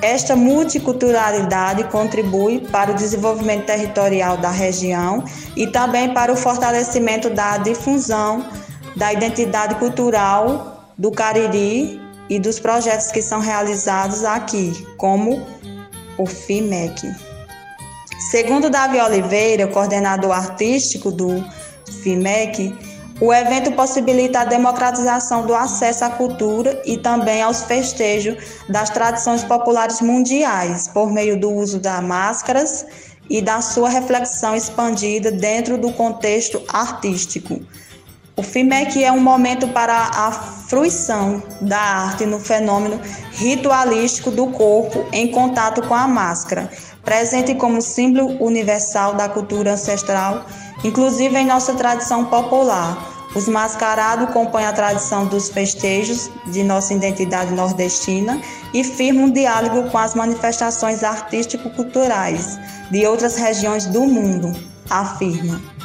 Esta 0.00 0.36
multiculturalidade 0.36 1.82
contribui 1.90 2.60
para 2.60 2.92
o 2.92 2.94
desenvolvimento 2.94 3.66
territorial 3.66 4.36
da 4.36 4.52
região 4.52 5.24
e 5.56 5.66
também 5.66 6.14
para 6.14 6.32
o 6.32 6.36
fortalecimento 6.36 7.28
da 7.28 7.58
difusão 7.58 8.46
da 8.94 9.12
identidade 9.12 9.74
cultural 9.74 10.92
do 10.96 11.10
Cariri 11.10 12.00
e 12.30 12.38
dos 12.38 12.60
projetos 12.60 13.10
que 13.10 13.20
são 13.20 13.40
realizados 13.40 14.24
aqui, 14.24 14.86
como 14.96 15.44
o 16.18 16.26
FIMEC. 16.26 17.14
Segundo 18.30 18.70
Davi 18.70 19.00
Oliveira, 19.00 19.66
coordenador 19.66 20.32
artístico 20.32 21.10
do 21.10 21.44
FIMEC, 22.02 22.74
o 23.20 23.32
evento 23.32 23.72
possibilita 23.72 24.40
a 24.40 24.44
democratização 24.44 25.46
do 25.46 25.54
acesso 25.54 26.04
à 26.04 26.10
cultura 26.10 26.82
e 26.84 26.98
também 26.98 27.40
aos 27.40 27.62
festejos 27.62 28.36
das 28.68 28.90
tradições 28.90 29.42
populares 29.42 30.00
mundiais, 30.00 30.88
por 30.88 31.10
meio 31.10 31.38
do 31.38 31.50
uso 31.50 31.78
das 31.78 32.02
máscaras 32.02 32.84
e 33.30 33.40
da 33.40 33.60
sua 33.60 33.88
reflexão 33.88 34.54
expandida 34.54 35.30
dentro 35.32 35.78
do 35.78 35.92
contexto 35.92 36.62
artístico. 36.68 37.60
O 38.38 38.42
FIMEC 38.42 39.02
é 39.02 39.10
um 39.10 39.20
momento 39.20 39.66
para 39.68 39.96
a 39.96 40.30
fruição 40.30 41.42
da 41.58 41.78
arte 41.78 42.26
no 42.26 42.38
fenômeno 42.38 43.00
ritualístico 43.32 44.30
do 44.30 44.48
corpo 44.48 45.06
em 45.10 45.28
contato 45.28 45.80
com 45.88 45.94
a 45.94 46.06
máscara, 46.06 46.70
presente 47.02 47.54
como 47.54 47.80
símbolo 47.80 48.36
universal 48.44 49.14
da 49.14 49.26
cultura 49.26 49.72
ancestral, 49.72 50.44
inclusive 50.84 51.34
em 51.34 51.46
nossa 51.46 51.72
tradição 51.76 52.26
popular. 52.26 53.14
Os 53.34 53.48
mascarados 53.48 54.28
compõem 54.34 54.66
a 54.66 54.72
tradição 54.72 55.26
dos 55.26 55.48
festejos 55.48 56.30
de 56.46 56.62
nossa 56.62 56.92
identidade 56.92 57.54
nordestina 57.54 58.38
e 58.74 58.84
firmam 58.84 59.24
um 59.24 59.30
diálogo 59.30 59.90
com 59.90 59.96
as 59.96 60.14
manifestações 60.14 61.02
artístico-culturais 61.02 62.58
de 62.90 63.06
outras 63.06 63.36
regiões 63.36 63.86
do 63.86 64.02
mundo, 64.02 64.54
afirma. 64.90 65.75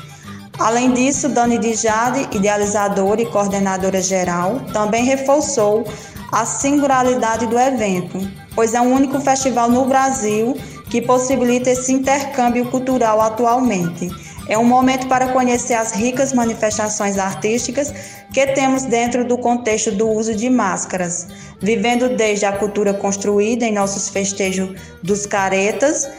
Além 0.60 0.94
disso, 0.94 1.30
Dani 1.30 1.58
Dijade, 1.58 2.28
idealizadora 2.36 3.22
e 3.22 3.26
coordenadora 3.26 4.02
geral, 4.02 4.60
também 4.74 5.06
reforçou 5.06 5.86
a 6.32 6.46
singularidade 6.46 7.46
do 7.48 7.60
evento, 7.60 8.20
pois 8.56 8.74
é 8.74 8.82
o 8.82 8.86
único 8.86 9.20
festival 9.20 9.70
no 9.70 9.86
Brasil 9.86 10.56
que 10.90 11.02
possibilita 11.02 11.72
esse 11.72 11.92
intercâmbio 11.92 12.70
cultural 12.70 13.22
atualmente. 13.22 14.10
É 14.48 14.58
um 14.58 14.66
momento 14.66 15.08
para 15.08 15.30
conhecer 15.30 15.74
as 15.74 15.94
ricas 15.94 16.34
manifestações 16.34 17.18
artísticas 17.18 17.94
que 18.34 18.46
temos 18.48 18.84
dentro 18.84 19.24
do 19.26 19.38
contexto 19.38 19.92
do 19.92 20.10
uso 20.10 20.36
de 20.36 20.50
máscaras, 20.50 21.28
vivendo 21.62 22.10
desde 22.10 22.46
a 22.46 22.52
cultura 22.52 22.94
construída 22.94 23.66
em 23.66 23.74
nossos 23.74 24.10
festejos 24.10 24.76
dos 25.02 25.26
caretas, 25.26 26.10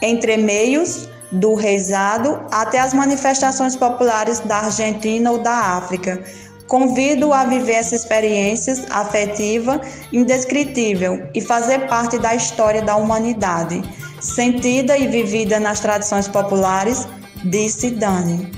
entre 0.00 0.36
meios, 0.36 1.08
do 1.30 1.54
reizado 1.54 2.40
até 2.50 2.78
as 2.80 2.92
manifestações 2.92 3.76
populares 3.76 4.40
da 4.40 4.58
Argentina 4.58 5.30
ou 5.30 5.38
da 5.38 5.76
África. 5.76 6.22
Convido 6.66 7.32
a 7.32 7.44
viver 7.44 7.72
essa 7.72 7.96
experiência 7.96 8.74
afetiva 8.90 9.80
indescritível 10.12 11.28
e 11.34 11.40
fazer 11.40 11.88
parte 11.88 12.18
da 12.18 12.34
história 12.34 12.80
da 12.80 12.96
humanidade, 12.96 13.82
sentida 14.20 14.96
e 14.96 15.08
vivida 15.08 15.58
nas 15.58 15.80
tradições 15.80 16.28
populares, 16.28 17.08
disse 17.44 17.90
Dani. 17.90 18.50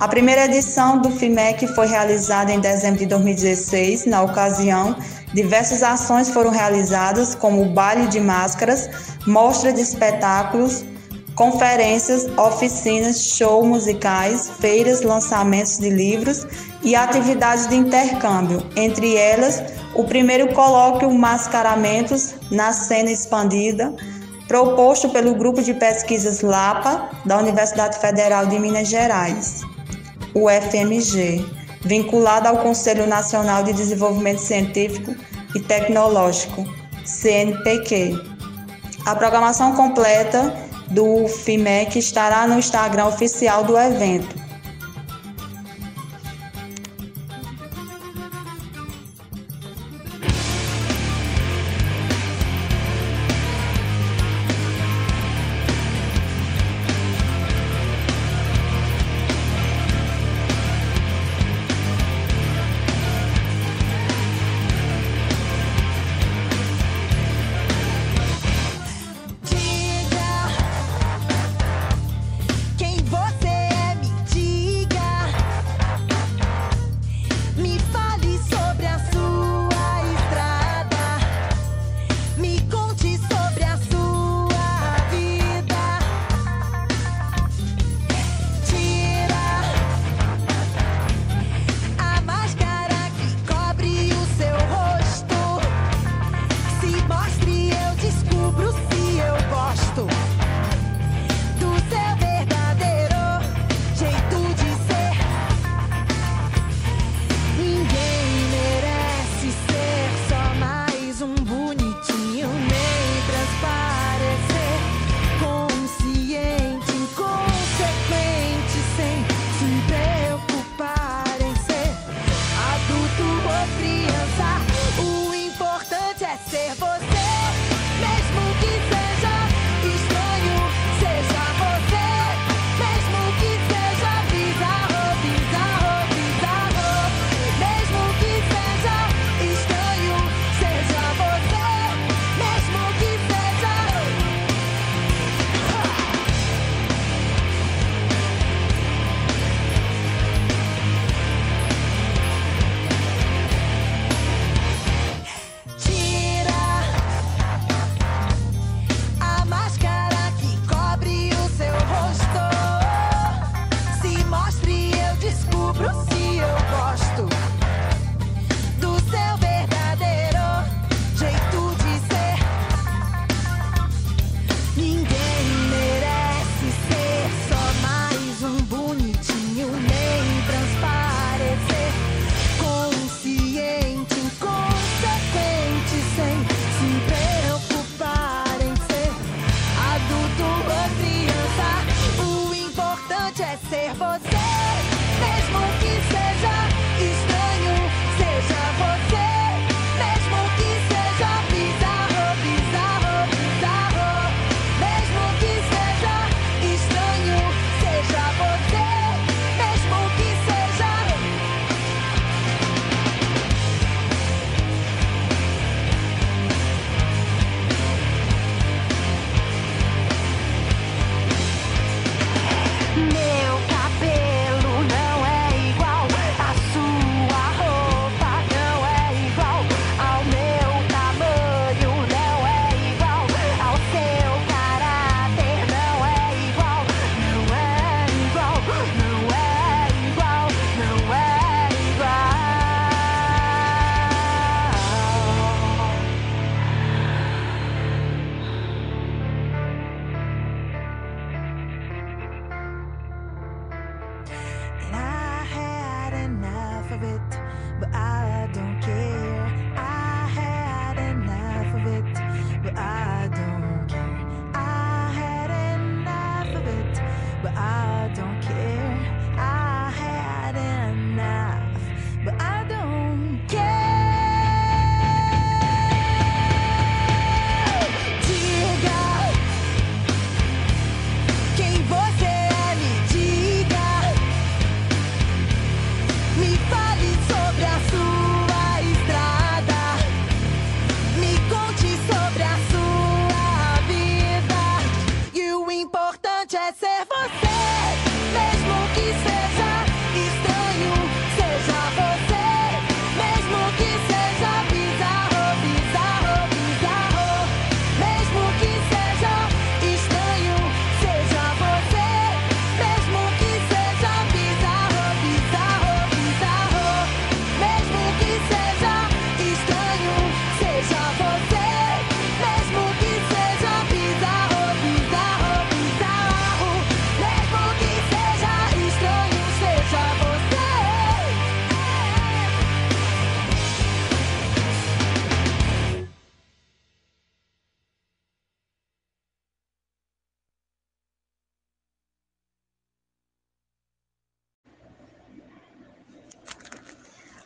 A 0.00 0.08
primeira 0.08 0.46
edição 0.46 0.98
do 0.98 1.12
FIMEC 1.12 1.68
foi 1.68 1.86
realizada 1.86 2.50
em 2.50 2.58
dezembro 2.58 2.98
de 2.98 3.06
2016. 3.06 4.06
Na 4.06 4.22
ocasião, 4.22 4.96
diversas 5.32 5.84
ações 5.84 6.28
foram 6.28 6.50
realizadas, 6.50 7.36
como 7.36 7.62
o 7.62 7.66
baile 7.66 8.08
de 8.08 8.18
máscaras, 8.18 8.90
mostra 9.24 9.72
de 9.72 9.80
espetáculos, 9.80 10.84
conferências, 11.34 12.26
oficinas, 12.38 13.20
shows 13.20 13.66
musicais, 13.66 14.50
feiras, 14.60 15.02
lançamentos 15.02 15.78
de 15.78 15.88
livros 15.88 16.46
e 16.82 16.94
atividades 16.94 17.66
de 17.68 17.76
intercâmbio, 17.76 18.62
entre 18.76 19.16
elas 19.16 19.62
o 19.94 20.04
primeiro 20.04 20.48
colóquio 20.52 21.10
Mascaramentos 21.10 22.34
na 22.50 22.72
Cena 22.72 23.10
Expandida, 23.10 23.94
proposto 24.48 25.08
pelo 25.10 25.34
Grupo 25.34 25.62
de 25.62 25.74
Pesquisas 25.74 26.42
LAPA 26.42 27.10
da 27.24 27.38
Universidade 27.38 27.98
Federal 27.98 28.46
de 28.46 28.58
Minas 28.58 28.88
Gerais, 28.88 29.62
o 30.34 30.48
FMG, 30.48 31.44
vinculado 31.82 32.48
ao 32.48 32.58
Conselho 32.58 33.06
Nacional 33.06 33.62
de 33.62 33.72
Desenvolvimento 33.72 34.40
Científico 34.40 35.14
e 35.54 35.60
Tecnológico, 35.60 36.66
CNPq. 37.04 38.20
A 39.04 39.16
programação 39.16 39.74
completa 39.74 40.54
do 40.92 41.26
FIMEC 41.26 41.98
estará 41.98 42.46
no 42.46 42.58
Instagram 42.58 43.06
oficial 43.06 43.64
do 43.64 43.76
evento. 43.76 44.41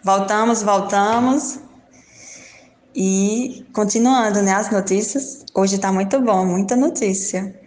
Voltamos, 0.06 0.62
voltamos. 0.62 1.58
E 2.94 3.66
continuando, 3.72 4.40
né, 4.40 4.52
as 4.52 4.70
notícias. 4.70 5.44
Hoje 5.52 5.74
está 5.74 5.90
muito 5.90 6.20
bom, 6.20 6.46
muita 6.46 6.76
notícia. 6.76 7.60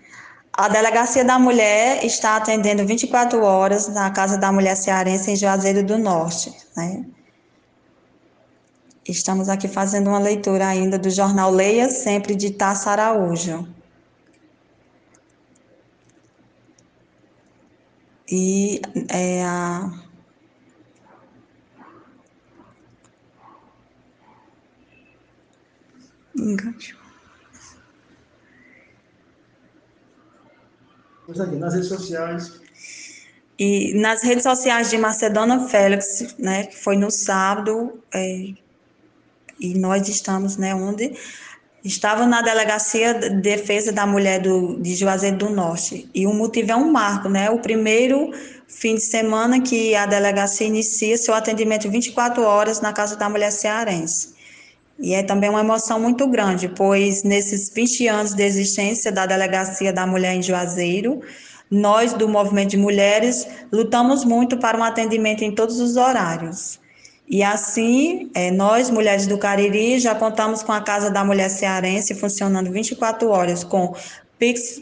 A 0.54 0.70
Delegacia 0.70 1.26
da 1.26 1.38
Mulher 1.38 2.06
está 2.06 2.38
atendendo 2.38 2.86
24 2.86 3.44
horas 3.44 3.90
na 3.90 4.10
Casa 4.12 4.38
da 4.38 4.54
Mulher 4.54 4.78
Cearense 4.78 5.32
em 5.32 5.36
Juazeiro 5.36 5.84
do 5.86 5.98
Norte, 5.98 6.54
né? 6.78 7.06
Estamos 9.06 9.50
aqui 9.50 9.68
fazendo 9.68 10.08
uma 10.08 10.20
leitura 10.20 10.66
ainda 10.66 10.98
do 10.98 11.10
jornal 11.10 11.52
Leia 11.52 11.90
Sempre 11.90 12.36
de 12.36 12.52
Taça 12.52 12.92
Araújo. 12.92 13.68
E 18.32 18.82
é 19.10 19.44
a 19.44 19.92
Engancho. 26.40 26.98
Vamos 31.28 31.42
aqui, 31.42 31.56
nas 31.58 31.74
redes 31.74 31.90
sociais. 31.90 32.60
E 33.58 33.94
nas 34.00 34.24
redes 34.24 34.44
sociais 34.44 34.90
de 34.90 34.98
Macedônia 34.98 35.60
Félix, 35.68 36.36
né, 36.40 36.68
que 36.68 36.78
foi 36.78 36.96
no 36.96 37.12
sábado, 37.12 38.02
é, 38.14 38.54
e 39.60 39.78
nós 39.78 40.08
estamos, 40.08 40.58
né, 40.58 40.74
onde 40.74 41.14
estava 41.84 42.26
na 42.26 42.42
delegacia 42.42 43.14
de 43.14 43.30
defesa 43.30 43.92
da 43.92 44.08
mulher 44.08 44.42
do, 44.42 44.82
de 44.82 44.96
Juazeiro 44.96 45.38
do 45.38 45.50
Norte. 45.50 46.10
E 46.16 46.26
o 46.26 46.34
motivo 46.34 46.72
é 46.72 46.76
um 46.76 46.92
marco, 46.92 47.30
né, 47.30 47.50
o 47.50 47.60
primeiro 47.60 48.32
fim 48.68 48.96
de 48.96 49.02
semana 49.02 49.62
que 49.62 49.96
a 49.96 50.06
delegacia 50.06 50.68
inicia 50.68 51.18
seu 51.18 51.34
atendimento 51.34 51.90
24 51.90 52.42
horas 52.44 52.80
na 52.82 52.94
Casa 52.94 53.16
da 53.16 53.30
Mulher 53.30 53.52
Cearense. 53.52 54.39
E 55.00 55.14
é 55.14 55.24
também 55.24 55.50
uma 55.50 55.62
emoção 55.62 56.00
muito 56.00 56.28
grande, 56.28 56.68
pois 56.68 57.24
nesses 57.24 57.70
20 57.70 58.08
anos 58.08 58.34
de 58.34 58.44
existência 58.44 59.12
da 59.12 59.26
Delegacia 59.26 59.94
da 59.94 60.06
Mulher 60.06 60.36
em 60.36 60.44
Juazeiro, 60.44 61.22
nós 61.72 62.14
do 62.14 62.28
Movimento 62.28 62.72
de 62.72 62.78
Mulheres 62.78 63.48
lutamos 63.72 64.26
muito 64.26 64.58
para 64.58 64.78
um 64.78 64.84
atendimento 64.84 65.44
em 65.44 65.54
todos 65.54 65.80
os 65.80 65.96
horários. 65.96 66.80
E 67.30 67.44
assim, 67.44 68.30
é, 68.34 68.50
nós, 68.50 68.90
mulheres 68.90 69.28
do 69.28 69.38
Cariri, 69.38 70.00
já 70.00 70.16
contamos 70.16 70.64
com 70.64 70.72
a 70.72 70.82
Casa 70.82 71.12
da 71.12 71.24
Mulher 71.24 71.50
Cearense 71.50 72.16
funcionando 72.16 72.72
24 72.72 73.30
horas, 73.30 73.64
com 73.64 73.94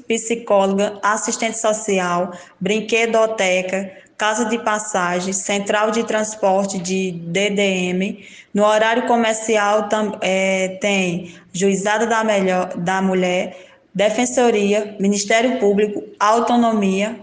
psicóloga, 0.07 0.97
assistente 1.03 1.57
social, 1.57 2.31
brinquedoteca, 2.59 3.91
casa 4.17 4.45
de 4.45 4.57
passagem, 4.57 5.31
central 5.31 5.91
de 5.91 6.03
transporte 6.03 6.79
de 6.79 7.11
DDM. 7.11 8.25
No 8.53 8.63
horário 8.65 9.05
comercial 9.05 9.87
é, 10.21 10.77
tem 10.81 11.35
juizada 11.53 12.07
da, 12.07 12.23
melhor, 12.23 12.75
da 12.77 13.01
mulher, 13.01 13.55
defensoria, 13.93 14.95
Ministério 14.99 15.59
Público, 15.59 16.03
autonomia 16.19 17.19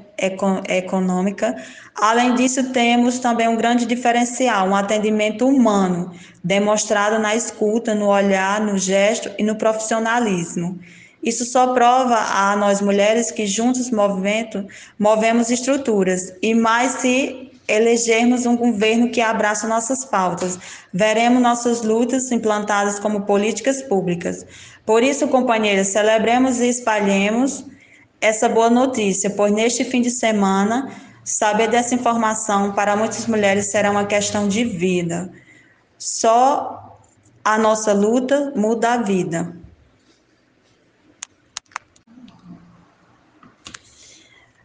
econômica. 0.68 1.56
Além 1.94 2.34
disso, 2.34 2.72
temos 2.72 3.18
também 3.18 3.48
um 3.48 3.56
grande 3.56 3.84
diferencial, 3.84 4.68
um 4.68 4.76
atendimento 4.76 5.46
humano, 5.46 6.12
demonstrado 6.42 7.18
na 7.18 7.34
escuta, 7.34 7.94
no 7.94 8.06
olhar, 8.06 8.60
no 8.60 8.78
gesto 8.78 9.30
e 9.36 9.42
no 9.42 9.56
profissionalismo. 9.56 10.78
Isso 11.24 11.46
só 11.46 11.72
prova 11.72 12.16
a 12.16 12.54
nós 12.54 12.82
mulheres 12.82 13.30
que 13.30 13.46
juntos 13.46 13.90
movimento 13.90 14.66
movemos 14.98 15.50
estruturas 15.50 16.34
e 16.42 16.54
mais 16.54 16.92
se 16.92 17.50
elegermos 17.66 18.44
um 18.44 18.56
governo 18.56 19.08
que 19.08 19.22
abraça 19.22 19.66
nossas 19.66 20.04
pautas, 20.04 20.58
veremos 20.92 21.40
nossas 21.40 21.80
lutas 21.80 22.30
implantadas 22.30 22.98
como 22.98 23.22
políticas 23.22 23.80
públicas. 23.80 24.44
Por 24.84 25.02
isso, 25.02 25.26
companheiras, 25.28 25.88
celebremos 25.88 26.60
e 26.60 26.68
espalhemos 26.68 27.64
essa 28.20 28.46
boa 28.46 28.68
notícia, 28.68 29.30
pois 29.30 29.50
neste 29.50 29.82
fim 29.82 30.02
de 30.02 30.10
semana, 30.10 30.90
saber 31.24 31.68
dessa 31.68 31.94
informação 31.94 32.72
para 32.72 32.94
muitas 32.96 33.26
mulheres 33.26 33.66
será 33.66 33.90
uma 33.90 34.04
questão 34.04 34.46
de 34.46 34.62
vida. 34.62 35.32
Só 35.98 36.98
a 37.42 37.56
nossa 37.56 37.94
luta 37.94 38.52
muda 38.54 38.92
a 38.92 38.96
vida. 38.98 39.63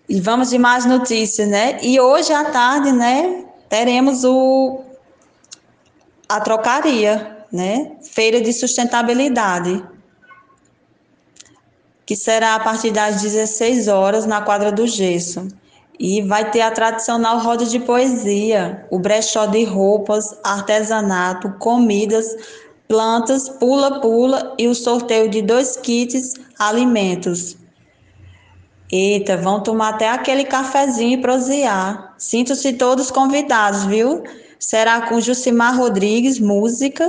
E 0.10 0.20
vamos 0.20 0.50
de 0.50 0.58
mais 0.58 0.88
notícias, 0.88 1.48
né? 1.48 1.78
E 1.84 2.00
hoje 2.00 2.34
à 2.34 2.46
tarde, 2.46 2.92
né, 2.92 3.46
teremos 3.70 4.24
o 4.24 4.82
a 6.28 6.42
trocaria, 6.42 7.46
né? 7.52 7.92
Feira 8.02 8.42
de 8.42 8.52
sustentabilidade, 8.52 9.84
que 12.08 12.16
será 12.16 12.56
a 12.56 12.60
partir 12.60 12.90
das 12.90 13.22
16 13.22 13.88
horas 13.88 14.26
na 14.26 14.42
quadra 14.42 14.72
do 14.72 14.88
Gesso. 14.88 15.48
E 16.00 16.24
vai 16.24 16.50
ter 16.50 16.62
a 16.62 16.72
tradicional 16.72 17.38
roda 17.38 17.66
de 17.66 17.80
poesia, 17.80 18.88
o 18.90 18.98
brechó 18.98 19.46
de 19.46 19.64
roupas, 19.64 20.36
artesanato, 20.44 21.52
comidas, 21.60 22.36
plantas, 22.88 23.48
pula-pula 23.48 24.56
e 24.58 24.68
o 24.68 24.74
sorteio 24.74 25.30
de 25.30 25.44
dois 25.44 25.78
kits 25.78 26.34
alimentos 26.58 27.59
Eita, 28.92 29.38
vão 29.38 29.62
tomar 29.62 29.90
até 29.90 30.10
aquele 30.10 30.44
cafezinho 30.44 31.20
e 31.20 31.22
prosear. 31.22 32.16
Sinto-se 32.18 32.74
todos 32.74 33.12
convidados, 33.12 33.86
viu? 33.86 34.24
Será 34.58 35.02
com 35.08 35.22
Jucimar 35.22 35.78
Rodrigues, 35.78 36.40
música, 36.40 37.08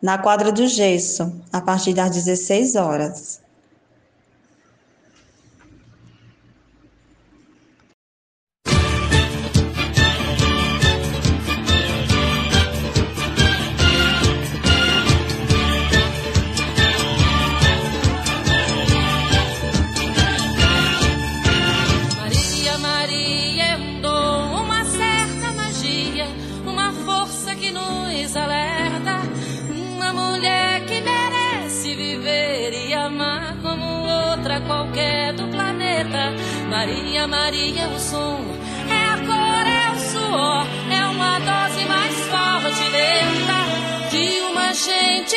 na 0.00 0.18
quadra 0.18 0.52
do 0.52 0.66
Gesso, 0.66 1.32
a 1.52 1.60
partir 1.60 1.94
das 1.94 2.10
16 2.10 2.76
horas. 2.76 3.40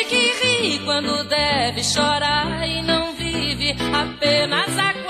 Que 0.06 0.34
ri 0.42 0.80
quando 0.86 1.24
deve 1.24 1.84
chorar 1.84 2.68
e 2.68 2.82
não 2.82 3.14
vive, 3.16 3.76
apenas 3.94 4.78
aguenta. 4.78 5.03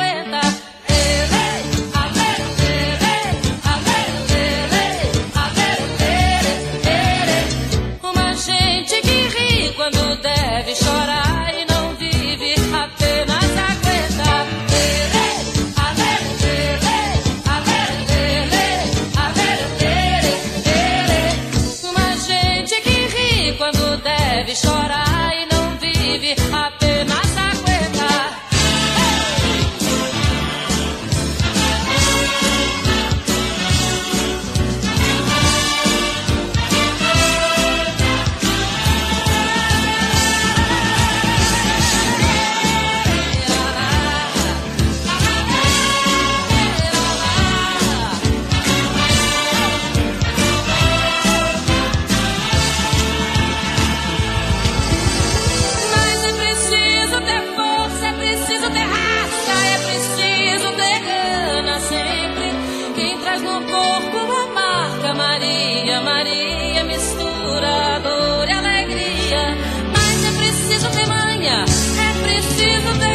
É 72.64 72.80
preciso 72.80 73.13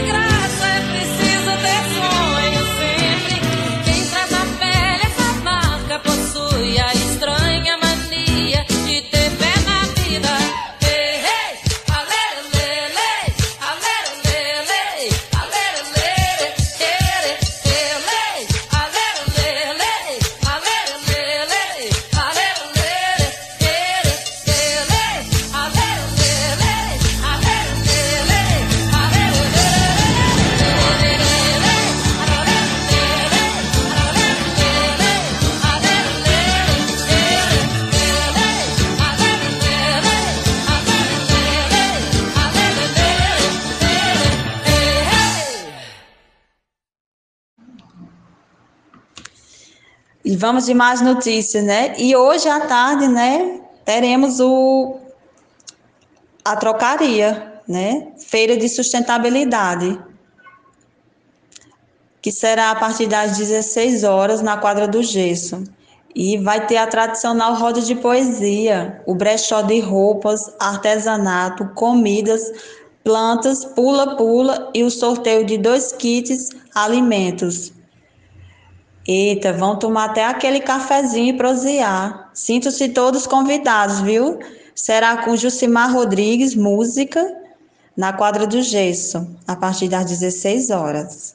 vamos 50.38 50.66
de 50.66 50.74
mais 50.74 51.00
notícias, 51.00 51.64
né? 51.64 51.94
E 51.98 52.14
hoje 52.14 52.48
à 52.48 52.60
tarde, 52.60 53.08
né, 53.08 53.60
teremos 53.84 54.38
o 54.40 54.98
a 56.44 56.56
trocaria, 56.56 57.60
né? 57.66 58.08
Feira 58.18 58.56
de 58.56 58.68
sustentabilidade, 58.68 59.98
que 62.22 62.32
será 62.32 62.70
a 62.70 62.76
partir 62.76 63.06
das 63.06 63.36
16 63.36 64.04
horas 64.04 64.40
na 64.40 64.56
quadra 64.56 64.88
do 64.88 65.02
Gesso. 65.02 65.62
E 66.14 66.38
vai 66.38 66.66
ter 66.66 66.78
a 66.78 66.86
tradicional 66.86 67.54
roda 67.54 67.82
de 67.82 67.94
poesia, 67.94 69.02
o 69.06 69.14
brechó 69.14 69.60
de 69.60 69.78
roupas, 69.78 70.50
artesanato, 70.58 71.68
comidas, 71.74 72.42
plantas, 73.04 73.64
pula-pula 73.64 74.70
e 74.74 74.82
o 74.82 74.90
sorteio 74.90 75.44
de 75.44 75.58
dois 75.58 75.92
kits 75.92 76.48
alimentos. 76.74 77.72
Eita, 79.10 79.54
vão 79.54 79.78
tomar 79.78 80.10
até 80.10 80.26
aquele 80.26 80.60
cafezinho 80.60 81.34
e 81.34 81.36
prosear. 81.36 82.30
Sinto-se 82.34 82.90
todos 82.90 83.26
convidados, 83.26 84.00
viu? 84.00 84.38
Será 84.74 85.24
com 85.24 85.34
Jucimar 85.34 85.90
Rodrigues, 85.90 86.54
música, 86.54 87.26
na 87.96 88.12
quadra 88.12 88.46
do 88.46 88.60
Gesso, 88.60 89.26
a 89.46 89.56
partir 89.56 89.88
das 89.88 90.04
16 90.04 90.68
horas. 90.68 91.34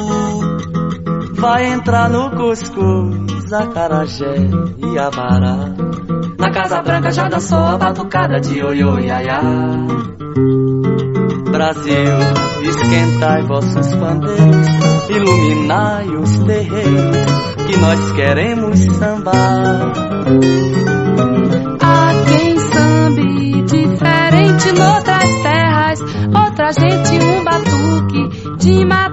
Vai 1.41 1.73
entrar 1.73 2.07
no 2.07 2.29
cuscuz, 2.29 3.51
acarajé 3.51 4.35
e 4.77 4.99
abará. 4.99 5.73
Na 6.37 6.51
Casa 6.51 6.83
Branca 6.83 7.09
já 7.09 7.27
dançou 7.27 7.57
a 7.57 7.79
batucada 7.79 8.39
de 8.39 8.63
oiô 8.63 8.99
iaiá. 8.99 9.41
Brasil, 11.51 12.17
esquentai 12.61 13.41
vossos 13.47 13.87
pandeiros, 13.95 14.67
iluminai 15.09 16.09
os 16.09 16.39
terreiros, 16.45 17.17
que 17.65 17.77
nós 17.77 18.11
queremos 18.11 18.79
sambar. 18.97 19.93
Há 21.81 22.13
quem 22.29 22.59
sambe 22.59 23.63
diferente 23.63 24.71
noutras 24.73 25.41
terras, 25.41 26.01
outra 26.01 26.71
gente 26.71 27.25
um 27.25 27.43
batuque 27.43 28.57
de 28.57 28.85
matar. 28.85 29.10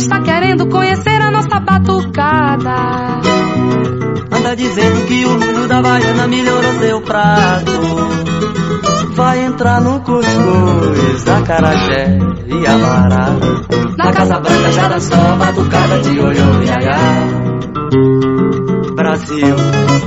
Está 0.00 0.20
querendo 0.22 0.66
conhecer 0.66 1.20
a 1.20 1.30
nossa 1.30 1.60
batucada. 1.60 3.20
Anda 4.32 4.56
dizendo 4.56 5.06
que 5.06 5.26
o 5.26 5.38
molho 5.38 5.68
da 5.68 5.82
baiana 5.82 6.26
melhorou 6.26 6.72
seu 6.78 7.02
prato. 7.02 7.70
Vai 9.14 9.44
entrar 9.44 9.82
no 9.82 10.00
cuscuz, 10.00 11.28
acarajé 11.28 12.18
e 12.46 12.66
amará. 12.66 13.28
Na 13.98 14.10
Casa 14.12 14.40
Branca 14.40 14.72
já 14.72 14.88
dançou 14.88 15.20
a 15.20 15.36
batucada 15.36 16.00
de 16.00 16.18
olho 16.18 16.64
iaiá. 16.64 16.98
Brasil, 18.94 19.54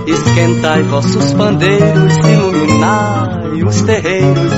esquentai 0.08 0.82
vossos 0.84 1.34
pandeiros, 1.34 2.18
iluminai 2.18 3.64
os 3.64 3.82
terreiros, 3.84 4.54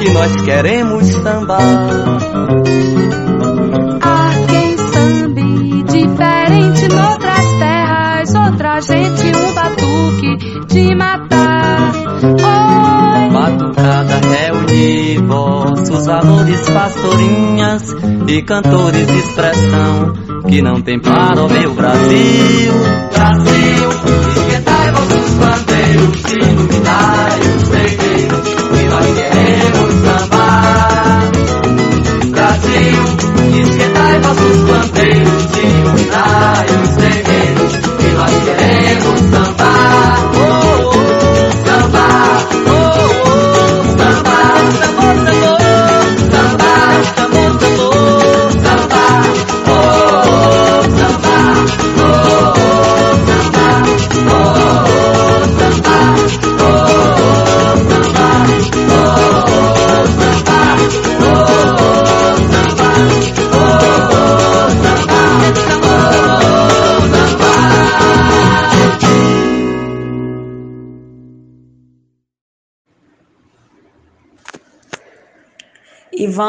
que 0.00 0.10
nós 0.10 0.42
queremos 0.42 1.06
sambar. 1.06 2.10
Noutras 6.94 7.46
terras, 7.58 8.34
outra 8.34 8.80
gente 8.80 9.36
um 9.36 9.54
batuque 9.54 10.64
de 10.66 10.94
matar. 10.94 11.92
Oi, 12.22 13.30
Batucada 13.30 14.20
reunir 14.28 15.18
vossos 15.22 16.06
valores, 16.06 16.70
pastorinhas 16.70 17.82
e 18.28 18.42
cantores 18.42 19.06
de 19.06 19.18
expressão 19.18 20.12
que 20.48 20.60
não 20.62 20.80
tem 20.82 20.98
para 20.98 21.44
o 21.44 21.48
meu. 21.48 21.74
Brasil, 21.74 22.72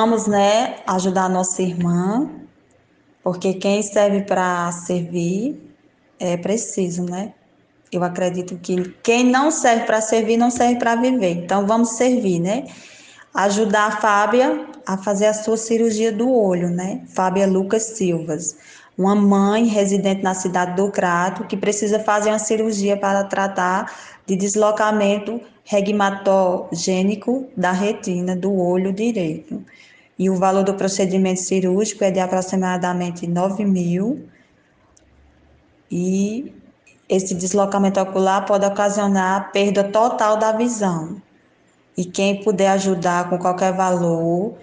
vamos, 0.01 0.25
né, 0.25 0.77
ajudar 0.87 1.29
nossa 1.29 1.61
irmã, 1.61 2.27
porque 3.23 3.53
quem 3.53 3.83
serve 3.83 4.23
para 4.23 4.71
servir 4.71 5.61
é 6.19 6.35
preciso, 6.37 7.03
né? 7.03 7.33
Eu 7.91 8.03
acredito 8.03 8.57
que 8.57 8.95
quem 9.03 9.23
não 9.23 9.51
serve 9.51 9.85
para 9.85 10.01
servir 10.01 10.37
não 10.37 10.49
serve 10.49 10.77
para 10.77 10.95
viver. 10.95 11.43
Então 11.43 11.67
vamos 11.67 11.89
servir, 11.89 12.39
né? 12.39 12.65
Ajudar 13.31 13.89
a 13.89 13.91
Fábia 13.91 14.65
a 14.87 14.97
fazer 14.97 15.27
a 15.27 15.35
sua 15.35 15.55
cirurgia 15.55 16.11
do 16.11 16.33
olho, 16.33 16.71
né? 16.71 17.03
Fábia 17.09 17.45
Lucas 17.45 17.83
Silvas, 17.83 18.57
uma 18.97 19.13
mãe 19.13 19.65
residente 19.65 20.23
na 20.23 20.33
cidade 20.33 20.75
do 20.77 20.89
Crato 20.89 21.43
que 21.43 21.55
precisa 21.55 21.99
fazer 21.99 22.31
uma 22.31 22.39
cirurgia 22.39 22.97
para 22.97 23.23
tratar 23.25 23.93
de 24.25 24.35
deslocamento 24.35 25.39
regmatogênico 25.63 27.47
da 27.55 27.71
retina 27.71 28.35
do 28.35 28.51
olho 28.51 28.91
direito. 28.91 29.63
E 30.21 30.29
o 30.29 30.35
valor 30.35 30.63
do 30.63 30.75
procedimento 30.75 31.39
cirúrgico 31.39 32.03
é 32.03 32.11
de 32.11 32.19
aproximadamente 32.19 33.25
9 33.25 33.65
mil. 33.65 34.29
E 35.89 36.53
esse 37.09 37.33
deslocamento 37.33 37.99
ocular 37.99 38.45
pode 38.45 38.63
ocasionar 38.63 39.51
perda 39.51 39.83
total 39.83 40.37
da 40.37 40.51
visão. 40.51 41.19
E 41.97 42.05
quem 42.05 42.43
puder 42.43 42.67
ajudar 42.67 43.31
com 43.31 43.39
qualquer 43.39 43.73
valor, 43.73 44.53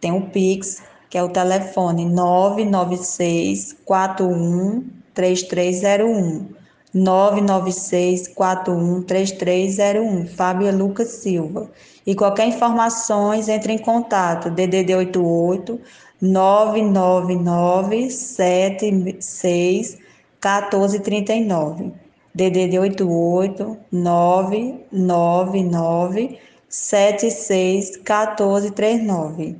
tem 0.00 0.10
o 0.10 0.22
Pix, 0.22 0.82
que 1.08 1.16
é 1.16 1.22
o 1.22 1.28
telefone 1.28 2.04
996 2.04 3.76
41 3.84 4.88
3301. 5.14 6.48
996 6.96 8.28
41 8.28 9.02
3301. 9.02 10.26
Fábio 10.28 10.74
Lucas 10.74 11.08
Silva. 11.08 11.70
E 12.06 12.14
qualquer 12.14 12.48
informações, 12.48 13.48
entre 13.48 13.74
em 13.74 13.78
contato. 13.78 14.48
DDD 14.50 14.94
88 14.94 15.78
999 16.22 18.10
76 18.10 19.98
1439. 20.42 21.92
DDD 22.34 22.78
88 22.78 23.76
999 23.92 26.38
76 26.68 27.98
1439. 27.98 29.56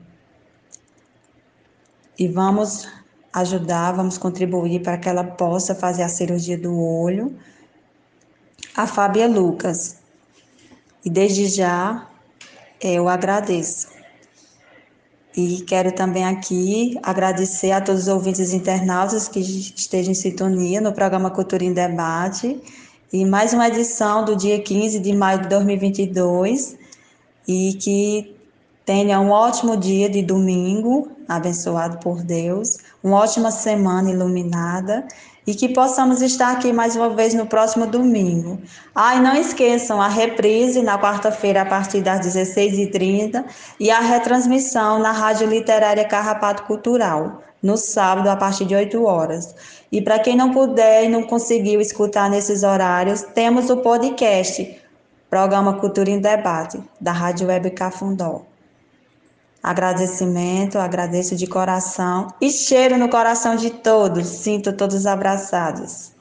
E 2.18 2.26
vamos 2.28 2.88
ajudar, 3.36 3.92
vamos 3.92 4.16
contribuir 4.16 4.82
para 4.82 4.96
que 4.96 5.08
ela 5.08 5.22
possa 5.22 5.74
fazer 5.74 6.02
a 6.02 6.08
cirurgia 6.08 6.56
do 6.56 6.74
olho. 6.80 7.36
A 8.74 8.86
Fábia 8.86 9.28
Lucas. 9.28 9.96
E 11.04 11.10
desde 11.10 11.46
já 11.46 12.08
eu 12.80 13.08
agradeço. 13.08 13.88
E 15.36 15.60
quero 15.66 15.92
também 15.92 16.24
aqui 16.24 16.98
agradecer 17.02 17.72
a 17.72 17.80
todos 17.80 18.02
os 18.02 18.08
ouvintes 18.08 18.54
internautas 18.54 19.28
que 19.28 19.38
estejam 19.38 20.12
em 20.12 20.14
sintonia 20.14 20.80
no 20.80 20.94
programa 20.94 21.30
Cultura 21.30 21.62
em 21.62 21.74
Debate. 21.74 22.58
E 23.12 23.22
mais 23.22 23.52
uma 23.52 23.68
edição 23.68 24.24
do 24.24 24.34
dia 24.34 24.58
15 24.62 24.98
de 24.98 25.12
maio 25.12 25.42
de 25.42 25.48
2022. 25.48 26.74
E 27.46 27.74
que 27.74 28.34
tenha 28.86 29.20
um 29.20 29.30
ótimo 29.30 29.76
dia 29.76 30.08
de 30.08 30.22
domingo, 30.22 31.10
abençoado 31.28 31.98
por 31.98 32.22
Deus, 32.22 32.78
uma 33.06 33.20
ótima 33.20 33.52
semana 33.52 34.10
iluminada 34.10 35.06
e 35.46 35.54
que 35.54 35.68
possamos 35.68 36.20
estar 36.20 36.50
aqui 36.50 36.72
mais 36.72 36.96
uma 36.96 37.08
vez 37.10 37.32
no 37.34 37.46
próximo 37.46 37.86
domingo. 37.86 38.60
Ah, 38.92 39.14
e 39.14 39.20
não 39.20 39.36
esqueçam 39.36 40.02
a 40.02 40.08
reprise 40.08 40.82
na 40.82 40.98
quarta-feira 40.98 41.62
a 41.62 41.64
partir 41.64 42.00
das 42.00 42.26
16h30 42.26 43.44
e 43.78 43.92
a 43.92 44.00
retransmissão 44.00 44.98
na 44.98 45.12
Rádio 45.12 45.46
Literária 45.46 46.04
Carrapato 46.04 46.64
Cultural, 46.64 47.44
no 47.62 47.76
sábado 47.76 48.28
a 48.28 48.34
partir 48.34 48.64
de 48.64 48.74
8 48.74 49.00
horas. 49.04 49.54
E 49.92 50.02
para 50.02 50.18
quem 50.18 50.36
não 50.36 50.50
puder 50.50 51.04
e 51.04 51.08
não 51.08 51.22
conseguiu 51.22 51.80
escutar 51.80 52.28
nesses 52.28 52.64
horários, 52.64 53.22
temos 53.22 53.70
o 53.70 53.76
podcast, 53.76 54.82
Programa 55.30 55.74
Cultura 55.74 56.10
em 56.10 56.18
Debate, 56.18 56.82
da 57.00 57.12
Rádio 57.12 57.46
Web 57.46 57.70
Cafundó. 57.70 58.42
Agradecimento, 59.66 60.78
agradeço 60.78 61.34
de 61.34 61.44
coração 61.44 62.32
e 62.40 62.52
cheiro 62.52 62.96
no 62.96 63.08
coração 63.08 63.56
de 63.56 63.68
todos. 63.68 64.24
Sinto 64.24 64.72
todos 64.72 65.06
abraçados. 65.06 66.12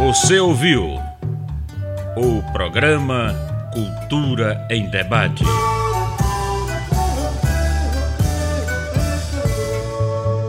Você 0.00 0.40
ouviu 0.40 0.98
o 2.16 2.52
programa 2.52 3.32
Cultura 3.72 4.66
em 4.68 4.90
Debate. 4.90 5.44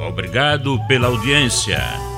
Obrigado 0.10 0.80
pela 0.88 1.06
audiência. 1.06 2.11